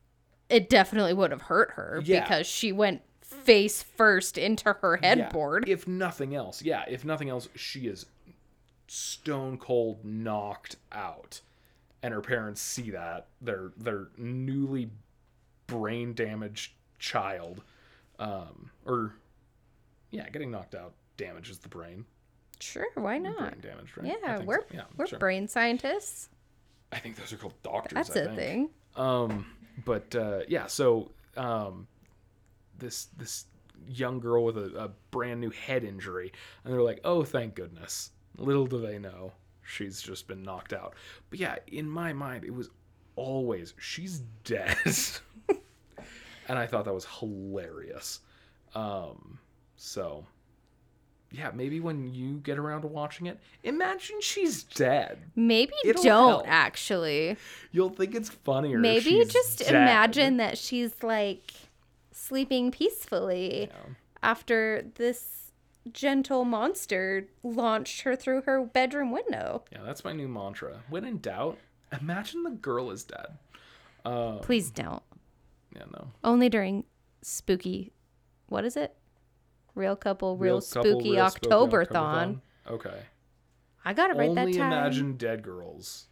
it 0.48 0.68
definitely 0.68 1.12
would 1.14 1.30
have 1.30 1.42
hurt 1.42 1.72
her 1.72 2.00
Yeah. 2.04 2.22
because 2.22 2.46
she 2.48 2.72
went 2.72 3.02
face 3.32 3.82
first 3.82 4.38
into 4.38 4.72
her 4.80 4.98
Yeah, 5.02 5.08
headboard. 5.16 5.68
if 5.68 5.86
nothing 5.88 6.34
else 6.34 6.62
yeah 6.62 6.84
if 6.88 7.04
nothing 7.04 7.28
else 7.28 7.48
she 7.54 7.86
is 7.86 8.06
stone 8.88 9.56
cold 9.58 10.04
knocked 10.04 10.76
out 10.92 11.40
and 12.02 12.12
her 12.12 12.20
parents 12.20 12.60
see 12.60 12.90
that 12.90 13.26
their 13.40 13.72
their 13.76 14.08
newly 14.16 14.90
brain 15.66 16.12
damaged 16.14 16.72
child 16.98 17.62
um 18.18 18.70
or 18.84 19.14
yeah 20.10 20.28
getting 20.28 20.50
knocked 20.50 20.74
out 20.74 20.92
damages 21.16 21.58
the 21.58 21.68
brain 21.68 22.04
Sure, 22.60 22.86
why 22.94 23.18
not? 23.18 23.38
brain 23.38 23.60
damage 23.60 23.92
right 23.96 24.06
Yeah, 24.22 24.38
we're 24.44 24.60
so. 24.60 24.66
yeah 24.72 24.82
we're 24.96 25.08
sure. 25.08 25.18
brain 25.18 25.48
scientists. 25.48 26.28
I 26.92 26.98
think 27.00 27.16
those 27.16 27.32
are 27.32 27.36
called 27.36 27.60
doctors. 27.64 27.96
That's 28.06 28.16
I 28.16 28.20
a 28.20 28.24
think. 28.26 28.36
thing. 28.36 28.70
Um, 28.94 29.46
but 29.84 30.14
uh, 30.14 30.40
yeah, 30.46 30.66
so 30.68 31.10
um, 31.36 31.88
this 32.82 33.06
this 33.16 33.46
young 33.88 34.20
girl 34.20 34.44
with 34.44 34.58
a, 34.58 34.76
a 34.84 34.90
brand 35.10 35.40
new 35.40 35.50
head 35.50 35.82
injury, 35.84 36.32
and 36.64 36.72
they're 36.74 36.82
like, 36.82 37.00
"Oh, 37.04 37.24
thank 37.24 37.54
goodness." 37.54 38.10
Little 38.38 38.66
do 38.66 38.80
they 38.80 38.98
know, 38.98 39.32
she's 39.62 40.00
just 40.02 40.26
been 40.28 40.42
knocked 40.42 40.72
out. 40.72 40.94
But 41.30 41.38
yeah, 41.38 41.56
in 41.66 41.88
my 41.88 42.12
mind, 42.12 42.44
it 42.44 42.54
was 42.54 42.70
always 43.16 43.74
she's 43.78 44.20
dead, 44.44 44.76
and 46.48 46.58
I 46.58 46.66
thought 46.66 46.84
that 46.84 46.94
was 46.94 47.06
hilarious. 47.18 48.20
Um, 48.74 49.38
so 49.76 50.24
yeah, 51.30 51.50
maybe 51.54 51.80
when 51.80 52.12
you 52.12 52.38
get 52.38 52.58
around 52.58 52.82
to 52.82 52.86
watching 52.88 53.26
it, 53.26 53.38
imagine 53.64 54.20
she's 54.20 54.62
dead. 54.64 55.18
Maybe 55.34 55.72
It'll 55.84 56.02
don't 56.02 56.28
help. 56.30 56.44
actually. 56.46 57.36
You'll 57.70 57.88
think 57.90 58.14
it's 58.14 58.28
funnier. 58.28 58.76
if 58.78 58.82
Maybe 58.82 59.24
just 59.24 59.60
dead. 59.60 59.70
imagine 59.74 60.36
that 60.38 60.58
she's 60.58 61.02
like 61.02 61.52
sleeping 62.12 62.70
peacefully 62.70 63.68
Yeah. 63.70 63.94
after 64.22 64.82
this 64.94 65.52
gentle 65.92 66.44
monster 66.44 67.28
launched 67.42 68.02
her 68.02 68.14
through 68.14 68.42
her 68.42 68.64
bedroom 68.64 69.10
window. 69.10 69.64
Yeah, 69.72 69.82
that's 69.82 70.04
my 70.04 70.12
new 70.12 70.28
mantra. 70.28 70.82
When 70.88 71.04
in 71.04 71.18
doubt, 71.18 71.58
imagine 72.00 72.42
the 72.44 72.50
girl 72.50 72.90
is 72.90 73.02
dead. 73.04 73.38
Uh, 74.04 74.38
Please 74.38 74.70
don't. 74.70 75.02
yeah, 75.74 75.84
no. 75.92 76.12
Only 76.22 76.48
during 76.48 76.84
spooky 77.22 77.92
what 78.48 78.64
is 78.64 78.76
it? 78.76 78.94
Reel 79.74 79.96
couple, 79.96 80.36
real, 80.36 80.60
couple, 80.60 80.82
spooky 80.82 81.12
real 81.12 81.20
October 81.24 81.86
Octoberthon. 81.86 81.92
thon. 81.92 82.42
Okay. 82.68 82.98
I 83.84 83.94
got 83.94 84.10
it 84.10 84.16
right 84.18 84.28
Only 84.28 84.52
that 84.52 84.58
time. 84.58 84.72
Only 84.72 84.76
imagine 84.76 85.16
dead 85.16 85.42
girls 85.42 86.08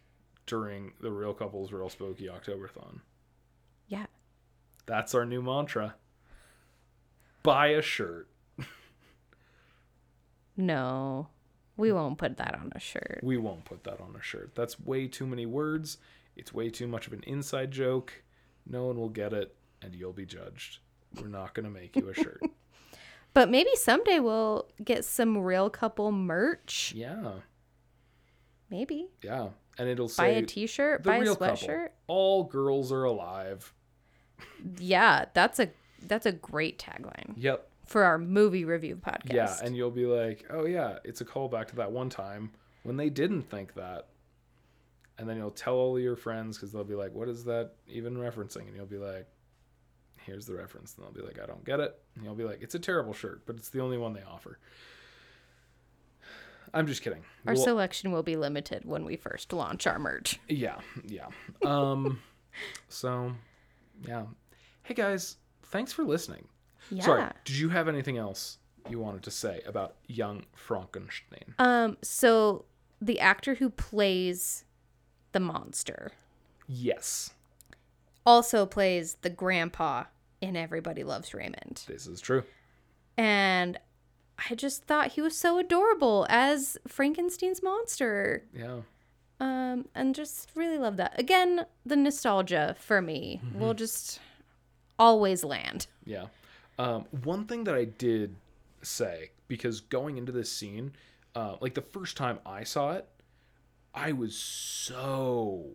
during 0.47 0.93
the 0.99 1.11
reel 1.11 1.33
couples, 1.35 1.71
real 1.71 1.87
spooky 1.87 2.25
Octoberthon. 2.25 3.01
Yeah. 3.87 4.07
That's 4.85 5.13
our 5.15 5.25
new 5.25 5.41
mantra. 5.41 5.95
Buy 7.43 7.67
a 7.67 7.81
shirt. 7.81 8.27
No. 10.57 11.29
We 11.77 11.91
won't 11.91 12.17
put 12.17 12.37
that 12.37 12.53
on 12.55 12.71
a 12.75 12.79
shirt. 12.79 13.21
We 13.23 13.37
won't 13.37 13.65
put 13.65 13.83
that 13.85 13.99
on 14.01 14.15
a 14.19 14.21
shirt. 14.21 14.51
That's 14.55 14.79
way 14.79 15.07
too 15.07 15.25
many 15.25 15.45
words. 15.45 15.97
It's 16.35 16.53
way 16.53 16.69
too 16.69 16.87
much 16.87 17.07
of 17.07 17.13
an 17.13 17.23
inside 17.25 17.71
joke. 17.71 18.23
No 18.67 18.85
one 18.85 18.97
will 18.99 19.09
get 19.09 19.33
it, 19.33 19.55
and 19.81 19.95
you'll 19.95 20.13
be 20.13 20.25
judged. 20.25 20.79
We're 21.19 21.27
not 21.27 21.53
going 21.53 21.63
to 21.65 21.71
make 21.71 21.95
you 21.95 22.09
a 22.09 22.13
shirt. 22.13 22.41
But 23.33 23.49
maybe 23.49 23.69
someday 23.75 24.19
we'll 24.19 24.67
get 24.83 25.05
some 25.05 25.37
reel 25.37 25.69
couple 25.69 26.11
merch. 26.11 26.91
yeah. 26.93 27.35
Maybe. 28.69 29.07
Yeah. 29.23 29.51
And 29.77 29.87
it'll 29.87 30.07
Buy 30.09 30.11
say 30.13 30.35
a 30.39 30.41
t-shirt, 30.45 31.03
the 31.03 31.09
buy 31.11 31.15
a 31.15 31.21
reel 31.21 31.37
couple. 31.37 31.55
sweatshirt. 31.55 31.89
All 32.07 32.43
girls 32.43 32.91
are 32.91 33.05
alive. 33.05 33.73
Yeah, 34.77 35.25
that's 35.33 35.59
a 35.59 35.69
that's 36.01 36.25
a 36.25 36.31
great 36.31 36.79
tagline 36.79 37.33
Yep. 37.37 37.69
for 37.85 38.03
our 38.03 38.17
movie 38.17 38.65
review 38.65 38.95
podcast. 38.95 39.33
Yeah, 39.33 39.57
and 39.63 39.75
you'll 39.75 39.91
be 39.91 40.05
like, 40.05 40.45
"Oh 40.49 40.65
yeah, 40.65 40.99
it's 41.03 41.21
a 41.21 41.25
callback 41.25 41.67
to 41.69 41.75
that 41.77 41.91
one 41.91 42.09
time 42.09 42.51
when 42.83 42.97
they 42.97 43.09
didn't 43.09 43.43
think 43.43 43.73
that." 43.75 44.07
And 45.17 45.29
then 45.29 45.37
you'll 45.37 45.51
tell 45.51 45.75
all 45.75 45.99
your 45.99 46.15
friends 46.15 46.57
because 46.57 46.71
they'll 46.71 46.83
be 46.83 46.95
like, 46.95 47.13
"What 47.13 47.27
is 47.29 47.43
that 47.45 47.73
even 47.87 48.15
referencing?" 48.17 48.67
And 48.67 48.75
you'll 48.75 48.85
be 48.87 48.97
like, 48.97 49.27
"Here's 50.25 50.47
the 50.47 50.55
reference." 50.55 50.95
And 50.95 51.05
they'll 51.05 51.13
be 51.13 51.21
like, 51.21 51.39
"I 51.39 51.45
don't 51.45 51.63
get 51.63 51.79
it." 51.79 51.99
And 52.15 52.23
you'll 52.25 52.33
be 52.35 52.43
like, 52.43 52.61
"It's 52.61 52.73
a 52.75 52.79
terrible 52.79 53.13
shirt, 53.13 53.43
but 53.45 53.55
it's 53.57 53.69
the 53.69 53.81
only 53.81 53.97
one 53.99 54.13
they 54.13 54.23
offer." 54.23 54.57
I'm 56.73 56.87
just 56.87 57.01
kidding. 57.01 57.23
our 57.45 57.53
We'll- 57.53 57.63
selection 57.63 58.11
will 58.11 58.23
be 58.23 58.37
limited 58.37 58.85
when 58.85 59.03
we 59.03 59.17
first 59.17 59.51
launch 59.51 59.85
our 59.85 59.99
merch. 59.99 60.39
Yeah, 60.47 60.79
yeah. 61.05 61.27
Um, 61.63 62.21
so, 62.87 63.33
yeah. 64.07 64.23
Hey 64.83 64.93
guys, 64.93 65.37
thanks 65.63 65.91
for 65.93 66.03
listening. 66.03 66.47
Yeah. 66.89 67.03
Sorry, 67.03 67.29
did 67.45 67.57
you 67.57 67.69
have 67.69 67.87
anything 67.87 68.17
else 68.17 68.57
you 68.89 68.99
wanted 68.99 69.23
to 69.23 69.31
say 69.31 69.61
about 69.65 69.95
young 70.07 70.45
Frankenstein? 70.55 71.53
Um 71.59 71.97
so 72.01 72.65
the 73.01 73.19
actor 73.19 73.55
who 73.55 73.69
plays 73.69 74.65
the 75.31 75.39
monster 75.39 76.11
yes, 76.67 77.33
also 78.25 78.65
plays 78.65 79.17
the 79.21 79.29
grandpa 79.29 80.05
in 80.41 80.55
Everybody 80.55 81.03
Loves 81.03 81.33
Raymond. 81.33 81.83
this 81.87 82.07
is 82.07 82.19
true. 82.21 82.43
And 83.17 83.79
I 84.49 84.55
just 84.55 84.85
thought 84.85 85.11
he 85.11 85.21
was 85.21 85.37
so 85.37 85.57
adorable 85.59 86.25
as 86.29 86.77
Frankenstein's 86.87 87.61
monster. 87.61 88.45
Yeah, 88.53 88.81
Um, 89.41 89.87
and 89.95 90.13
just 90.13 90.51
really 90.53 90.77
love 90.77 90.97
that. 90.97 91.19
Again, 91.19 91.65
the 91.83 91.95
nostalgia 91.95 92.75
for 92.79 93.01
me 93.01 93.41
will 93.55 93.73
just 93.73 94.19
always 94.99 95.43
land. 95.43 95.87
yeah. 96.05 96.27
Um, 96.79 97.05
one 97.23 97.45
thing 97.45 97.65
that 97.65 97.75
I 97.75 97.85
did 97.85 98.35
say 98.81 99.31
because 99.47 99.81
going 99.81 100.17
into 100.17 100.31
this 100.31 100.51
scene, 100.51 100.93
uh, 101.35 101.55
like 101.59 101.73
the 101.73 101.81
first 101.81 102.15
time 102.17 102.39
I 102.45 102.63
saw 102.63 102.93
it, 102.93 103.07
I 103.93 104.13
was 104.13 104.35
so 104.35 105.71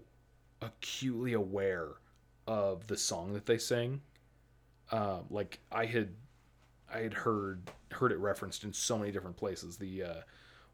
acutely 0.62 1.32
aware 1.34 1.90
of 2.46 2.86
the 2.86 2.96
song 2.96 3.32
that 3.34 3.46
they 3.46 3.58
sing. 3.58 4.00
Uh, 4.90 5.18
like 5.28 5.58
I 5.70 5.86
had 5.86 6.10
I 6.92 7.00
had 7.00 7.14
heard 7.14 7.70
heard 7.92 8.12
it 8.12 8.18
referenced 8.18 8.64
in 8.64 8.72
so 8.72 8.96
many 8.96 9.10
different 9.10 9.36
places. 9.36 9.76
The 9.76 10.02
uh, 10.02 10.14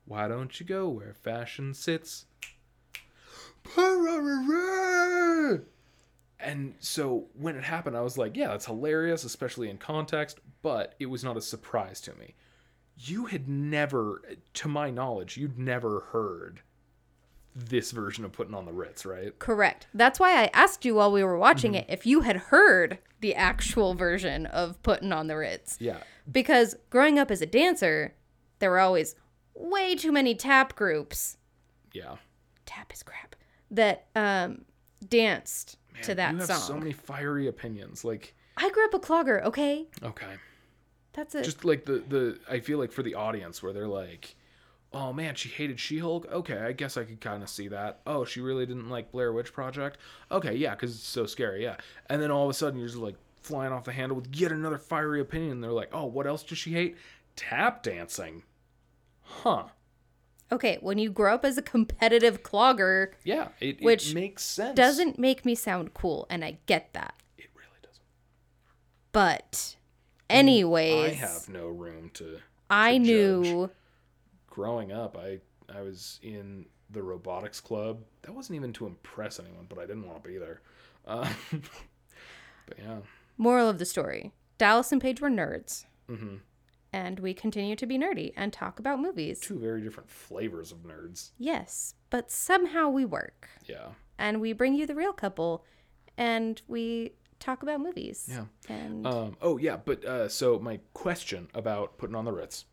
why 0.04 0.28
don't 0.28 0.60
you 0.60 0.66
go 0.66 0.88
where 0.88 1.14
fashion 1.14 1.74
sits? 1.74 2.26
And 6.38 6.74
so 6.80 7.26
when 7.38 7.56
it 7.56 7.64
happened, 7.64 7.96
I 7.96 8.00
was 8.00 8.18
like, 8.18 8.36
yeah, 8.36 8.48
that's 8.48 8.66
hilarious, 8.66 9.24
especially 9.24 9.70
in 9.70 9.78
context, 9.78 10.40
but 10.60 10.94
it 10.98 11.06
was 11.06 11.22
not 11.22 11.36
a 11.36 11.40
surprise 11.40 12.00
to 12.02 12.14
me. 12.14 12.34
You 12.96 13.26
had 13.26 13.48
never, 13.48 14.22
to 14.54 14.68
my 14.68 14.90
knowledge, 14.90 15.36
you'd 15.36 15.58
never 15.58 16.00
heard 16.12 16.62
this 17.54 17.90
version 17.90 18.24
of 18.24 18.32
Putting 18.32 18.54
on 18.54 18.64
the 18.64 18.72
Ritz, 18.72 19.04
right? 19.06 19.38
Correct. 19.38 19.86
That's 19.94 20.18
why 20.18 20.42
I 20.42 20.50
asked 20.52 20.84
you 20.84 20.96
while 20.96 21.12
we 21.12 21.22
were 21.22 21.38
watching 21.38 21.72
mm-hmm. 21.72 21.90
it 21.90 21.94
if 21.94 22.06
you 22.06 22.22
had 22.22 22.36
heard 22.36 22.98
the 23.20 23.34
actual 23.34 23.94
version 23.94 24.46
of 24.46 24.82
Putting 24.82 25.12
on 25.12 25.26
the 25.26 25.36
Ritz. 25.36 25.76
Yeah. 25.80 25.98
Because 26.30 26.76
growing 26.90 27.18
up 27.18 27.30
as 27.30 27.42
a 27.42 27.46
dancer, 27.46 28.14
there 28.58 28.70
were 28.70 28.80
always 28.80 29.14
way 29.54 29.94
too 29.94 30.12
many 30.12 30.34
tap 30.34 30.74
groups. 30.74 31.36
Yeah. 31.92 32.16
Tap 32.64 32.92
is 32.92 33.02
crap. 33.02 33.36
That 33.72 34.06
um, 34.14 34.64
danced 35.08 35.78
to 36.02 36.14
Man, 36.14 36.16
that 36.16 36.32
you 36.32 36.38
have 36.38 36.46
song. 36.46 36.60
so 36.60 36.76
many 36.76 36.92
fiery 36.92 37.48
opinions. 37.48 38.04
Like, 38.04 38.34
I 38.56 38.70
grew 38.70 38.84
up 38.84 38.94
a 38.94 39.00
clogger, 39.00 39.42
okay? 39.44 39.86
okay. 40.02 40.34
That's 41.14 41.34
it. 41.34 41.44
just 41.44 41.64
like 41.64 41.84
the 41.84 42.02
the 42.08 42.38
I 42.48 42.60
feel 42.60 42.78
like 42.78 42.92
for 42.92 43.02
the 43.02 43.14
audience 43.14 43.62
where 43.62 43.72
they're 43.72 43.88
like, 43.88 44.34
oh 44.94 45.12
man, 45.12 45.34
she 45.34 45.48
hated 45.48 45.78
She-Hulk. 45.78 46.26
Okay, 46.30 46.58
I 46.58 46.72
guess 46.72 46.96
I 46.96 47.04
could 47.04 47.20
kind 47.20 47.42
of 47.42 47.48
see 47.48 47.68
that. 47.68 48.00
Oh, 48.06 48.24
she 48.24 48.40
really 48.40 48.64
didn't 48.66 48.88
like 48.88 49.12
Blair 49.12 49.32
Witch 49.32 49.52
Project. 49.52 49.98
Okay, 50.30 50.54
yeah, 50.54 50.74
because 50.74 50.94
it's 50.94 51.06
so 51.06 51.26
scary. 51.26 51.62
Yeah, 51.62 51.76
and 52.08 52.20
then 52.22 52.30
all 52.30 52.44
of 52.44 52.50
a 52.50 52.54
sudden 52.54 52.78
you're 52.78 52.88
just 52.88 52.98
like 52.98 53.16
flying 53.42 53.72
off 53.72 53.84
the 53.84 53.92
handle 53.92 54.16
with 54.16 54.34
yet 54.34 54.52
another 54.52 54.78
fiery 54.78 55.20
opinion. 55.20 55.60
They're 55.60 55.72
like, 55.72 55.90
oh, 55.92 56.06
what 56.06 56.26
else 56.26 56.42
does 56.42 56.58
she 56.58 56.72
hate? 56.72 56.96
Tap 57.36 57.82
dancing. 57.82 58.44
Huh. 59.22 59.64
Okay, 60.52 60.78
when 60.80 60.98
you 60.98 61.10
grow 61.10 61.34
up 61.34 61.44
as 61.44 61.58
a 61.58 61.62
competitive 61.62 62.42
clogger, 62.42 63.08
Yeah, 63.24 63.48
it, 63.60 63.80
Which 63.82 64.10
it 64.10 64.14
makes 64.14 64.44
sense. 64.44 64.76
doesn't 64.76 65.18
make 65.18 65.44
me 65.44 65.54
sound 65.54 65.94
cool, 65.94 66.26
and 66.30 66.44
I 66.44 66.58
get 66.66 66.92
that. 66.92 67.14
it 67.38 67.50
really 67.56 67.78
doesn't? 67.82 68.04
But, 69.12 69.76
anyways, 70.30 71.12
I 71.12 71.14
have 71.14 71.48
no 71.48 71.66
room 71.68 72.10
to. 72.14 72.38
I 72.70 72.92
to 72.98 73.00
knew. 73.00 73.70
growing 74.48 74.92
up, 74.92 75.16
I 75.18 75.40
I 75.74 75.80
was 75.82 76.20
in 76.22 76.66
the 76.90 77.02
robotics 77.02 77.60
club. 77.60 78.00
That 78.22 78.34
wasn't 78.34 78.56
even 78.56 78.72
to 78.74 78.86
impress 78.86 79.40
anyone, 79.40 79.66
but 79.68 79.78
I 79.78 79.82
didn't 79.86 80.06
want 80.06 80.22
to 80.22 80.28
be 80.28 80.38
there. 80.38 80.60
Uh, 81.06 81.28
but 82.66 82.78
yeah, 82.78 82.98
Moral 83.38 83.68
of 83.68 83.78
the 83.78 83.84
story 83.86 84.32
Dallas 84.58 84.92
and 84.92 85.00
Paige 85.00 85.20
were 85.20 85.30
nerds. 85.30 85.84
hmm 86.08 86.36
And 86.92 87.20
we 87.20 87.32
continue 87.32 87.74
to 87.76 87.86
be 87.86 87.96
nerdy 87.98 88.32
and 88.36 88.52
talk 88.52 88.78
about 88.78 89.00
movies. 89.00 89.40
two 89.40 89.58
very 89.58 89.80
different 89.80 90.10
flavors 90.10 90.72
of 90.72 90.78
nerds. 90.84 91.30
Yes, 91.38 91.94
but 92.10 92.30
somehow 92.30 92.88
we 92.90 93.04
work. 93.06 93.48
Yeah, 93.66 93.88
And 94.18 94.40
we 94.40 94.52
bring 94.52 94.74
you 94.74 94.86
the 94.86 94.94
reel 94.94 95.12
couple 95.14 95.64
and 96.18 96.60
we 96.68 97.12
talk 97.40 97.62
about 97.62 97.80
movies. 97.80 98.28
yeah. 98.30 98.44
And 98.68 99.06
Um. 99.06 99.36
Oh 99.40 99.56
yeah, 99.56 99.76
but 99.76 100.04
uh, 100.04 100.28
so 100.28 100.58
my 100.58 100.80
question 100.92 101.48
about 101.54 101.96
putting 101.98 102.14
on 102.14 102.24
the 102.26 102.32
Ritz. 102.32 102.66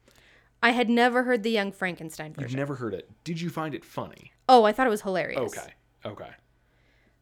I 0.61 0.71
had 0.71 0.89
never 0.89 1.23
heard 1.23 1.43
the 1.43 1.51
Young 1.51 1.71
Frankenstein 1.71 2.33
version. 2.33 2.49
You've 2.49 2.57
never 2.57 2.75
heard 2.75 2.93
it. 2.93 3.09
Did 3.23 3.39
you 3.39 3.49
find 3.49 3.73
it 3.73 3.85
funny? 3.85 4.33
oh, 4.49 4.65
I 4.65 4.71
thought 4.73 4.87
it 4.87 4.89
was 4.89 5.03
hilarious. 5.03 5.39
Okay. 5.57 5.73
Okay. 6.05 6.31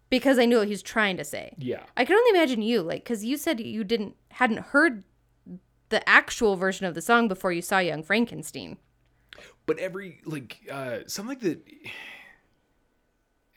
Because 0.09 0.39
I 0.39 0.45
knew 0.45 0.57
what 0.59 0.67
he 0.67 0.71
was 0.73 0.81
trying 0.81 1.17
to 1.17 1.25
say. 1.25 1.53
Yeah. 1.57 1.83
I 1.97 2.05
can 2.05 2.15
only 2.15 2.29
imagine 2.31 2.61
you, 2.61 2.81
like, 2.81 3.03
because 3.03 3.25
you 3.25 3.35
said 3.37 3.59
you 3.59 3.83
didn't 3.83 4.15
hadn't 4.31 4.59
heard 4.59 5.03
the 5.89 6.07
actual 6.07 6.55
version 6.55 6.85
of 6.85 6.93
the 6.95 7.01
song 7.01 7.27
before 7.27 7.51
you 7.51 7.61
saw 7.61 7.79
Young 7.79 8.03
Frankenstein. 8.03 8.77
but 9.65 9.77
every 9.79 10.21
like 10.25 10.57
uh 10.71 10.99
something 11.07 11.37
that 11.39 11.61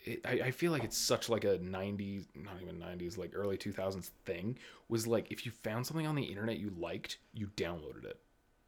it, 0.05 0.21
I, 0.25 0.47
I 0.47 0.51
feel 0.51 0.73
like 0.73 0.85
it's 0.85 0.97
such 0.97 1.29
like 1.29 1.45
a 1.45 1.59
90s 1.59 2.27
not 2.35 2.55
even 2.63 2.77
90s 2.77 3.19
like 3.19 3.33
early 3.35 3.57
2000s 3.59 4.11
thing 4.25 4.57
was 4.89 5.07
like 5.07 5.31
if 5.31 5.45
you 5.45 5.53
found 5.53 5.87
something 5.87 6.07
on 6.07 6.15
the 6.15 6.23
internet 6.25 6.59
you 6.59 6.73
liked 6.79 7.19
you 7.35 7.49
downloaded 7.57 8.05
it 8.05 8.19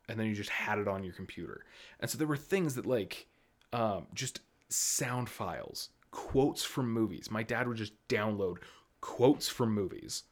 and 0.08 0.18
then 0.18 0.26
you 0.26 0.34
just 0.34 0.50
had 0.50 0.78
it 0.78 0.86
on 0.88 1.02
your 1.02 1.14
computer 1.14 1.64
and 2.00 2.10
so 2.10 2.18
there 2.18 2.26
were 2.26 2.36
things 2.36 2.74
that 2.74 2.84
like 2.86 3.26
um 3.72 4.06
just 4.14 4.40
sound 4.68 5.28
files 5.28 5.88
quotes 6.10 6.62
from 6.62 6.92
movies 6.92 7.30
my 7.30 7.42
dad 7.42 7.66
would 7.66 7.78
just 7.78 7.94
download 8.08 8.56
quotes 9.00 9.48
from 9.48 9.72
movies 9.72 10.24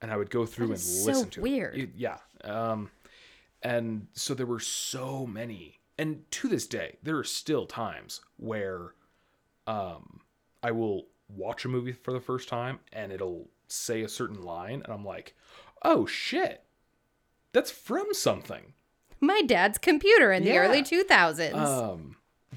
and 0.00 0.10
i 0.10 0.16
would 0.16 0.30
go 0.30 0.44
through 0.44 0.70
and 0.70 0.80
so 0.80 1.06
listen 1.06 1.30
to 1.30 1.40
it. 1.40 1.42
weird. 1.42 1.76
It- 1.78 1.90
yeah 1.96 2.18
um 2.44 2.90
and 3.62 4.06
so 4.12 4.34
there 4.34 4.46
were 4.46 4.60
so 4.60 5.26
many 5.26 5.78
and 5.98 6.24
to 6.30 6.48
this 6.48 6.66
day 6.66 6.96
there 7.02 7.16
are 7.16 7.24
still 7.24 7.66
times 7.66 8.20
where 8.36 8.94
um 9.66 10.20
i 10.62 10.70
will 10.70 11.06
watch 11.28 11.64
a 11.64 11.68
movie 11.68 11.92
for 11.92 12.12
the 12.12 12.20
first 12.20 12.48
time 12.48 12.78
and 12.92 13.12
it'll 13.12 13.48
say 13.68 14.02
a 14.02 14.08
certain 14.08 14.42
line 14.42 14.82
and 14.84 14.92
i'm 14.92 15.04
like 15.04 15.34
oh 15.82 16.04
shit 16.06 16.64
that's 17.52 17.70
from 17.70 18.06
something 18.12 18.72
My 19.20 19.42
dad's 19.42 19.78
computer 19.78 20.32
in 20.32 20.42
the 20.44 20.50
Yeah. 20.50 20.58
early 20.60 20.82
2000s. 20.82 21.54
um 21.54 22.16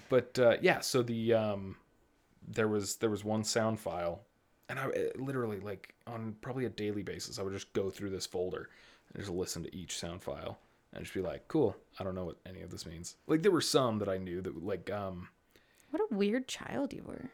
but 0.09 0.37
uh 0.39 0.57
yeah 0.61 0.79
so 0.81 1.01
the 1.03 1.33
um 1.33 1.75
there 2.47 2.67
was 2.67 2.97
there 2.97 3.09
was 3.09 3.23
one 3.23 3.43
sound 3.43 3.79
file 3.79 4.21
and 4.69 4.77
i 4.79 4.87
literally 5.15 5.59
like 5.59 5.93
on 6.07 6.35
probably 6.41 6.65
a 6.65 6.69
daily 6.69 7.01
basis 7.03 7.39
i 7.39 7.41
would 7.43 7.53
just 7.53 7.71
go 7.73 7.89
through 7.89 8.09
this 8.09 8.25
folder 8.25 8.69
and 9.15 9.23
just 9.23 9.33
listen 9.33 9.63
to 9.63 9.75
each 9.75 9.97
sound 9.97 10.21
file 10.21 10.59
and 10.93 11.03
just 11.03 11.13
be 11.15 11.21
like 11.21 11.47
cool 11.47 11.75
i 11.99 12.03
don't 12.03 12.15
know 12.15 12.25
what 12.25 12.37
any 12.45 12.61
of 12.61 12.69
this 12.69 12.85
means. 12.85 13.15
Like 13.27 13.41
there 13.41 13.51
were 13.51 13.61
some 13.61 13.97
that 13.99 14.09
i 14.09 14.17
knew 14.17 14.41
that 14.41 14.63
like 14.63 14.91
um 14.91 15.29
what 15.89 16.01
a 16.01 16.13
weird 16.13 16.47
child 16.47 16.91
you 16.93 17.03
were. 17.05 17.29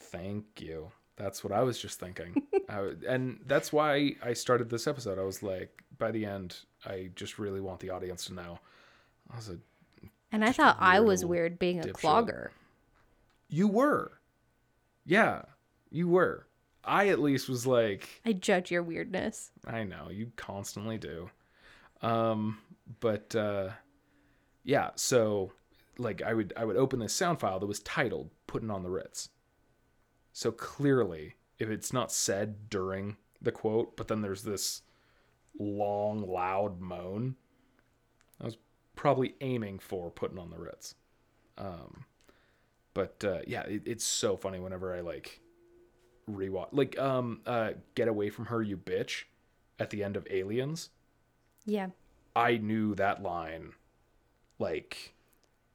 thank 0.00 0.60
you. 0.60 0.90
That's 1.16 1.44
what 1.44 1.52
i 1.52 1.62
was 1.62 1.78
just 1.78 2.00
thinking. 2.00 2.42
I, 2.68 2.92
and 3.08 3.40
that's 3.46 3.72
why 3.72 4.16
i 4.22 4.32
started 4.32 4.68
this 4.68 4.86
episode. 4.86 5.18
I 5.18 5.22
was 5.22 5.42
like 5.42 5.82
by 5.98 6.10
the 6.10 6.26
end 6.26 6.56
i 6.84 7.10
just 7.14 7.38
really 7.38 7.60
want 7.60 7.80
the 7.80 7.90
audience 7.90 8.26
to 8.26 8.34
know. 8.34 8.58
I 9.32 9.36
was 9.36 9.48
a 9.48 9.58
And 10.32 10.44
I 10.44 10.52
thought 10.52 10.76
I 10.80 11.00
was 11.00 11.24
weird 11.24 11.58
being 11.58 11.80
a 11.80 11.84
dipshit. 11.84 11.92
clogger. 11.92 12.48
you 13.48 13.68
were. 13.68 14.12
Yeah 15.06 15.42
you 15.90 16.08
were 16.08 16.46
i 16.84 17.08
at 17.08 17.20
least 17.20 17.48
was 17.48 17.66
like 17.66 18.08
I 18.24 18.32
judge 18.32 18.70
your 18.70 18.82
weirdness. 18.82 19.50
I 19.66 19.84
know 19.84 20.08
you 20.10 20.32
constantly 20.36 20.98
do. 20.98 21.30
Um, 22.00 22.58
but 23.00 23.34
uh, 23.34 23.70
yeah, 24.64 24.90
so 24.96 25.52
like 25.98 26.22
I 26.22 26.34
would 26.34 26.52
I 26.56 26.64
would 26.64 26.76
open 26.76 26.98
this 26.98 27.12
sound 27.12 27.40
file 27.40 27.60
that 27.60 27.66
was 27.66 27.80
titled 27.80 28.30
"Putting 28.46 28.70
on 28.70 28.82
the 28.82 28.90
Ritz." 28.90 29.28
So 30.32 30.50
clearly, 30.50 31.36
if 31.58 31.68
it's 31.68 31.92
not 31.92 32.10
said 32.10 32.70
during 32.70 33.16
the 33.40 33.52
quote, 33.52 33.96
but 33.96 34.08
then 34.08 34.22
there's 34.22 34.42
this 34.42 34.82
long, 35.58 36.26
loud 36.26 36.80
moan, 36.80 37.36
I 38.40 38.46
was 38.46 38.56
probably 38.96 39.34
aiming 39.40 39.78
for 39.78 40.10
"Putting 40.10 40.38
on 40.38 40.50
the 40.50 40.58
Ritz." 40.58 40.94
Um, 41.58 42.06
but 42.94 43.22
uh, 43.24 43.40
yeah, 43.46 43.62
it, 43.62 43.82
it's 43.86 44.04
so 44.04 44.36
funny 44.36 44.58
whenever 44.58 44.94
I 44.94 45.00
like 45.00 45.40
rewatch 46.30 46.68
like 46.72 46.98
um 46.98 47.40
uh 47.46 47.70
get 47.94 48.08
away 48.08 48.30
from 48.30 48.46
her 48.46 48.62
you 48.62 48.76
bitch 48.76 49.24
at 49.78 49.90
the 49.90 50.04
end 50.04 50.16
of 50.16 50.26
aliens 50.30 50.90
Yeah. 51.64 51.88
i 52.36 52.56
knew 52.56 52.94
that 52.94 53.22
line 53.22 53.72
like 54.58 55.14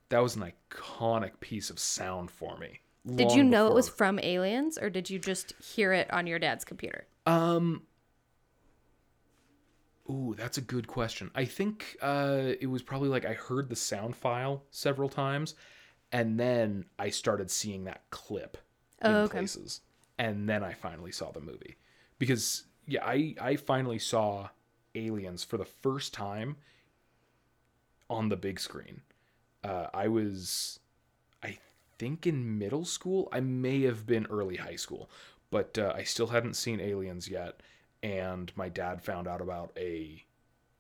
that 0.10 0.20
was 0.20 0.36
an 0.38 0.52
iconic 0.72 1.40
piece 1.42 1.70
of 1.70 1.80
sound 1.80 2.32
for 2.32 2.58
me 2.58 2.80
Did 3.14 3.34
you 3.34 3.44
know 3.44 3.68
it 3.68 3.74
was 3.74 3.90
from 3.90 4.20
Aliens 4.20 4.78
or 4.78 4.90
did 4.90 5.10
you 5.10 5.20
just 5.20 5.54
hear 5.62 5.92
it 5.92 6.12
on 6.14 6.28
your 6.28 6.40
dad's 6.40 6.64
computer? 6.64 7.08
um 7.26 7.84
Ooh, 10.10 10.34
that's 10.38 10.58
a 10.58 10.62
good 10.62 10.88
question. 10.88 11.30
I 11.36 11.44
think 11.44 11.98
uh, 12.02 12.54
it 12.62 12.68
was 12.68 12.82
probably 12.82 13.10
like 13.10 13.26
I 13.26 13.34
heard 13.34 13.70
the 13.70 13.76
sound 13.76 14.16
file 14.16 14.64
several 14.72 15.10
times, 15.10 15.54
and 16.14 16.40
then 16.40 16.86
I 16.98 17.10
started 17.10 17.52
seeing 17.52 17.84
that 17.86 18.04
clip 18.10 18.58
in 19.04 19.12
Oh, 19.14 19.24
okay. 19.24 19.40
places, 19.40 19.82
and 20.18 20.48
then 20.50 20.64
I 20.64 20.74
finally 20.74 21.12
saw 21.12 21.32
the 21.32 21.42
movie 21.42 21.78
because 22.20 22.66
yeah, 22.88 23.06
I 23.06 23.36
I 23.40 23.56
finally 23.56 24.00
saw 24.00 24.50
Aliens 24.96 25.44
for 25.44 25.58
the 25.58 25.66
first 25.66 26.14
time 26.14 26.58
on 28.10 28.30
the 28.30 28.38
big 28.38 28.60
screen. 28.60 29.02
Uh, 29.64 29.88
I 29.94 30.08
was, 30.08 30.80
I 31.44 31.58
think, 31.98 32.26
in 32.26 32.58
middle 32.58 32.86
school. 32.86 33.28
I 33.32 33.40
may 33.42 33.82
have 33.82 34.06
been 34.06 34.26
early 34.28 34.56
high 34.56 34.76
school, 34.76 35.10
but 35.52 35.78
uh, 35.78 35.94
I 35.96 36.04
still 36.04 36.28
hadn't 36.28 36.56
seen 36.56 36.80
Aliens 36.80 37.28
yet. 37.28 37.62
And 38.04 38.52
my 38.56 38.70
dad 38.70 39.02
found 39.02 39.28
out 39.28 39.42
about 39.42 39.72
a, 39.76 40.24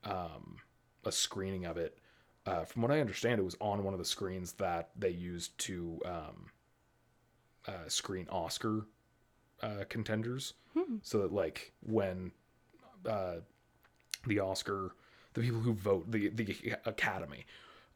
um, 0.03 0.57
a 1.03 1.11
screening 1.11 1.65
of 1.65 1.77
it. 1.77 1.97
Uh, 2.45 2.63
from 2.63 2.81
what 2.81 2.91
I 2.91 3.01
understand, 3.01 3.39
it 3.39 3.43
was 3.43 3.57
on 3.59 3.83
one 3.83 3.93
of 3.93 3.99
the 3.99 4.05
screens 4.05 4.53
that 4.53 4.91
they 4.97 5.09
used 5.09 5.57
to 5.59 5.99
um, 6.05 6.51
uh, 7.67 7.87
screen 7.87 8.27
Oscar 8.29 8.85
uh, 9.61 9.83
contenders, 9.89 10.53
so 11.01 11.19
that 11.19 11.33
like 11.33 11.73
when 11.81 12.31
uh, 13.05 13.37
the 14.25 14.39
Oscar 14.39 14.95
the 15.33 15.41
people 15.41 15.59
who 15.59 15.73
vote 15.73 16.11
the 16.11 16.29
the 16.29 16.75
Academy 16.85 17.45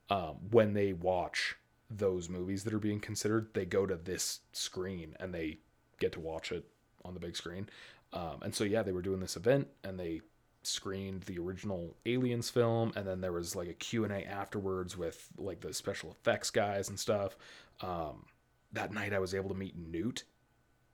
um, 0.09 0.35
when 0.51 0.73
they 0.73 0.93
watch 0.93 1.55
those 1.89 2.29
movies 2.29 2.63
that 2.63 2.73
are 2.73 2.79
being 2.79 2.99
considered, 2.99 3.49
they 3.53 3.65
go 3.65 3.85
to 3.85 3.95
this 3.95 4.41
screen 4.53 5.15
and 5.19 5.33
they 5.33 5.57
get 5.99 6.11
to 6.13 6.19
watch 6.19 6.51
it 6.51 6.65
on 7.03 7.13
the 7.13 7.19
big 7.19 7.35
screen. 7.35 7.67
Um, 8.13 8.37
and 8.41 8.53
so 8.53 8.63
yeah, 8.63 8.83
they 8.83 8.91
were 8.91 9.01
doing 9.01 9.19
this 9.19 9.35
event 9.35 9.67
and 9.83 9.99
they 9.99 10.21
screened 10.63 11.23
the 11.23 11.39
original 11.39 11.95
Aliens 12.05 12.49
film, 12.49 12.91
and 12.95 13.07
then 13.07 13.21
there 13.21 13.31
was 13.31 13.55
like 13.55 13.69
a 13.69 13.73
Q 13.73 14.03
and 14.03 14.13
A 14.13 14.23
afterwards 14.25 14.95
with 14.95 15.27
like 15.37 15.61
the 15.61 15.73
special 15.73 16.11
effects 16.11 16.49
guys 16.49 16.89
and 16.89 16.99
stuff. 16.99 17.35
Um, 17.81 18.25
that 18.73 18.93
night, 18.93 19.13
I 19.13 19.19
was 19.19 19.33
able 19.33 19.49
to 19.49 19.55
meet 19.55 19.75
Newt 19.77 20.23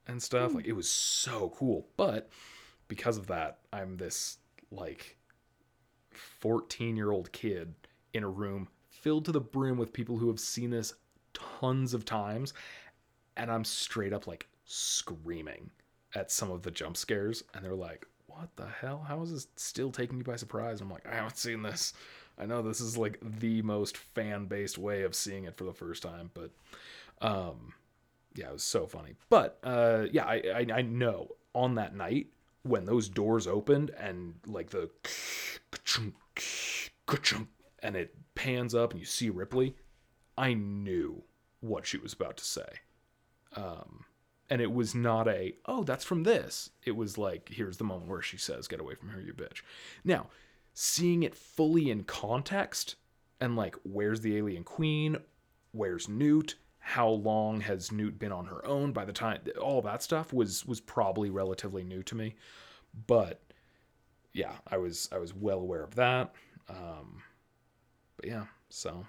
and 0.08 0.22
stuff. 0.22 0.54
Like 0.54 0.66
it 0.66 0.74
was 0.74 0.90
so 0.90 1.54
cool, 1.56 1.88
but 1.98 2.30
because 2.88 3.18
of 3.18 3.28
that, 3.28 3.60
I'm 3.72 3.98
this 3.98 4.38
like 4.72 5.18
14 6.12 6.96
year 6.96 7.12
old 7.12 7.32
kid 7.32 7.74
in 8.14 8.24
a 8.24 8.30
room 8.30 8.68
filled 8.90 9.26
to 9.26 9.32
the 9.32 9.42
brim 9.42 9.78
with 9.78 9.94
people 9.94 10.18
who 10.18 10.28
have 10.28 10.40
seen 10.40 10.70
this 10.70 10.94
tons 11.34 11.94
of 11.94 12.06
times, 12.06 12.54
and 13.36 13.52
I'm 13.52 13.64
straight 13.64 14.14
up 14.14 14.28
like 14.28 14.48
screaming 14.66 15.70
at 16.16 16.32
some 16.32 16.52
of 16.52 16.64
the 16.64 16.72
jump 16.72 16.98
scares, 16.98 17.44
and 17.54 17.64
they're 17.64 17.76
like, 17.76 18.08
"What 18.28 18.56
the 18.56 18.68
hell? 18.68 19.06
How 19.08 19.22
is 19.22 19.32
this 19.32 19.48
still 19.56 19.92
taking 19.92 20.18
you 20.18 20.24
by 20.24 20.36
surprise?" 20.36 20.82
I'm 20.82 20.90
like, 20.90 21.06
"I 21.08 21.16
haven't 21.16 21.38
seen 21.38 21.62
this. 21.62 21.94
I 22.40 22.46
know 22.46 22.62
this 22.62 22.82
is 22.82 22.98
like 22.98 23.20
the 23.22 23.62
most 23.64 23.98
fan 23.98 24.46
based 24.46 24.78
way 24.78 25.04
of 25.04 25.16
seeing 25.16 25.46
it 25.46 25.58
for 25.58 25.64
the 25.64 25.74
first 25.74 26.04
time, 26.04 26.32
but 26.34 26.52
um, 27.22 27.74
yeah, 28.36 28.50
it 28.50 28.54
was 28.54 28.64
so 28.64 28.86
funny. 28.86 29.16
But 29.30 29.60
uh, 29.64 30.06
yeah, 30.12 30.26
I, 30.26 30.42
I 30.56 30.66
I 30.74 30.82
know 30.82 31.30
on 31.54 31.76
that 31.76 31.96
night 31.96 32.28
when 32.64 32.86
those 32.86 33.10
doors 33.10 33.48
opened 33.48 33.92
and 33.98 34.36
like 34.46 34.70
the 34.70 34.90
and 37.82 37.96
it 37.96 38.16
pans 38.36 38.76
up 38.76 38.92
and 38.92 39.00
you 39.00 39.06
see 39.06 39.30
Ripley, 39.30 39.76
I 40.38 40.54
knew 40.54 41.24
what 41.62 41.86
she 41.86 41.98
was 41.98 42.14
about 42.14 42.38
to 42.38 42.46
say. 42.46 42.68
Um, 43.56 44.06
and 44.50 44.62
it 44.62 44.72
was 44.72 44.94
not 44.94 45.28
a, 45.28 45.56
oh, 45.66 45.84
that's 45.84 46.06
from 46.06 46.24
this. 46.24 46.70
It 46.86 46.96
was 46.96 47.18
like, 47.18 47.50
here's 47.52 47.78
the 47.78 47.84
moment 47.84 48.10
where 48.10 48.22
she 48.22 48.38
says, 48.38 48.68
get 48.68 48.80
away 48.80 48.96
from 48.96 49.10
her, 49.10 49.22
you 49.22 49.34
bitch. 49.34 49.62
Now, 50.04 50.28
seeing 50.74 51.24
it 51.24 51.36
fully 51.36 51.90
in 51.90 52.04
context 52.04 52.96
and 53.40 53.56
like, 53.56 53.76
where's 53.84 54.22
the 54.22 54.38
alien 54.38 54.64
queen? 54.64 55.18
Where's 55.72 56.08
Newt? 56.08 56.56
How 56.88 57.10
long 57.10 57.60
has 57.62 57.92
Newt 57.92 58.18
been 58.18 58.32
on 58.32 58.46
her 58.46 58.66
own 58.66 58.94
by 58.94 59.04
the 59.04 59.12
time 59.12 59.42
all 59.62 59.82
that 59.82 60.02
stuff 60.02 60.32
was 60.32 60.66
was 60.66 60.80
probably 60.80 61.30
relatively 61.30 61.84
new 61.84 62.02
to 62.04 62.16
me. 62.16 62.36
But 63.08 63.42
yeah, 64.32 64.54
I 64.72 64.78
was 64.78 65.10
I 65.12 65.18
was 65.18 65.34
well 65.34 65.60
aware 65.60 65.84
of 65.84 65.96
that. 65.96 66.34
Um, 66.70 67.24
but 68.16 68.28
yeah, 68.28 68.46
so 68.70 69.06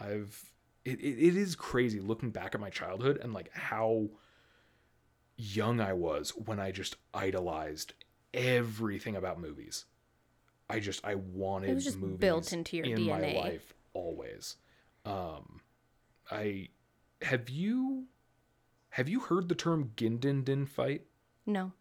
I've 0.00 0.50
it, 0.84 0.98
it, 1.00 1.28
it 1.28 1.36
is 1.36 1.54
crazy 1.54 2.00
looking 2.00 2.30
back 2.30 2.56
at 2.56 2.60
my 2.60 2.70
childhood 2.70 3.20
and 3.22 3.32
like 3.32 3.52
how 3.52 4.08
young 5.36 5.80
I 5.80 5.92
was 5.92 6.30
when 6.30 6.58
I 6.58 6.72
just 6.72 6.96
idolized 7.14 7.94
everything 8.34 9.14
about 9.14 9.40
movies. 9.40 9.84
I 10.68 10.80
just 10.80 11.04
I 11.04 11.14
wanted 11.14 11.70
It 11.70 11.74
was 11.74 11.84
just 11.84 11.98
movies 11.98 12.18
built 12.18 12.52
into 12.52 12.76
your 12.78 12.86
in 12.86 12.96
DNA. 12.98 13.34
my 13.34 13.40
life 13.40 13.74
always. 13.94 14.56
Um, 15.04 15.60
I 16.30 16.68
have 17.22 17.48
you 17.48 18.04
have 18.90 19.08
you 19.08 19.20
heard 19.20 19.48
the 19.48 19.54
term 19.54 19.92
Gindindin 19.96 20.68
fight? 20.68 21.02
No, 21.46 21.72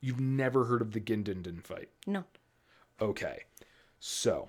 You've 0.00 0.20
never 0.20 0.64
heard 0.64 0.80
of 0.82 0.92
the 0.92 1.00
Gindindin 1.00 1.62
fight? 1.62 1.88
no. 2.06 2.24
Okay. 3.00 3.44
So, 4.00 4.48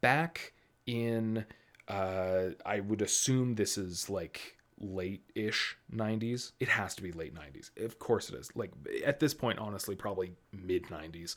back 0.00 0.52
in, 0.86 1.44
uh, 1.88 2.50
I 2.64 2.80
would 2.80 3.02
assume 3.02 3.54
this 3.54 3.78
is 3.78 4.08
like 4.10 4.56
late 4.80 5.22
ish 5.34 5.76
90s. 5.94 6.52
It 6.60 6.68
has 6.68 6.94
to 6.96 7.02
be 7.02 7.12
late 7.12 7.34
90s. 7.34 7.70
Of 7.84 7.98
course 7.98 8.28
it 8.30 8.36
is. 8.36 8.50
Like, 8.54 8.70
at 9.04 9.20
this 9.20 9.34
point, 9.34 9.58
honestly, 9.58 9.94
probably 9.96 10.32
mid 10.52 10.84
90s. 10.84 11.36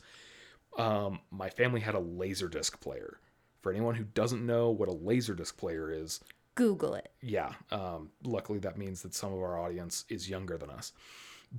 Um, 0.78 1.20
my 1.30 1.50
family 1.50 1.80
had 1.80 1.94
a 1.94 2.00
Laserdisc 2.00 2.80
player. 2.80 3.18
For 3.62 3.70
anyone 3.70 3.94
who 3.94 4.04
doesn't 4.04 4.44
know 4.44 4.70
what 4.70 4.88
a 4.88 4.92
Laserdisc 4.92 5.56
player 5.56 5.90
is, 5.90 6.20
Google 6.54 6.94
it. 6.94 7.10
yeah 7.22 7.52
um, 7.70 8.10
luckily 8.24 8.58
that 8.58 8.76
means 8.78 9.02
that 9.02 9.14
some 9.14 9.32
of 9.32 9.38
our 9.38 9.58
audience 9.58 10.04
is 10.08 10.28
younger 10.28 10.56
than 10.58 10.70
us 10.70 10.92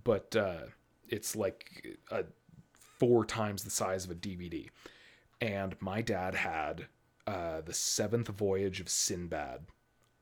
but 0.04 0.36
uh, 0.36 0.62
it's 1.08 1.36
like 1.36 1.98
a 2.12 2.24
four 3.00 3.26
times 3.26 3.64
the 3.64 3.70
size 3.70 4.06
of 4.06 4.12
a 4.12 4.16
dvd 4.16 4.70
and 5.42 5.76
my 5.82 6.02
dad 6.02 6.36
had 6.36 6.88
uh, 7.28 7.62
the 7.62 7.74
seventh 7.74 8.28
voyage 8.28 8.80
of 8.80 8.88
sinbad 8.90 9.62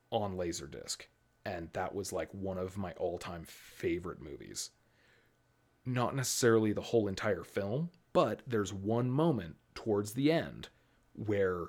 on 0.10 0.36
laserdisc 0.36 1.02
and 1.46 1.70
that 1.74 1.94
was 1.94 2.14
like 2.14 2.30
one 2.34 2.58
of 2.58 2.78
my 2.78 2.92
all-time 2.94 3.44
favorite 3.46 4.22
movies 4.22 4.72
not 5.86 6.16
necessarily 6.16 6.72
the 6.74 6.82
whole 6.82 7.08
entire 7.08 7.44
film 7.44 7.90
but 8.14 8.42
there's 8.48 8.74
one 8.74 9.10
moment 9.10 9.56
towards 9.74 10.14
the 10.14 10.32
end 10.32 10.70
where 11.14 11.68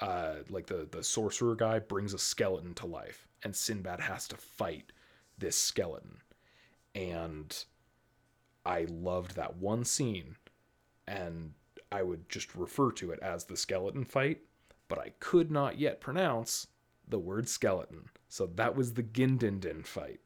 uh, 0.00 0.36
like 0.48 0.66
the 0.66 0.88
the 0.90 1.02
sorcerer 1.02 1.54
guy 1.54 1.78
brings 1.78 2.14
a 2.14 2.18
skeleton 2.18 2.74
to 2.74 2.86
life, 2.86 3.26
and 3.42 3.54
Sinbad 3.54 4.00
has 4.00 4.28
to 4.28 4.36
fight 4.36 4.92
this 5.38 5.58
skeleton. 5.60 6.18
And 6.94 7.64
I 8.64 8.86
loved 8.88 9.36
that 9.36 9.56
one 9.56 9.84
scene, 9.84 10.36
and 11.06 11.52
I 11.90 12.02
would 12.02 12.28
just 12.28 12.54
refer 12.54 12.92
to 12.92 13.10
it 13.12 13.18
as 13.20 13.44
the 13.44 13.56
skeleton 13.56 14.04
fight, 14.04 14.40
but 14.88 14.98
I 14.98 15.12
could 15.20 15.50
not 15.50 15.78
yet 15.78 16.00
pronounce 16.00 16.66
the 17.06 17.18
word 17.18 17.48
skeleton. 17.48 18.10
So 18.28 18.46
that 18.56 18.76
was 18.76 18.94
the 18.94 19.02
Gindindin 19.02 19.86
fight. 19.86 20.20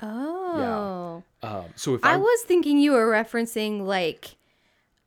Oh. 0.00 1.22
Um, 1.42 1.64
so 1.74 1.94
if 1.94 2.04
I, 2.04 2.14
I 2.14 2.16
was 2.16 2.42
thinking 2.42 2.78
you 2.78 2.92
were 2.92 3.10
referencing 3.10 3.86
like 3.86 4.36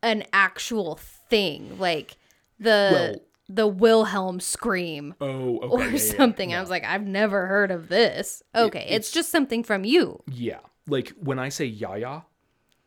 an 0.01 0.23
actual 0.33 0.95
thing, 1.29 1.77
like 1.79 2.17
the 2.59 2.89
Well- 2.91 3.21
the 3.49 3.67
Wilhelm 3.67 4.39
scream 4.39 5.13
oh 5.19 5.57
okay, 5.59 5.67
or 5.71 5.79
yeah, 5.79 5.85
yeah, 5.87 5.91
yeah, 5.91 5.97
something. 6.17 6.49
yeah. 6.51 6.57
I 6.57 6.61
was 6.61 6.69
like, 6.69 6.83
I've 6.85 7.05
never 7.05 7.45
heard 7.47 7.71
of 7.71 7.89
this. 7.89 8.41
Okay, 8.55 8.79
it's, 8.83 8.89
it's- 9.07 9.11
just 9.11 9.29
something 9.29 9.63
from 9.63 9.83
you. 9.85 10.21
Yeah. 10.31 10.59
Like 10.87 11.09
when 11.19 11.37
I 11.39 11.49
say 11.49 11.65
Yaya, 11.65 12.23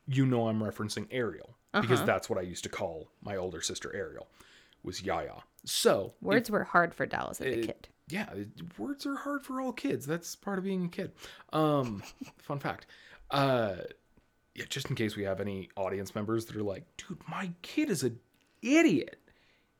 you 0.07 0.27
know 0.27 0.49
I'm 0.49 0.61
referencing 0.61 1.07
Ariel 1.11 1.57
because 1.73 1.99
Uh-huh. 1.99 2.07
that's 2.07 2.29
what 2.31 2.39
I 2.39 2.43
used 2.43 2.65
to 2.65 2.71
call 2.71 3.09
my 3.23 3.37
older 3.37 3.61
sister 3.61 3.95
Ariel 3.95 4.29
was 4.83 5.03
Yaya. 5.03 5.37
So, 5.65 6.13
Words 6.21 6.51
were 6.51 6.65
hard 6.65 6.95
for 6.95 7.07
Dallas 7.07 7.41
as 7.41 7.55
a 7.55 7.61
kid. 7.67 7.89
yeah, 8.09 8.29
words 8.77 9.07
are 9.07 9.15
hard 9.17 9.43
for 9.45 9.61
all 9.63 9.73
kids. 9.73 10.05
That's 10.07 10.37
part 10.37 10.59
of 10.59 10.65
being 10.65 10.85
a 10.87 10.89
kid. 10.89 11.13
Um 11.53 12.03
fun 12.39 12.59
fact. 12.59 12.87
Uh 13.31 13.77
yeah, 14.55 14.65
just 14.69 14.89
in 14.91 14.95
case 14.97 15.17
we 15.17 15.25
have 15.25 15.41
any 15.41 15.69
audience 15.77 16.15
members 16.15 16.45
that 16.47 16.57
are 16.57 16.63
like, 16.63 16.85
"Dude, 16.97 17.19
my 17.29 17.51
kid 17.63 17.91
is 17.91 18.03
an 18.05 18.21
idiot. 18.63 19.17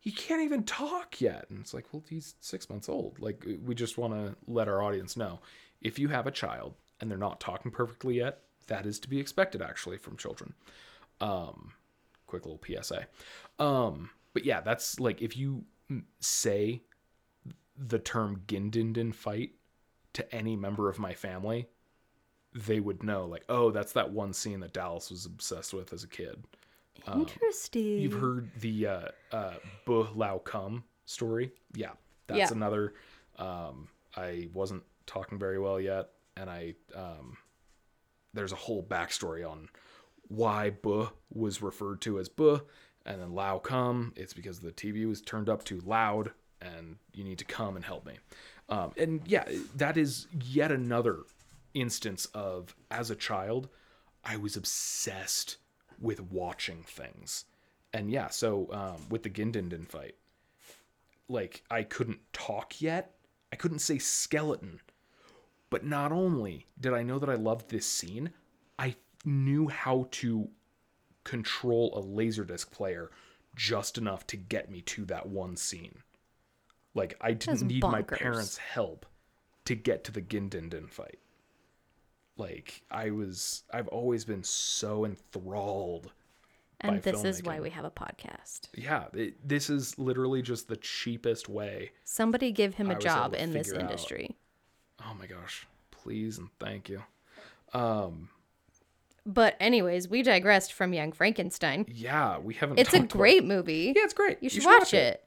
He 0.05 0.13
can't 0.13 0.43
even 0.43 0.65
talk 0.65 1.21
yet." 1.21 1.47
And 1.49 1.61
it's 1.61 1.73
like, 1.73 1.87
"Well, 1.93 2.05
he's 2.09 2.35
6 2.41 2.69
months 2.69 2.89
old." 2.91 3.19
Like 3.19 3.45
we 3.65 3.75
just 3.75 3.97
want 3.99 4.13
to 4.13 4.37
let 4.47 4.69
our 4.69 4.83
audience 4.83 5.17
know 5.17 5.41
if 5.81 5.99
you 5.99 6.09
have 6.09 6.27
a 6.27 6.31
child 6.31 6.75
and 7.01 7.11
they're 7.11 7.19
not 7.19 7.41
talking 7.41 7.71
perfectly 7.73 8.17
yet, 8.17 8.43
that 8.67 8.87
is 8.87 9.01
to 9.01 9.09
be 9.09 9.19
expected 9.19 9.63
actually 9.63 9.97
from 9.97 10.17
children. 10.17 10.55
Um 11.21 11.73
quick 12.27 12.45
little 12.45 12.61
PSA. 12.65 13.07
Um 13.59 14.11
but 14.35 14.45
yeah, 14.45 14.61
that's 14.61 15.01
like 15.01 15.23
if 15.23 15.37
you 15.37 15.65
say 16.21 16.83
the 17.77 17.99
term 17.99 18.43
Gindindin 18.47 19.15
fight 19.15 19.53
to 20.13 20.35
any 20.35 20.55
member 20.55 20.89
of 20.89 20.99
my 20.99 21.15
family, 21.15 21.69
they 22.55 22.79
would 22.79 23.03
know 23.03 23.25
like, 23.27 23.45
oh, 23.49 23.71
that's 23.71 23.93
that 23.95 24.13
one 24.13 24.33
scene 24.33 24.61
that 24.61 24.73
Dallas 24.75 25.11
was 25.11 25.27
obsessed 25.27 25.73
with 25.75 25.93
as 25.93 26.05
a 26.05 26.09
kid. 26.09 26.45
Interesting. 27.07 27.97
Um, 27.97 28.01
You've 28.01 28.21
heard 28.21 28.51
the 28.61 28.87
uh 28.87 29.09
uh 29.33 29.55
Buh 29.85 30.09
Lao 30.15 30.39
Cum 30.39 30.85
story? 31.07 31.53
Yeah. 31.75 31.93
That's 32.27 32.39
Yeah. 32.51 32.53
another 32.53 32.95
um 33.39 33.89
I 34.17 34.49
wasn't 34.53 34.83
talking 35.07 35.39
very 35.39 35.59
well 35.59 35.81
yet 35.81 36.11
and 36.37 36.49
I 36.49 36.75
um 36.95 37.37
there's 38.33 38.53
a 38.53 38.57
whole 38.57 38.83
backstory 38.83 39.49
on 39.49 39.69
why 40.29 40.71
Buh 40.71 41.09
was 41.31 41.63
referred 41.63 42.01
to 42.03 42.19
as 42.19 42.29
Buh 42.29 42.61
and 43.07 43.21
then 43.21 43.33
Lao 43.35 43.59
Cum. 43.59 44.13
It's 44.17 44.33
because 44.33 44.61
the 44.61 44.73
TV 44.73 45.07
was 45.07 45.21
turned 45.21 45.49
up 45.49 45.63
too 45.65 45.81
loud 45.85 46.33
and 46.63 46.97
you 47.13 47.23
need 47.23 47.39
to 47.39 47.45
come 47.45 47.77
and 47.77 47.85
help 47.85 48.07
me. 48.07 48.15
Um, 48.71 48.93
and 48.97 49.21
yeah, 49.27 49.45
that 49.77 49.97
is 49.99 50.27
yet 50.43 50.73
another 50.73 51.19
instance 51.75 52.25
of 52.35 52.75
as 52.91 53.11
a 53.11 53.15
child, 53.17 53.69
I 54.25 54.39
was 54.39 54.57
obsessed 54.57 55.59
with 56.01 56.21
watching 56.21 56.83
things. 56.83 57.45
And 57.93 58.11
yeah, 58.11 58.29
so 58.29 58.69
um, 58.73 59.09
with 59.09 59.23
the 59.23 59.31
Gindindin 59.31 59.87
fight, 59.87 60.17
like 61.29 61.63
I 61.71 61.83
couldn't 61.83 62.21
talk 62.33 62.81
yet. 62.81 63.15
I 63.53 63.57
couldn't 63.57 63.79
say 63.81 63.99
skeleton. 63.99 64.81
But 65.71 65.85
not 65.85 66.13
only 66.13 66.67
did 66.79 66.93
I 66.93 67.03
know 67.03 67.19
that 67.19 67.31
I 67.31 67.35
loved 67.35 67.69
this 67.69 67.87
scene, 67.87 68.31
I 68.79 68.97
knew 69.25 69.69
how 69.69 70.09
to 70.13 70.49
control 71.25 71.97
a 71.97 72.03
laserdisc 72.03 72.71
player 72.71 73.11
just 73.57 73.99
enough 73.99 74.27
to 74.29 74.37
get 74.37 74.71
me 74.71 74.83
to 74.83 75.05
that 75.07 75.29
one 75.29 75.57
scene. 75.57 76.03
Like 76.95 77.17
I 77.21 77.33
didn't 77.33 77.61
That's 77.61 77.63
need 77.63 77.83
my 77.83 78.03
parents' 78.03 78.59
help 78.59 79.07
to 79.65 79.75
get 79.75 80.05
to 80.05 80.13
the 80.13 80.23
Gindindin 80.23 80.91
fight. 80.91 81.19
Like 82.37 82.83
I 82.91 83.11
was 83.11 83.63
I've 83.73 83.89
always 83.89 84.25
been 84.25 84.43
so 84.43 85.05
enthralled 85.05 86.11
And 86.81 86.97
by 87.03 87.11
this 87.13 87.23
is 87.25 87.43
why 87.43 87.61
we 87.61 87.71
have 87.71 87.85
a 87.85 87.91
podcast. 87.91 88.63
yeah, 88.75 89.05
it, 89.13 89.47
this 89.47 89.71
is 89.71 89.97
literally 89.99 90.43
just 90.43 90.67
the 90.69 90.77
cheapest 90.77 91.49
way. 91.49 91.93
Somebody 92.05 92.51
give 92.53 92.75
him 92.75 92.91
a 92.91 92.99
job 92.99 93.35
in 93.35 93.53
this 93.53 93.69
figure 93.69 93.81
out- 93.81 93.91
industry. 93.91 94.37
Oh 95.01 95.15
my 95.19 95.27
gosh, 95.27 95.67
please 95.91 96.39
and 96.39 96.49
thank 96.59 96.89
you. 96.89 97.03
Um, 97.73 98.29
But 99.27 99.57
anyways, 99.61 100.09
we 100.09 100.23
digressed 100.23 100.73
from 100.73 100.93
Young 100.93 101.13
Frankenstein. 101.13 101.87
yeah, 101.89 102.39
we 102.39 102.55
haven't. 102.55 102.79
It's 102.79 102.91
a 102.91 102.99
talked 102.99 103.13
about- 103.13 103.19
great 103.19 103.45
movie. 103.45 103.93
Yeah, 103.97 104.03
it's 104.05 104.15
great. 104.15 104.43
You 104.43 104.49
should, 104.51 104.65
watch, 104.65 104.93
it. 104.95 105.25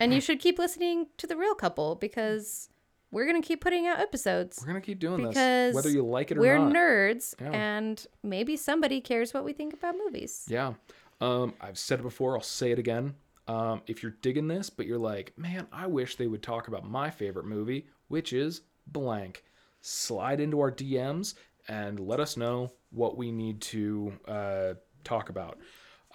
And 0.00 0.12
you 0.14 0.20
should 0.20 0.40
keep 0.40 0.58
listening 0.58 1.06
to 1.18 1.26
The 1.26 1.36
Reel 1.36 1.54
Couple 1.54 1.94
because 1.96 2.68
we're 3.16 3.24
going 3.24 3.40
to 3.40 3.46
keep 3.48 3.62
putting 3.62 3.86
out 3.86 3.98
episodes. 3.98 4.58
We're 4.60 4.66
gonna 4.66 4.82
keep 4.82 4.98
doing 4.98 5.22
Because 5.22 5.34
this, 5.34 5.74
whether 5.74 5.88
you 5.88 6.04
like 6.04 6.30
it 6.30 6.36
or 6.36 6.40
not. 6.40 6.42
We're 6.42 6.58
nerds 6.58 7.34
Yeah. 7.40 7.50
and 7.50 8.06
maybe 8.22 8.58
somebody 8.58 9.00
cares 9.00 9.32
what 9.32 9.42
we 9.42 9.54
think 9.54 9.72
about 9.72 9.94
movies. 9.96 10.44
Yeah. 10.48 10.74
Um, 11.22 11.54
I've 11.58 11.78
said 11.78 12.00
it 12.00 12.02
before. 12.02 12.36
I'll 12.36 12.42
say 12.42 12.72
it 12.72 12.78
again. 12.78 13.14
Um, 13.48 13.80
if 13.86 14.02
you're 14.02 14.16
digging 14.20 14.48
this, 14.48 14.68
but 14.68 14.84
you're 14.86 14.98
like, 14.98 15.32
man, 15.38 15.66
I 15.72 15.86
wish 15.86 16.16
they 16.16 16.26
would 16.26 16.42
talk 16.42 16.68
about 16.68 16.84
my 16.84 17.08
favorite 17.08 17.46
movie, 17.46 17.86
which 18.08 18.34
is 18.34 18.60
blank. 18.86 19.44
Slide 19.80 20.38
into 20.38 20.60
our 20.60 20.70
DMs 20.70 21.36
and 21.68 21.98
let 21.98 22.20
us 22.20 22.36
know 22.36 22.74
what 22.90 23.16
we 23.16 23.32
need 23.32 23.62
to 23.62 24.12
uh, 24.28 24.74
talk 25.04 25.30
about. 25.30 25.58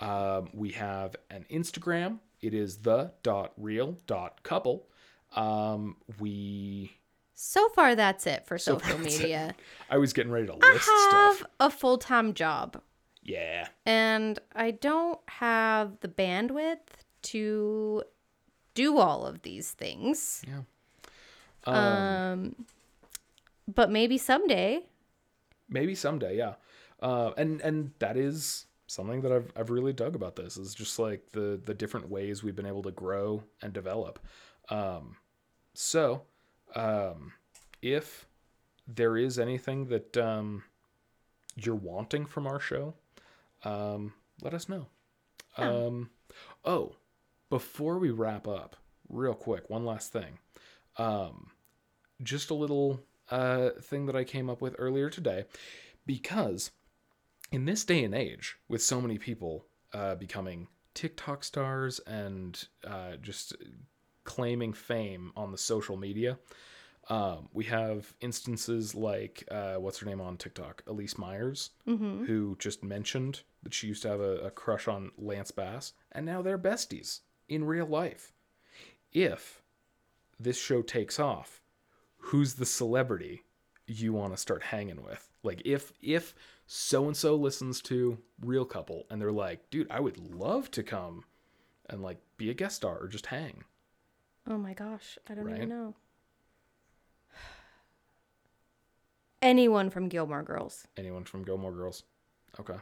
Um, 0.02 0.50
we 0.54 0.70
have 0.74 1.16
an 1.32 1.48
Instagram. 1.50 2.20
It 2.42 2.54
is 2.54 2.78
the 2.78 3.12
dot 3.24 3.54
reel 3.58 3.98
dot 4.06 4.44
couple. 4.44 4.88
Um, 5.36 5.98
we. 6.20 6.92
So 7.34 7.70
far, 7.70 7.96
that's 7.96 8.28
it 8.28 8.46
for 8.46 8.58
So 8.58 8.74
social 8.78 8.88
far, 8.96 9.04
that's 9.04 9.16
it. 9.16 9.22
media. 9.22 9.56
I 9.90 9.98
was 9.98 10.14
getting 10.14 10.32
ready 10.32 10.48
to 10.48 10.54
I 10.54 10.74
list 10.74 10.88
have 10.90 11.36
stuff. 11.38 11.50
a 11.60 11.70
full 11.72 11.98
time 11.98 12.34
job 12.36 12.82
Yeah. 13.24 13.68
and 13.86 14.38
I 14.56 14.72
don't 14.72 15.20
have 15.28 16.00
the 16.02 16.08
bandwidth 16.08 16.80
to 17.24 18.04
do 18.76 18.98
all 19.00 19.26
of 19.26 19.42
these 19.42 19.72
things. 19.72 20.44
Yeah. 20.48 20.62
Um, 21.66 22.66
but 23.68 23.90
maybe 23.92 24.18
someday. 24.18 24.86
maybe 25.70 25.96
someday 25.96 26.36
yeah 26.38 26.56
uh, 27.02 27.32
and 27.38 27.62
and 27.62 27.92
that 28.00 28.18
is 28.18 28.66
something 28.88 29.22
that 29.22 29.32
I've, 29.32 29.52
I've 29.56 29.70
really 29.70 29.94
dug 29.94 30.16
about 30.16 30.36
this 30.36 30.58
is 30.58 30.74
just 30.76 31.00
like 31.00 31.32
the 31.32 31.60
the 31.64 31.74
different 31.74 32.10
ways 32.10 32.44
we've 32.44 32.56
been 32.56 32.66
able 32.66 32.84
to 32.84 32.92
grow 32.92 33.44
and 33.62 33.72
develop 33.74 34.20
um, 34.70 35.16
so 35.74 36.24
um, 36.76 37.34
if 37.82 38.26
there 38.88 39.18
is 39.18 39.40
anything 39.40 39.88
that 39.88 40.18
um, 40.18 40.64
you're 41.56 41.76
wanting 41.76 42.26
from 42.26 42.48
our 42.48 42.60
show 42.60 42.94
um, 43.64 44.14
let 44.42 44.54
us 44.54 44.68
know. 44.68 44.88
Um, 45.58 46.10
oh 46.66 46.96
before 47.52 48.00
we 48.00 48.10
wrap 48.10 48.48
up 48.48 48.78
real 49.10 49.36
quick 49.36 49.70
one 49.70 49.86
last 49.86 50.12
thing. 50.12 50.40
Um, 50.98 51.52
just 52.24 52.50
a 52.50 52.56
little 52.56 53.04
uh, 53.30 53.72
thing 53.82 54.08
that 54.08 54.16
I 54.16 54.24
came 54.24 54.50
up 54.50 54.62
with 54.62 54.74
earlier 54.80 55.10
today, 55.10 55.46
because 56.06 56.72
in 57.52 57.66
this 57.66 57.84
day 57.84 58.04
and 58.04 58.16
age, 58.16 58.56
with 58.70 58.82
so 58.82 59.02
many 59.02 59.18
people 59.18 59.66
uh, 59.94 60.16
becoming 60.16 60.68
TikTok 60.94 61.44
stars 61.44 62.00
and 62.08 62.68
uh, 62.88 63.18
just 63.22 63.54
claiming 64.24 64.74
fame 64.74 65.32
on 65.36 65.52
the 65.52 65.58
social 65.58 65.98
media, 65.98 66.38
um, 67.10 67.50
we 67.54 67.66
have 67.66 68.14
instances 68.22 68.94
like 68.96 69.44
uh, 69.50 69.76
what's 69.76 70.00
her 70.00 70.06
name 70.06 70.22
on 70.22 70.38
TikTok, 70.38 70.84
Elyse 70.86 71.18
Myers, 71.18 71.72
who 72.26 72.56
just 72.60 72.84
mentioned 72.84 73.42
that 73.64 73.74
she 73.74 73.88
used 73.88 74.04
to 74.04 74.10
have 74.10 74.20
a, 74.20 74.38
a 74.38 74.52
crush 74.52 74.88
on 74.88 75.12
Lance 75.18 75.52
Bass, 75.52 75.94
and 76.12 76.26
now 76.26 76.42
they're 76.42 76.58
besties 76.60 77.22
in 77.50 77.64
real 77.66 77.86
life. 77.88 78.32
If 79.12 79.62
this 80.40 80.60
show 80.60 80.82
takes 80.82 81.20
off, 81.20 81.62
who's 82.18 82.54
the 82.56 82.66
celebrity 82.66 83.44
you 83.88 84.14
want 84.14 84.34
to 84.34 84.38
start 84.38 84.64
hanging 84.64 85.04
with? 85.04 85.28
Like 85.44 85.62
if 85.66 85.92
if 86.02 86.34
so 86.66 87.08
and 87.08 87.18
so 87.18 87.36
listens 87.36 87.82
to 87.84 88.20
Reel 88.40 88.64
Couple 88.66 89.06
and 89.10 89.20
they're 89.20 89.32
like, 89.32 89.70
dude, 89.70 89.92
I 89.92 90.00
would 90.00 90.18
love 90.18 90.72
to 90.72 90.84
come 90.84 91.26
and 91.90 92.02
like 92.02 92.20
be 92.38 92.50
a 92.50 92.54
guest 92.54 92.78
star 92.78 92.98
or 93.00 93.08
just 93.08 93.26
hang. 93.26 93.64
Oh 94.48 94.58
my 94.58 94.74
gosh, 94.74 95.18
I 95.30 95.36
don't 95.36 95.46
Right? 95.46 95.58
even 95.58 95.70
know. 95.70 95.96
Anyone 99.42 99.90
from 99.90 100.10
Gilmore 100.10 100.44
Girls. 100.44 100.88
Anyone 100.98 101.26
from 101.26 101.44
Gilmore 101.44 101.72
Girls? 101.72 102.04
Okay. 102.60 102.78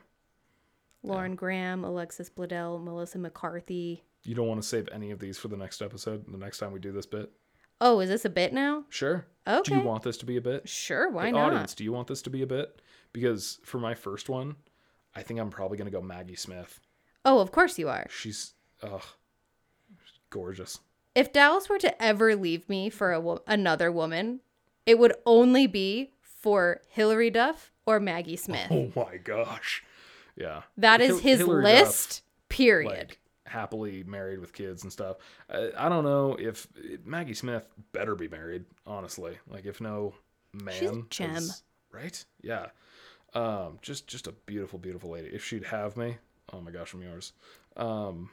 Lauren 1.04 1.36
Graham, 1.36 1.86
Alexis 1.86 2.30
Bledel, 2.30 2.84
Melissa 2.84 3.20
McCarthy. 3.20 4.04
You 4.24 4.36
don't 4.36 4.48
want 4.48 4.62
to 4.62 4.68
save 4.68 4.90
any 4.92 5.12
of 5.12 5.20
these 5.20 5.38
for 5.38 5.48
the 5.48 5.56
next 5.56 5.82
episode, 5.82 6.26
the 6.30 6.38
next 6.38 6.58
time 6.58 6.74
we 6.74 6.80
do 6.80 6.92
this 6.92 7.06
bit? 7.06 7.32
Oh, 7.80 8.02
is 8.02 8.10
this 8.10 8.26
a 8.26 8.30
bit 8.30 8.52
now? 8.52 8.84
Sure. 8.90 9.26
Okay. 9.48 9.74
Do 9.76 9.80
you 9.80 9.86
want 9.86 10.04
this 10.04 10.18
to 10.18 10.26
be 10.26 10.36
a 10.36 10.42
bit? 10.42 10.68
Sure, 10.68 11.10
why 11.10 11.32
not? 11.32 11.54
Audience, 11.54 11.74
do 11.74 11.86
you 11.86 11.94
want 11.94 12.08
this 12.08 12.22
to 12.24 12.30
be 12.30 12.42
a 12.42 12.48
bit? 12.48 12.82
Because 13.14 13.60
for 13.64 13.80
my 13.80 13.96
first 13.96 14.28
one, 14.28 14.58
I 15.16 15.24
think 15.24 15.40
I'm 15.40 15.50
probably 15.50 15.78
gonna 15.78 15.90
go 15.90 16.02
Maggie 16.02 16.36
Smith. 16.36 16.82
Oh, 17.24 17.40
of 17.40 17.54
course 17.54 17.80
you 17.80 17.88
are. 17.88 18.08
She's 18.10 18.54
ugh, 18.84 19.02
gorgeous. 20.30 20.80
If 21.16 21.34
Dallas 21.34 21.68
were 21.70 21.80
to 21.80 22.02
ever 22.02 22.36
leave 22.36 22.68
me 22.70 22.90
for 22.90 23.12
a 23.12 23.20
wo- 23.20 23.44
another 23.48 23.92
woman, 23.92 24.42
it 24.86 24.98
would 25.00 25.14
only 25.26 25.68
be 25.68 26.12
for 26.22 26.82
Hilary 26.90 27.30
Duff 27.30 27.72
or 27.86 28.00
Maggie 28.00 28.36
Smith. 28.48 28.68
Oh 28.72 28.92
my 28.96 29.18
gosh. 29.18 29.84
Yeah. 30.36 30.62
that 30.78 31.02
is 31.02 31.10
Hil- 31.10 31.18
his 31.20 31.40
Hilary 31.40 31.64
Duff, 31.64 31.86
list, 31.88 32.22
period. 32.48 32.90
like 33.10 33.20
happily 33.46 34.04
married 34.04 34.40
with 34.40 34.54
kids 34.54 34.84
and 34.84 34.92
stuff. 34.92 35.18
I, 35.50 35.72
I 35.78 35.90
don't 35.90 36.04
know 36.04 36.36
if 36.40 36.68
Maggie 37.04 37.34
Smith 37.34 37.68
better 37.92 38.16
be 38.16 38.28
married, 38.28 38.66
honestly. 38.86 39.38
Like 39.50 39.66
if 39.66 39.82
no 39.82 40.14
man 40.54 40.74
She's 40.80 40.90
a 40.92 41.04
gem. 41.10 41.36
is- 41.36 41.64
right? 41.92 42.24
Yeah. 42.42 42.68
Um 43.34 43.80
just 43.82 44.08
just 44.08 44.28
a 44.28 44.32
beautiful 44.32 44.80
beautiful 44.80 45.10
lady. 45.12 45.28
If 45.30 45.44
she'd 45.44 45.66
have 45.66 45.98
me, 45.98 46.18
oh 46.54 46.62
my 46.62 46.72
gosh, 46.72 46.94
I'm 46.94 47.02
yours. 47.02 47.34
Um 47.76 48.30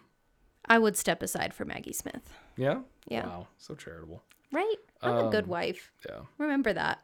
I 0.66 0.78
would 0.78 0.96
step 0.96 1.22
aside 1.22 1.54
for 1.54 1.64
Maggie 1.64 1.92
Smith. 1.92 2.32
Yeah? 2.56 2.80
Yeah. 3.08 3.26
Wow, 3.26 3.46
so 3.58 3.74
charitable. 3.74 4.22
Right? 4.52 4.76
I'm 5.02 5.26
a 5.26 5.30
good 5.30 5.44
Um, 5.44 5.50
wife. 5.50 5.92
Yeah. 6.08 6.20
Remember 6.38 6.72
that. 6.72 7.00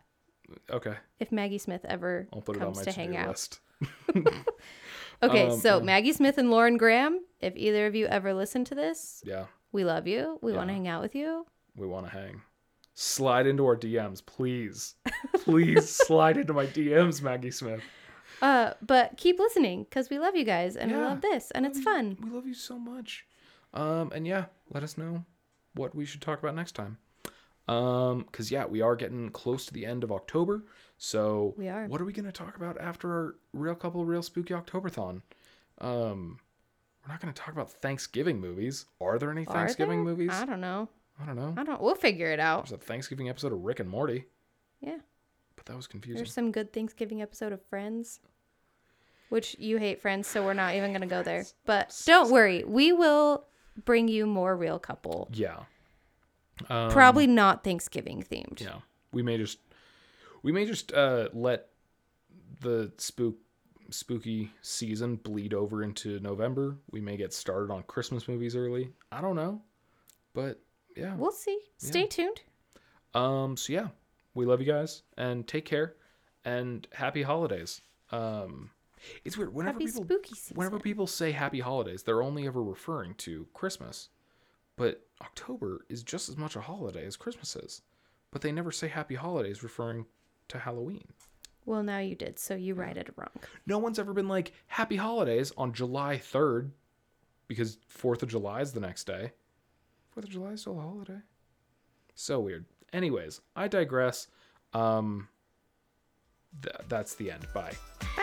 Okay. 0.70 0.94
If 1.20 1.32
Maggie 1.32 1.58
Smith 1.58 1.84
ever 1.84 2.28
I'll 2.32 2.40
put 2.40 2.56
it 2.56 2.62
on 2.62 2.74
comes 2.74 2.82
to 2.82 2.92
hang 2.92 3.16
out. 3.16 3.28
list. 3.28 3.60
Okay, 5.22 5.46
Um, 5.48 5.60
so 5.60 5.78
yeah. 5.78 5.84
Maggie 5.84 6.12
Smith 6.12 6.36
and 6.36 6.50
Lauren 6.50 6.76
Graham, 6.76 7.20
if 7.40 7.54
either 7.56 7.86
of 7.86 7.94
you 7.94 8.06
ever 8.06 8.34
listen 8.34 8.64
to 8.66 8.74
this, 8.74 9.22
Yeah. 9.24 9.46
we 9.70 9.84
love 9.84 10.08
you. 10.08 10.38
We 10.42 10.52
want 10.52 10.68
to 10.68 10.74
hang 10.74 10.88
out 10.88 11.00
with 11.02 11.14
you. 11.14 11.46
we 11.76 11.86
want 11.86 12.06
to 12.06 12.12
hang. 12.12 12.42
Slide 12.94 13.46
into 13.46 13.64
our 13.64 13.76
DMs, 13.76 14.24
please. 14.24 14.96
Please 15.44 15.88
slide 16.06 16.36
into 16.36 16.52
my 16.52 16.66
DMs, 16.66 17.22
Maggie 17.22 17.50
Smith. 17.52 17.80
Uh, 18.42 18.74
but 18.82 19.16
keep 19.16 19.38
listening 19.38 19.84
because 19.84 20.10
we 20.10 20.18
love 20.18 20.34
you 20.36 20.44
guys 20.44 20.74
and 20.76 20.90
we 20.90 20.98
love 20.98 21.20
this 21.20 21.50
and 21.52 21.64
it's 21.64 21.80
fun. 21.80 22.18
We 22.20 22.30
love 22.30 22.46
you 22.46 22.54
so 22.54 22.78
much. 22.78 23.24
Um, 23.72 24.10
and 24.12 24.26
yeah, 24.26 24.46
let 24.74 24.82
us 24.82 24.98
know 24.98 25.24
what 25.74 25.94
we 25.94 26.04
should 26.04 26.20
talk 26.20 26.38
about 26.38 26.54
next 26.54 26.72
time. 26.72 26.98
Um, 27.68 28.24
cause 28.32 28.50
yeah, 28.50 28.64
we 28.66 28.80
are 28.80 28.96
getting 28.96 29.30
close 29.30 29.64
to 29.66 29.72
the 29.72 29.86
end 29.86 30.02
of 30.04 30.10
October. 30.10 30.64
So 30.98 31.54
We 31.56 31.68
are. 31.68 31.86
What 31.86 32.00
are 32.00 32.04
we 32.04 32.12
gonna 32.12 32.32
talk 32.32 32.56
about 32.56 32.78
after 32.80 33.10
our 33.10 33.34
reel 33.52 33.74
couple 33.74 34.04
real 34.04 34.22
spooky 34.22 34.52
Octoberthon? 34.54 35.22
Um, 35.80 36.38
we're 37.04 37.12
not 37.12 37.20
gonna 37.20 37.32
talk 37.32 37.52
about 37.52 37.70
Thanksgiving 37.70 38.40
movies. 38.40 38.86
Are 39.00 39.18
there 39.18 39.30
any 39.30 39.44
Thanksgiving 39.44 40.04
there? 40.04 40.14
movies? 40.14 40.30
I 40.32 40.44
don't 40.44 40.60
know. 40.60 40.88
I 41.20 41.26
don't 41.26 41.36
know. 41.36 41.54
I 41.56 41.62
don't. 41.64 41.80
We'll 41.80 41.94
figure 41.94 42.32
it 42.32 42.40
out. 42.40 42.64
There's 42.68 42.80
a 42.80 42.84
Thanksgiving 42.84 43.28
episode 43.28 43.52
of 43.52 43.62
Rick 43.64 43.80
and 43.80 43.88
Morty, 43.88 44.24
Yeah. 44.80 44.98
but 45.56 45.66
that 45.66 45.76
was 45.76 45.86
confusing. 45.86 46.16
There's 46.16 46.32
some 46.32 46.50
good 46.50 46.72
Thanksgiving 46.72 47.22
episode 47.22 47.52
of 47.52 47.62
Friends, 47.66 48.20
which 49.28 49.56
you 49.58 49.76
hate 49.78 50.00
Friends, 50.00 50.26
so 50.26 50.44
we're 50.44 50.52
not 50.54 50.74
even 50.74 50.92
gonna 50.92 51.06
go 51.06 51.22
there. 51.22 51.44
But 51.64 51.94
don't 52.06 52.30
worry, 52.32 52.64
we 52.64 52.92
will 52.92 53.44
bring 53.84 54.08
you 54.08 54.26
more 54.26 54.56
reel 54.56 54.78
couple. 54.78 55.28
Yeah. 55.32 55.60
Um, 56.68 56.90
Probably 56.90 57.26
not 57.26 57.64
Thanksgiving 57.64 58.22
themed. 58.22 58.60
Yeah. 58.60 58.76
We 59.12 59.22
may 59.22 59.36
just 59.38 59.58
we 60.42 60.52
may 60.52 60.64
just 60.66 60.92
uh 60.92 61.28
let 61.32 61.68
the 62.60 62.92
spook 62.98 63.36
spooky 63.90 64.50
season 64.62 65.16
bleed 65.16 65.52
over 65.54 65.82
into 65.82 66.18
November. 66.20 66.76
We 66.90 67.00
may 67.00 67.16
get 67.16 67.32
started 67.34 67.72
on 67.72 67.82
Christmas 67.84 68.28
movies 68.28 68.56
early. 68.56 68.90
I 69.10 69.20
don't 69.20 69.36
know. 69.36 69.60
But 70.34 70.60
yeah. 70.96 71.14
We'll 71.16 71.32
see. 71.32 71.58
Stay 71.78 72.02
Yeah. 72.02 72.06
tuned. 72.06 72.40
Um 73.14 73.56
so 73.56 73.72
yeah. 73.72 73.88
We 74.34 74.46
love 74.46 74.60
you 74.60 74.66
guys 74.66 75.02
and 75.18 75.46
take 75.46 75.64
care 75.64 75.94
and 76.44 76.86
happy 76.92 77.22
holidays. 77.22 77.80
Um 78.10 78.70
It's 79.24 79.36
weird. 79.36 79.54
Whenever 79.54 79.74
Happy 79.74 79.86
people 79.86 80.04
spooky 80.04 80.34
season. 80.34 80.56
whenever 80.56 80.78
people 80.78 81.06
say 81.06 81.32
happy 81.32 81.60
holidays, 81.60 82.02
they're 82.02 82.22
only 82.22 82.46
ever 82.46 82.62
referring 82.62 83.14
to 83.16 83.46
Christmas. 83.54 84.08
But 84.76 85.04
October 85.20 85.84
is 85.88 86.02
just 86.02 86.28
as 86.28 86.36
much 86.36 86.56
a 86.56 86.60
holiday 86.60 87.04
as 87.06 87.16
Christmas 87.16 87.56
is. 87.56 87.82
But 88.30 88.40
they 88.42 88.52
never 88.52 88.72
say 88.72 88.88
happy 88.88 89.14
holidays 89.14 89.62
referring 89.62 90.06
to 90.48 90.58
Halloween. 90.58 91.04
Well, 91.64 91.82
now 91.82 91.98
you 91.98 92.14
did, 92.16 92.38
so 92.38 92.54
you 92.54 92.74
righted 92.74 93.08
it 93.08 93.14
wrong. 93.16 93.30
No 93.66 93.78
one's 93.78 93.98
ever 93.98 94.12
been 94.12 94.28
like 94.28 94.52
happy 94.66 94.96
holidays 94.96 95.52
on 95.56 95.72
July 95.72 96.16
3rd 96.16 96.70
because 97.46 97.78
4th 97.88 98.22
of 98.22 98.30
July 98.30 98.62
is 98.62 98.72
the 98.72 98.80
next 98.80 99.04
day. 99.04 99.32
4th 100.16 100.24
of 100.24 100.30
July 100.30 100.50
is 100.52 100.62
still 100.62 100.78
a 100.78 100.82
holiday. 100.82 101.18
So 102.14 102.40
weird. 102.40 102.64
Anyways, 102.92 103.40
I 103.54 103.68
digress. 103.68 104.26
Um 104.74 105.28
th- 106.62 106.74
that's 106.88 107.14
the 107.14 107.30
end. 107.30 107.46
Bye. 107.54 107.72
Bye. 108.16 108.21